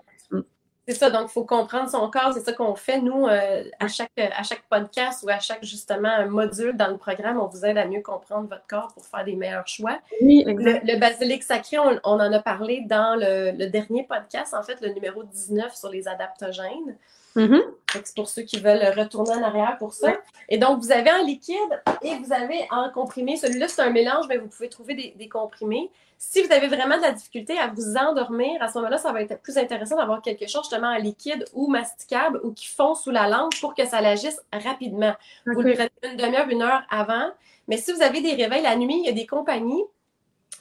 C'est 0.88 0.94
ça, 0.94 1.10
donc 1.10 1.24
il 1.30 1.34
faut 1.34 1.44
comprendre 1.44 1.90
son 1.90 2.10
corps, 2.10 2.32
c'est 2.34 2.46
ça 2.46 2.54
qu'on 2.54 2.74
fait. 2.76 3.02
Nous, 3.02 3.28
euh, 3.28 3.64
à, 3.78 3.90
chaque, 3.90 4.12
à 4.18 4.42
chaque 4.44 4.62
podcast 4.70 5.22
ou 5.22 5.30
à 5.30 5.40
chaque 5.40 5.62
justement 5.66 6.26
module 6.30 6.78
dans 6.78 6.88
le 6.88 6.96
programme, 6.96 7.38
on 7.42 7.48
vous 7.48 7.66
aide 7.66 7.78
à 7.78 7.86
mieux 7.86 8.02
comprendre 8.02 8.48
votre 8.48 8.66
corps 8.68 8.94
pour 8.94 9.06
faire 9.06 9.26
des 9.26 9.36
meilleurs 9.36 9.68
choix. 9.68 10.00
Oui, 10.22 10.46
Le, 10.48 10.98
basilic 10.98 11.44
sacré, 11.44 11.78
on, 11.78 12.00
en 12.06 12.20
a 12.20 12.40
parlé 12.40 12.86
dans 12.88 13.18
le, 13.20 13.68
dernier 13.68 14.04
podcast, 14.04 14.54
en 14.54 14.64
fait, 14.64 14.80
le 14.80 14.94
numéro 14.94 15.24
19 15.24 15.76
sur 15.76 15.90
les 15.90 16.08
adaptogènes. 16.08 16.96
Mm-hmm. 17.36 17.62
C'est 18.06 18.16
pour 18.16 18.30
ceux 18.30 18.44
qui 18.44 18.60
veulent 18.60 18.98
retourner 18.98 19.32
en 19.32 19.44
arrière 19.44 19.76
pour 19.78 19.94
ça. 19.94 20.14
Et 20.48 20.58
donc, 20.58 20.80
vous 20.80 20.94
avez 20.94 21.12
en 21.12 21.22
liquide 21.22 21.82
et 22.02 22.16
vous 22.16 22.32
avez 22.32 22.66
en 22.72 22.90
comprimé. 22.92 23.36
Celui-là, 23.36 23.68
c'est 23.68 23.82
un 23.82 23.90
mélange, 23.90 24.26
mais 24.30 24.38
vous 24.38 24.48
pouvez 24.48 24.70
trouver 24.70 24.96
des, 24.96 25.14
des 25.18 25.28
comprimés. 25.28 25.92
Si 26.18 26.42
vous 26.42 26.52
avez 26.52 26.68
vraiment 26.68 26.98
de 26.98 27.04
la 27.04 27.12
difficulté 27.12 27.58
à 27.60 27.68
vous 27.68 27.96
endormir, 27.96 28.62
à 28.62 28.68
ce 28.68 28.78
moment-là, 28.80 28.98
ça 28.98 29.12
va 29.12 29.22
être 29.22 29.40
plus 29.42 29.58
intéressant 29.58 29.98
d'avoir 29.98 30.22
quelque 30.22 30.48
chose 30.48 30.64
justement 30.64 30.88
en 30.88 30.98
liquide 30.98 31.46
ou 31.54 31.68
masticable 31.68 32.40
ou 32.44 32.52
qui 32.52 32.68
fond 32.68 32.96
sous 32.96 33.12
la 33.12 33.28
langue 33.28 33.52
pour 33.62 33.76
que 33.76 33.86
ça 33.86 34.02
l'agisse 34.02 34.40
rapidement. 34.52 35.14
Vous 35.46 35.62
le 35.62 35.74
prenez 35.74 35.90
une 36.12 36.18
demi-heure, 36.18 36.50
une 36.50 36.62
heure 36.64 36.82
avant. 36.90 37.30
Mais 37.68 37.78
si 37.78 37.92
vous 37.92 38.02
avez 38.02 38.22
des 38.22 38.34
réveils 38.34 38.64
la 38.64 38.76
nuit, 38.76 39.00
il 39.00 39.06
y 39.06 39.10
a 39.10 39.14
des 39.14 39.28
compagnies 39.28 39.84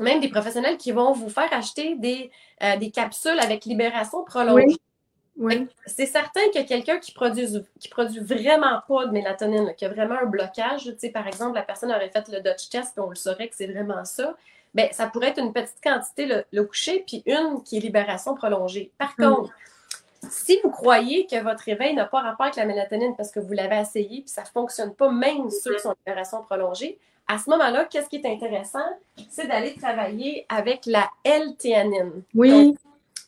même 0.01 0.21
des 0.21 0.29
professionnels 0.29 0.77
qui 0.77 0.93
vont 0.93 1.13
vous 1.13 1.29
faire 1.29 1.53
acheter 1.53 1.97
des, 1.97 2.31
euh, 2.63 2.77
des 2.77 2.91
capsules 2.91 3.39
avec 3.39 3.65
libération 3.65 4.25
prolongée. 4.25 4.77
Oui. 5.39 5.69
C'est 5.85 6.07
certain 6.07 6.41
que 6.55 6.67
quelqu'un 6.67 6.99
qui 6.99 7.13
produit, 7.13 7.47
qui 7.79 7.89
produit 7.89 8.21
vraiment 8.21 8.81
pas 8.89 9.07
de 9.07 9.13
mélatonine, 9.13 9.75
qui 9.77 9.85
a 9.85 9.89
vraiment 9.91 10.15
un 10.15 10.25
blocage, 10.25 10.85
tu 10.85 10.95
sais, 10.99 11.11
par 11.11 11.27
exemple, 11.27 11.57
la 11.57 11.63
personne 11.63 11.91
aurait 11.91 12.09
fait 12.09 12.27
le 12.29 12.41
Dutch 12.41 12.71
test, 12.71 12.99
on 12.99 13.11
le 13.11 13.17
saurait 13.17 13.49
que 13.49 13.55
c'est 13.55 13.67
vraiment 13.67 14.03
ça, 14.07 14.35
ben, 14.77 14.89
ça 14.93 15.07
pourrait 15.07 15.29
être 15.29 15.41
une 15.41 15.55
petite 15.55 15.83
quantité 15.83 16.45
le, 16.53 16.65
coucher, 16.65 17.03
puis 17.07 17.23
une 17.25 17.63
qui 17.65 17.79
est 17.79 17.81
libération 17.81 18.35
prolongée. 18.35 18.93
Par 18.99 19.15
mm. 19.17 19.25
contre, 19.25 19.53
si 20.31 20.59
vous 20.63 20.71
croyez 20.71 21.27
que 21.27 21.43
votre 21.43 21.65
réveil 21.65 21.95
n'a 21.95 22.05
pas 22.05 22.21
rapport 22.21 22.45
avec 22.45 22.57
la 22.57 22.67
mélatonine 22.67 23.17
parce 23.17 23.31
que 23.31 23.41
vous 23.41 23.55
l'avez 23.55 23.81
essayé 23.81 24.21
puis 24.21 24.29
ça 24.29 24.43
ne 24.43 24.49
fonctionne 24.49 24.95
pas, 24.95 25.11
même 25.11 25.51
sur 25.51 25.81
son 25.81 25.95
libération 26.05 26.43
prolongée, 26.43 26.99
à 27.27 27.39
ce 27.39 27.49
moment-là, 27.49 27.87
qu'est-ce 27.87 28.11
qui 28.11 28.17
est 28.17 28.27
intéressant? 28.27 28.85
C'est 29.31 29.47
d'aller 29.47 29.75
travailler 29.75 30.45
avec 30.51 30.85
la 30.85 31.09
L-théanine. 31.25 32.23
Oui. 32.35 32.77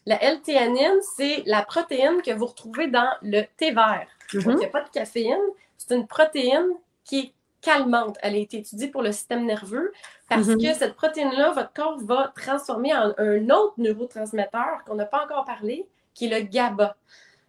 la 0.05 0.23
L-théanine, 0.23 1.01
c'est 1.17 1.43
la 1.47 1.63
protéine 1.63 2.21
que 2.21 2.33
vous 2.33 2.47
retrouvez 2.47 2.89
dans 2.89 3.11
le 3.23 3.43
thé 3.57 3.71
vert. 3.71 4.07
Donc, 4.35 4.45
il 4.45 4.55
n'y 4.57 4.67
a 4.67 4.69
pas 4.69 4.83
de 4.83 4.91
caféine. 4.91 5.41
C'est 5.79 5.95
une 5.95 6.07
protéine 6.07 6.69
qui 7.05 7.19
est 7.19 7.33
calmante. 7.61 8.19
Elle 8.23 8.35
a 8.35 8.39
été 8.39 8.59
étudiée 8.59 8.89
pour 8.89 9.03
le 9.03 9.13
système 9.13 9.45
nerveux 9.45 9.93
parce 10.29 10.47
mhm. 10.47 10.61
que 10.61 10.75
cette 10.75 10.95
protéine-là, 10.95 11.53
votre 11.53 11.73
corps 11.73 11.99
va 11.99 12.33
transformer 12.37 12.95
en 12.95 13.15
un 13.19 13.51
autre 13.51 13.75
neurotransmetteur 13.79 14.85
qu'on 14.87 14.95
n'a 14.95 15.07
pas 15.07 15.25
encore 15.25 15.45
parlé, 15.45 15.87
qui 16.15 16.27
est 16.27 16.41
le 16.41 16.47
GABA. 16.47 16.97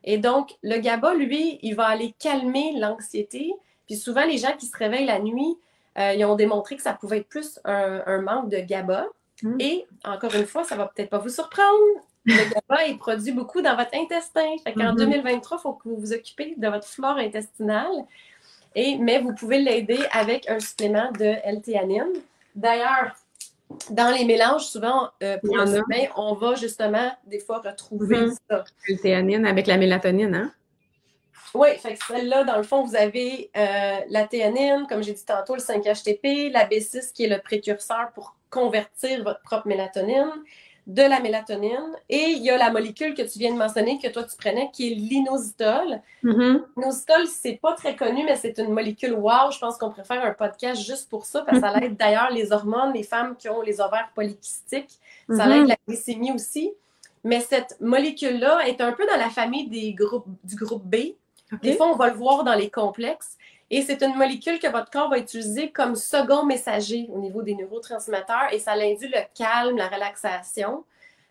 Et 0.03 0.17
donc, 0.17 0.57
le 0.63 0.79
GABA, 0.79 1.13
lui, 1.15 1.59
il 1.61 1.75
va 1.75 1.87
aller 1.87 2.15
calmer 2.19 2.73
l'anxiété. 2.77 3.53
Puis 3.85 3.97
souvent, 3.97 4.25
les 4.25 4.37
gens 4.37 4.55
qui 4.57 4.65
se 4.65 4.77
réveillent 4.77 5.05
la 5.05 5.19
nuit, 5.19 5.57
euh, 5.97 6.13
ils 6.13 6.23
ont 6.25 6.35
démontré 6.35 6.77
que 6.77 6.81
ça 6.81 6.93
pouvait 6.93 7.19
être 7.19 7.27
plus 7.27 7.59
un, 7.65 8.21
manque 8.21 8.49
de 8.49 8.59
GABA. 8.59 9.07
Mm. 9.43 9.57
Et 9.59 9.85
encore 10.05 10.33
une 10.35 10.45
fois, 10.45 10.63
ça 10.63 10.75
va 10.75 10.85
peut-être 10.85 11.09
pas 11.09 11.17
vous 11.17 11.29
surprendre. 11.29 11.77
Le 12.25 12.33
GABA 12.53 12.87
est 12.87 12.97
produit 12.97 13.33
beaucoup 13.33 13.61
dans 13.61 13.75
votre 13.75 13.93
intestin. 13.93 14.55
Fait 14.63 14.73
qu'en 14.73 14.93
2023, 14.93 15.57
il 15.57 15.61
faut 15.61 15.73
que 15.73 15.89
vous 15.89 15.97
vous 15.97 16.13
occupez 16.13 16.55
de 16.55 16.67
votre 16.67 16.87
flore 16.87 17.17
intestinale. 17.17 18.05
Et, 18.75 18.97
mais 18.97 19.19
vous 19.19 19.33
pouvez 19.33 19.59
l'aider 19.59 19.99
avec 20.11 20.49
un 20.49 20.59
supplément 20.59 21.11
de 21.11 21.35
L-théanine. 21.43 22.13
D'ailleurs, 22.55 23.15
dans 23.89 24.11
les 24.15 24.25
mélanges, 24.25 24.65
souvent, 24.65 25.09
euh, 25.23 25.37
pour 25.43 25.57
le 25.57 25.65
sommeil, 25.65 26.09
on 26.15 26.33
va 26.33 26.55
justement 26.55 27.11
des 27.25 27.39
fois 27.39 27.59
retrouver 27.59 28.17
mm-hmm. 28.17 28.37
ça. 28.49 28.63
L-théanine 28.87 29.45
avec 29.45 29.67
la 29.67 29.77
mélatonine, 29.77 30.35
hein? 30.35 30.51
Oui, 31.55 31.69
fait 31.79 31.95
que 31.95 32.05
celle-là, 32.05 32.43
dans 32.43 32.57
le 32.57 32.63
fond, 32.63 32.83
vous 32.83 32.95
avez 32.95 33.49
euh, 33.57 33.99
la 34.09 34.27
théanine, 34.27 34.85
comme 34.87 35.01
j'ai 35.01 35.13
dit 35.13 35.25
tantôt, 35.25 35.55
le 35.55 35.61
5-HTP, 35.61 36.51
la 36.51 36.67
B6 36.67 37.11
qui 37.11 37.25
est 37.25 37.27
le 37.27 37.39
précurseur 37.39 38.11
pour 38.13 38.35
convertir 38.51 39.23
votre 39.23 39.41
propre 39.41 39.67
mélatonine, 39.67 40.31
de 40.89 41.03
la 41.03 41.19
mélatonine, 41.19 41.95
et 42.09 42.31
il 42.31 42.43
y 42.43 42.49
a 42.49 42.57
la 42.57 42.71
molécule 42.71 43.13
que 43.13 43.21
tu 43.21 43.37
viens 43.37 43.53
de 43.53 43.57
mentionner, 43.59 43.99
que 43.99 44.07
toi 44.07 44.23
tu 44.23 44.35
prenais, 44.35 44.71
qui 44.73 44.91
est 44.91 44.95
l'inositol. 44.95 46.01
Mm-hmm. 46.23 46.63
L'inositol, 46.75 47.27
c'est 47.27 47.59
pas 47.61 47.73
très 47.73 47.95
connu, 47.95 48.23
mais 48.25 48.35
c'est 48.35 48.57
une 48.57 48.73
molécule 48.73 49.13
wow. 49.13 49.51
Je 49.51 49.59
pense 49.59 49.77
qu'on 49.77 49.91
préfère 49.91 50.25
un 50.25 50.33
podcast 50.33 50.81
juste 50.81 51.07
pour 51.07 51.25
ça, 51.25 51.43
parce 51.43 51.59
que 51.59 51.63
ça 51.63 51.77
aide 51.77 51.95
d'ailleurs 51.95 52.31
les 52.31 52.51
hormones, 52.51 52.91
les 52.93 53.03
femmes 53.03 53.35
qui 53.37 53.47
ont 53.49 53.61
les 53.61 53.79
ovaires 53.79 54.09
polykystiques. 54.15 54.97
Ça 55.29 55.45
mm-hmm. 55.45 55.61
aide 55.61 55.67
la 55.67 55.75
glycémie 55.87 56.31
aussi. 56.31 56.73
Mais 57.23 57.41
cette 57.41 57.79
molécule-là 57.79 58.67
est 58.67 58.81
un 58.81 58.91
peu 58.93 59.05
dans 59.05 59.17
la 59.17 59.29
famille 59.29 59.67
des 59.67 59.93
groupes, 59.93 60.25
du 60.43 60.55
groupe 60.55 60.85
B. 60.85 61.13
Des 61.61 61.75
fois, 61.75 61.87
on 61.87 61.95
va 61.95 62.09
le 62.09 62.15
voir 62.15 62.43
dans 62.43 62.55
les 62.55 62.71
complexes. 62.71 63.37
Et 63.71 63.83
c'est 63.83 64.01
une 64.01 64.15
molécule 64.15 64.59
que 64.59 64.67
votre 64.67 64.89
corps 64.89 65.09
va 65.09 65.19
utiliser 65.19 65.71
comme 65.71 65.95
second 65.95 66.43
messager 66.43 67.07
au 67.09 67.19
niveau 67.19 67.43
des 67.43 67.53
neurotransmetteurs 67.53 68.51
et 68.51 68.59
ça 68.59 68.75
l'induit 68.75 69.09
le 69.09 69.21
calme, 69.35 69.77
la 69.77 69.87
relaxation. 69.87 70.83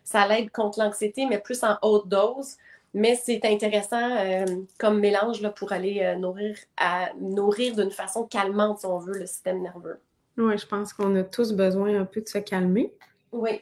Ça 0.03 0.25
l'aide 0.27 0.49
contre 0.49 0.79
l'anxiété, 0.79 1.25
mais 1.25 1.39
plus 1.39 1.63
en 1.63 1.77
haute 1.81 2.07
dose. 2.07 2.55
Mais 2.93 3.15
c'est 3.15 3.41
intéressant 3.43 4.17
euh, 4.17 4.45
comme 4.79 4.99
mélange 4.99 5.41
là, 5.41 5.49
pour 5.49 5.73
aller 5.73 6.01
euh, 6.01 6.15
nourrir, 6.15 6.57
à, 6.77 7.09
nourrir 7.19 7.75
d'une 7.75 7.91
façon 7.91 8.25
calmante, 8.25 8.79
si 8.79 8.85
on 8.85 8.97
veut, 8.97 9.13
le 9.13 9.27
système 9.27 9.61
nerveux. 9.61 9.99
Oui, 10.37 10.57
je 10.57 10.65
pense 10.65 10.93
qu'on 10.93 11.15
a 11.15 11.23
tous 11.23 11.51
besoin 11.53 11.99
un 11.99 12.05
peu 12.05 12.21
de 12.21 12.27
se 12.27 12.39
calmer. 12.39 12.91
Oui. 13.31 13.61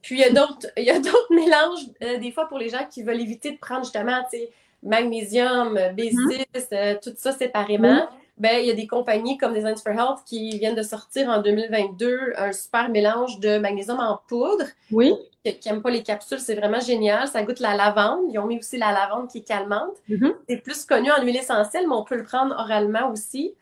Puis 0.00 0.16
il 0.16 0.20
y 0.20 0.24
a 0.24 0.30
d'autres 0.30 0.68
mélanges, 1.30 1.86
euh, 2.02 2.18
des 2.18 2.32
fois 2.32 2.48
pour 2.48 2.58
les 2.58 2.70
gens 2.70 2.86
qui 2.90 3.02
veulent 3.02 3.20
éviter 3.20 3.50
de 3.50 3.58
prendre 3.58 3.84
justement, 3.84 4.22
tu 4.30 4.38
sais, 4.38 4.50
magnésium, 4.82 5.74
B6, 5.74 6.14
mhm. 6.14 6.40
euh, 6.72 6.94
tout 7.02 7.12
ça 7.16 7.32
séparément, 7.32 8.08
ben, 8.38 8.58
il 8.58 8.66
y 8.66 8.70
a 8.70 8.74
des 8.74 8.86
compagnies 8.86 9.36
comme 9.38 9.54
Design 9.54 9.76
for 9.76 9.92
Health 9.92 10.24
qui 10.26 10.58
viennent 10.58 10.74
de 10.74 10.82
sortir 10.82 11.28
en 11.28 11.40
2022 11.42 12.32
un 12.36 12.52
super 12.52 12.88
mélange 12.88 13.38
de 13.40 13.58
magnésium 13.58 14.00
en 14.00 14.20
poudre. 14.26 14.64
Oui. 14.90 15.14
Qui 15.44 15.68
n'aiment 15.68 15.82
pas 15.82 15.90
les 15.90 16.02
capsules, 16.02 16.38
c'est 16.38 16.54
vraiment 16.54 16.80
génial. 16.80 17.28
Ça 17.28 17.42
goûte 17.42 17.60
la 17.60 17.74
lavande. 17.74 18.20
Ils 18.32 18.38
ont 18.38 18.46
mis 18.46 18.58
aussi 18.58 18.78
la 18.78 18.92
lavande 18.92 19.28
qui 19.28 19.38
est 19.38 19.42
calmante. 19.42 19.96
Mhm. 20.08 20.34
C'est 20.48 20.56
plus 20.56 20.84
connu 20.84 21.10
en 21.10 21.22
huile 21.22 21.36
essentielle, 21.36 21.86
mais 21.88 21.94
on 21.94 22.04
peut 22.04 22.16
le 22.16 22.24
prendre 22.24 22.54
oralement 22.58 23.10
aussi. 23.10 23.54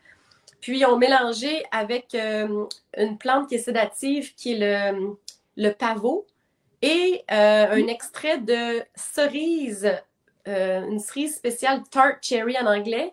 Puis, 0.61 0.81
ils 0.81 0.85
ont 0.85 0.99
mélangé 0.99 1.63
avec 1.73 2.15
euh, 2.15 2.67
une 2.97 3.19
plante 3.19 3.49
qui 3.49 3.55
est 3.55 3.59
sédative, 3.59 4.35
qui 4.35 4.53
est 4.53 4.93
le, 4.93 5.17
le 5.57 5.71
pavot, 5.71 6.27
et 6.83 7.23
euh, 7.31 7.67
un 7.71 7.87
extrait 7.87 8.39
de 8.39 8.83
cerise 8.95 9.91
euh, 10.51 10.87
une 10.87 10.99
cerise 10.99 11.37
spéciale 11.37 11.83
tart 11.91 12.15
cherry 12.21 12.57
en 12.59 12.67
anglais, 12.67 13.13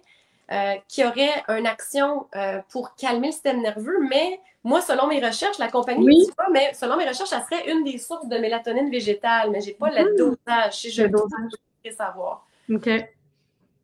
euh, 0.52 0.76
qui 0.88 1.06
aurait 1.06 1.44
une 1.50 1.68
action 1.68 2.28
euh, 2.36 2.60
pour 2.70 2.96
calmer 2.96 3.28
le 3.28 3.34
système 3.34 3.62
nerveux, 3.62 4.00
mais 4.10 4.40
moi, 4.64 4.82
selon 4.82 5.08
mes 5.08 5.26
recherches, 5.26 5.60
la 5.60 5.70
compagnie 5.70 6.06
ne 6.06 6.26
dit 6.26 6.32
pas, 6.36 6.48
mais 6.52 6.74
selon 6.74 6.98
mes 6.98 7.08
recherches, 7.08 7.30
ça 7.30 7.44
serait 7.44 7.72
une 7.72 7.84
des 7.84 7.98
sources 7.98 8.28
de 8.28 8.38
mélatonine 8.38 8.90
végétale, 8.90 9.52
mais 9.52 9.62
je 9.62 9.68
n'ai 9.68 9.74
pas 9.74 9.90
le 9.90 10.14
mm-hmm. 10.14 10.18
dosage. 10.18 10.74
Si 10.74 10.92
je 10.92 11.04
le 11.04 11.10
dosage. 11.10 11.52
savoir. 11.96 12.46
OK. 12.74 12.90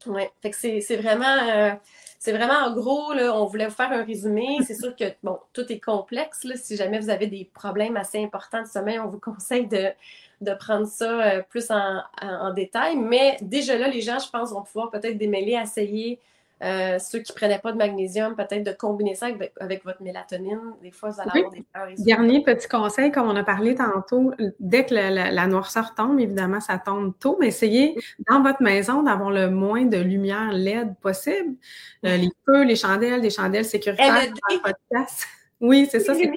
Oui, 0.07 0.23
fait 0.41 0.49
que 0.49 0.55
c'est 0.57 0.97
vraiment, 0.97 1.77
c'est 2.19 2.33
vraiment 2.33 2.65
en 2.65 2.73
gros, 2.73 3.13
là, 3.13 3.33
on 3.33 3.45
voulait 3.45 3.67
vous 3.67 3.73
faire 3.73 3.91
un 3.91 4.03
résumé. 4.03 4.59
C'est 4.65 4.75
sûr 4.75 4.95
que, 4.95 5.05
bon, 5.23 5.39
tout 5.53 5.71
est 5.71 5.79
complexe. 5.79 6.43
Là. 6.43 6.55
Si 6.57 6.75
jamais 6.75 6.99
vous 6.99 7.09
avez 7.09 7.27
des 7.27 7.49
problèmes 7.53 7.95
assez 7.95 8.21
importants 8.21 8.61
de 8.61 8.67
sommeil, 8.67 8.99
on 8.99 9.07
vous 9.07 9.19
conseille 9.19 9.67
de, 9.67 9.89
de 10.43 10.53
prendre 10.53 10.87
ça 10.87 11.21
euh, 11.21 11.41
plus 11.47 11.69
en, 11.71 12.53
détail. 12.53 12.97
Mais 12.97 13.37
déjà 13.41 13.77
là, 13.77 13.87
les 13.87 14.01
gens, 14.01 14.19
je 14.19 14.29
pense, 14.29 14.51
vont 14.51 14.61
pouvoir 14.61 14.91
peut-être 14.91 15.17
démêler, 15.17 15.59
essayer. 15.61 16.19
Euh, 16.63 16.97
ceux 16.97 17.19
qui 17.19 17.33
ne 17.33 17.35
prenaient 17.35 17.59
pas 17.59 17.73
de 17.73 17.77
magnésium, 17.77 18.35
peut-être 18.35 18.63
de 18.63 18.71
combiner 18.71 19.15
ça 19.15 19.27
avec, 19.59 19.83
votre 19.83 20.01
mélatonine. 20.01 20.61
Des 20.81 20.91
fois, 20.91 21.09
vous 21.09 21.19
allez 21.19 21.31
avoir 21.39 21.51
des 21.51 21.65
peurs. 21.73 21.87
Dernier 21.97 22.41
petit 22.41 22.69
conseil, 22.69 23.11
comme 23.11 23.27
on 23.27 23.35
a 23.35 23.43
parlé 23.43 23.75
tantôt, 23.75 24.31
dès 24.61 24.85
que 24.85 24.93
la, 24.93 25.47
noirceur 25.47 25.93
tombe, 25.93 26.21
évidemment, 26.21 26.61
ça 26.61 26.77
tombe 26.77 27.13
tôt, 27.19 27.37
mais 27.39 27.47
essayez 27.47 27.99
dans 28.29 28.41
votre 28.41 28.61
maison 28.61 29.03
d'avoir 29.03 29.31
le 29.31 29.49
moins 29.49 29.83
de 29.83 29.97
lumière 29.97 30.53
LED 30.53 30.95
possible. 31.01 31.55
Euh, 32.05 32.15
les 32.15 32.29
feux, 32.45 32.63
les 32.63 32.77
chandelles, 32.77 33.21
des 33.21 33.29
chandelles 33.29 33.65
sécuritaires. 33.65 34.21
LED. 34.21 34.33
Oui, 35.59 35.87
c'est 35.91 35.99
ça. 35.99 36.13
LED. 36.13 36.33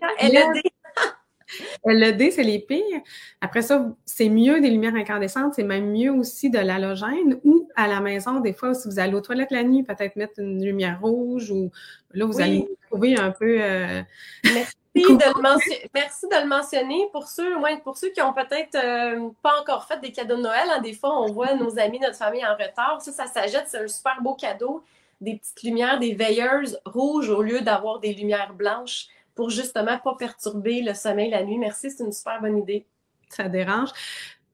LED, 1.84 2.32
c'est 2.32 2.42
les 2.42 2.58
pires. 2.58 3.00
Après 3.40 3.62
ça, 3.62 3.86
c'est 4.04 4.28
mieux 4.28 4.60
des 4.60 4.70
lumières 4.70 4.94
incandescentes, 4.94 5.54
c'est 5.54 5.62
même 5.62 5.90
mieux 5.90 6.10
aussi 6.10 6.50
de 6.50 6.58
l'halogène 6.58 7.38
ou 7.44 7.68
à 7.76 7.86
la 7.86 8.00
maison, 8.00 8.40
des 8.40 8.52
fois, 8.52 8.74
si 8.74 8.88
vous 8.88 8.98
allez 8.98 9.14
aux 9.14 9.20
toilettes 9.20 9.50
la 9.50 9.62
nuit, 9.62 9.82
peut-être 9.82 10.16
mettre 10.16 10.38
une 10.38 10.64
lumière 10.64 11.00
rouge 11.00 11.50
ou 11.50 11.70
là, 12.12 12.24
vous 12.24 12.40
allez 12.40 12.66
trouver 12.90 13.16
un 13.18 13.30
peu. 13.30 13.58
Euh, 13.60 14.02
Merci. 14.44 14.74
de 14.94 15.02
le 15.02 15.88
Merci 15.94 16.26
de 16.26 16.42
le 16.42 16.48
mentionner 16.48 17.08
pour 17.12 17.28
ceux, 17.28 17.52
pour 17.84 17.98
ceux 17.98 18.08
qui 18.10 18.22
ont 18.22 18.32
peut-être 18.32 18.76
euh, 18.76 19.28
pas 19.42 19.60
encore 19.60 19.84
fait 19.84 20.00
des 20.00 20.12
cadeaux 20.12 20.36
de 20.36 20.42
Noël. 20.42 20.68
Hein, 20.74 20.80
des 20.80 20.94
fois, 20.94 21.20
on 21.20 21.32
voit 21.32 21.54
nos 21.54 21.78
amis, 21.78 22.00
notre 22.00 22.16
famille 22.16 22.46
en 22.46 22.54
retard. 22.54 23.00
Ça, 23.00 23.12
ça 23.12 23.26
s'ajoute, 23.26 23.64
c'est 23.66 23.84
un 23.84 23.88
super 23.88 24.22
beau 24.22 24.34
cadeau. 24.34 24.82
Des 25.20 25.36
petites 25.36 25.62
lumières, 25.62 25.98
des 25.98 26.14
veilleuses 26.14 26.78
rouges 26.84 27.30
au 27.30 27.42
lieu 27.42 27.60
d'avoir 27.60 28.00
des 28.00 28.12
lumières 28.12 28.52
blanches 28.52 29.08
pour 29.36 29.50
justement 29.50 29.98
pas 29.98 30.16
perturber 30.18 30.82
le 30.82 30.94
sommeil 30.94 31.30
la 31.30 31.44
nuit. 31.44 31.58
Merci, 31.58 31.90
c'est 31.90 32.02
une 32.02 32.12
super 32.12 32.40
bonne 32.40 32.58
idée. 32.58 32.86
Ça 33.28 33.48
dérange. 33.48 33.90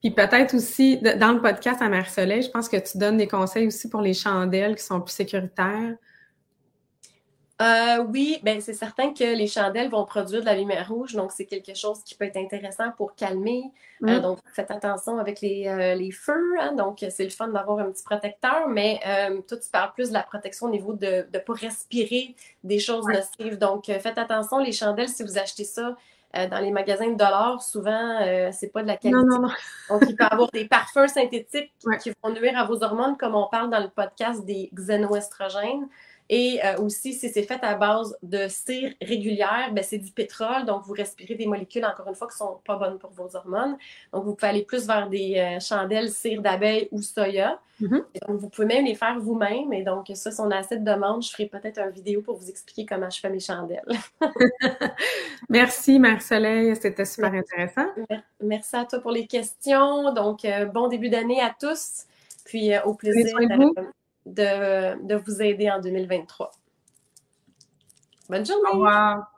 Puis 0.01 0.11
peut-être 0.11 0.53
aussi, 0.55 0.97
dans 0.97 1.31
le 1.31 1.41
podcast 1.41 1.81
à 1.81 1.87
Mère 1.87 2.09
Soleil, 2.09 2.41
je 2.41 2.49
pense 2.49 2.67
que 2.67 2.77
tu 2.77 2.97
donnes 2.97 3.17
des 3.17 3.27
conseils 3.27 3.67
aussi 3.67 3.89
pour 3.89 4.01
les 4.01 4.13
chandelles 4.13 4.75
qui 4.75 4.83
sont 4.83 4.99
plus 4.99 5.13
sécuritaires. 5.13 5.95
Euh, 7.63 8.03
oui, 8.09 8.39
ben 8.43 8.59
c'est 8.59 8.73
certain 8.73 9.13
que 9.13 9.23
les 9.23 9.47
chandelles 9.47 9.89
vont 9.89 10.03
produire 10.05 10.41
de 10.41 10.45
la 10.45 10.55
lumière 10.55 10.89
rouge, 10.89 11.13
donc 11.13 11.31
c'est 11.31 11.45
quelque 11.45 11.75
chose 11.75 12.03
qui 12.03 12.15
peut 12.15 12.25
être 12.25 12.35
intéressant 12.35 12.91
pour 12.97 13.15
calmer. 13.15 13.71
Euh, 14.03 14.17
mm. 14.17 14.21
donc 14.21 14.39
faites 14.53 14.69
attention 14.69 15.17
avec 15.17 15.39
les, 15.39 15.67
euh, 15.67 16.11
feux, 16.11 16.59
hein. 16.59 16.73
donc 16.73 17.05
c'est 17.09 17.23
le 17.23 17.29
fun 17.29 17.47
d'avoir 17.47 17.79
un 17.79 17.91
petit 17.91 18.03
protecteur, 18.03 18.67
mais 18.67 18.99
toi 19.47 19.57
tu 19.57 19.69
parles 19.71 19.93
plus 19.93 20.09
de 20.09 20.13
la 20.13 20.23
protection 20.23 20.67
au 20.67 20.71
niveau 20.71 20.93
de 20.93 21.25
ne 21.33 21.39
pas 21.39 21.53
respirer 21.53 22.35
des 22.63 22.79
choses 22.79 23.05
nocives. 23.05 23.57
Donc 23.57 23.85
faites 23.85 24.17
attention, 24.17 24.57
les 24.57 24.73
chandelles, 24.73 25.09
si 25.09 25.23
vous 25.23 25.37
achetez 25.37 25.63
ça 25.63 25.95
dans 26.33 26.59
les 26.59 26.71
magasins 26.71 27.11
de 27.11 27.17
dollars, 27.17 27.61
souvent 27.61 28.19
c'est 28.51 28.73
pas 28.73 28.81
de 28.81 28.87
la 28.87 28.97
qualité. 28.97 29.23
Non, 29.23 29.25
non, 29.25 29.47
non. 29.47 29.53
donc 29.89 30.03
il 30.09 30.15
peut 30.15 30.23
y 30.23 30.33
avoir 30.33 30.49
des 30.51 30.65
parfums 30.65 31.07
synthétiques 31.07 31.71
qui 32.01 32.11
vont 32.21 32.31
nuire 32.33 32.57
à 32.57 32.65
vos 32.65 32.83
hormones, 32.83 33.15
comme 33.15 33.35
on 33.35 33.47
parle 33.47 33.69
dans 33.69 33.79
le 33.79 33.89
podcast 33.89 34.43
des 34.43 34.69
xénoestrogènes. 34.73 35.87
Et 36.29 36.59
euh, 36.63 36.77
aussi, 36.77 37.13
si 37.13 37.29
c'est 37.29 37.43
fait 37.43 37.59
à 37.63 37.75
base 37.75 38.17
de 38.23 38.47
cire 38.47 38.93
régulière, 39.01 39.69
ben, 39.73 39.83
c'est 39.83 39.97
du 39.97 40.11
pétrole. 40.11 40.65
Donc, 40.65 40.83
vous 40.85 40.93
respirez 40.93 41.35
des 41.35 41.45
molécules, 41.45 41.85
encore 41.85 42.07
une 42.07 42.15
fois, 42.15 42.27
qui 42.27 42.35
ne 42.35 42.47
sont 42.47 42.59
pas 42.65 42.77
bonnes 42.77 42.97
pour 42.97 43.11
vos 43.11 43.35
hormones. 43.35 43.77
Donc, 44.13 44.23
vous 44.23 44.35
pouvez 44.35 44.49
aller 44.49 44.63
plus 44.63 44.87
vers 44.87 45.09
des 45.09 45.35
euh, 45.37 45.59
chandelles 45.59 46.09
cire 46.09 46.41
d'abeille 46.41 46.87
ou 46.91 47.01
soya. 47.01 47.59
Mm-hmm. 47.81 48.03
donc, 48.27 48.39
vous 48.39 48.49
pouvez 48.49 48.67
même 48.67 48.85
les 48.85 48.95
faire 48.95 49.19
vous-même. 49.19 49.73
Et 49.73 49.83
donc, 49.83 50.09
ça, 50.13 50.31
si 50.31 50.39
on 50.39 50.49
a 50.51 50.57
assez 50.57 50.77
de 50.77 50.85
demandes, 50.85 51.23
je 51.23 51.31
ferai 51.31 51.47
peut-être 51.47 51.79
une 51.79 51.91
vidéo 51.91 52.21
pour 52.21 52.37
vous 52.37 52.49
expliquer 52.49 52.85
comment 52.85 53.09
je 53.09 53.19
fais 53.19 53.29
mes 53.29 53.39
chandelles. 53.39 53.83
Merci, 55.49 55.99
Marie-Soleil. 55.99 56.75
C'était 56.77 57.05
super 57.05 57.33
intéressant. 57.33 57.87
Merci 58.41 58.75
à 58.75 58.85
toi 58.85 58.99
pour 58.99 59.11
les 59.11 59.27
questions. 59.27 60.13
Donc, 60.13 60.45
euh, 60.45 60.65
bon 60.65 60.87
début 60.87 61.09
d'année 61.09 61.41
à 61.41 61.53
tous. 61.59 62.05
Puis, 62.45 62.71
au 62.85 62.93
plaisir 62.93 63.37
de, 64.25 65.05
de 65.05 65.15
vous 65.15 65.41
aider 65.41 65.69
en 65.69 65.79
2023. 65.79 66.51
Bonne 68.29 68.45
journée! 68.45 68.69
Au 68.69 68.73
revoir! 68.73 69.32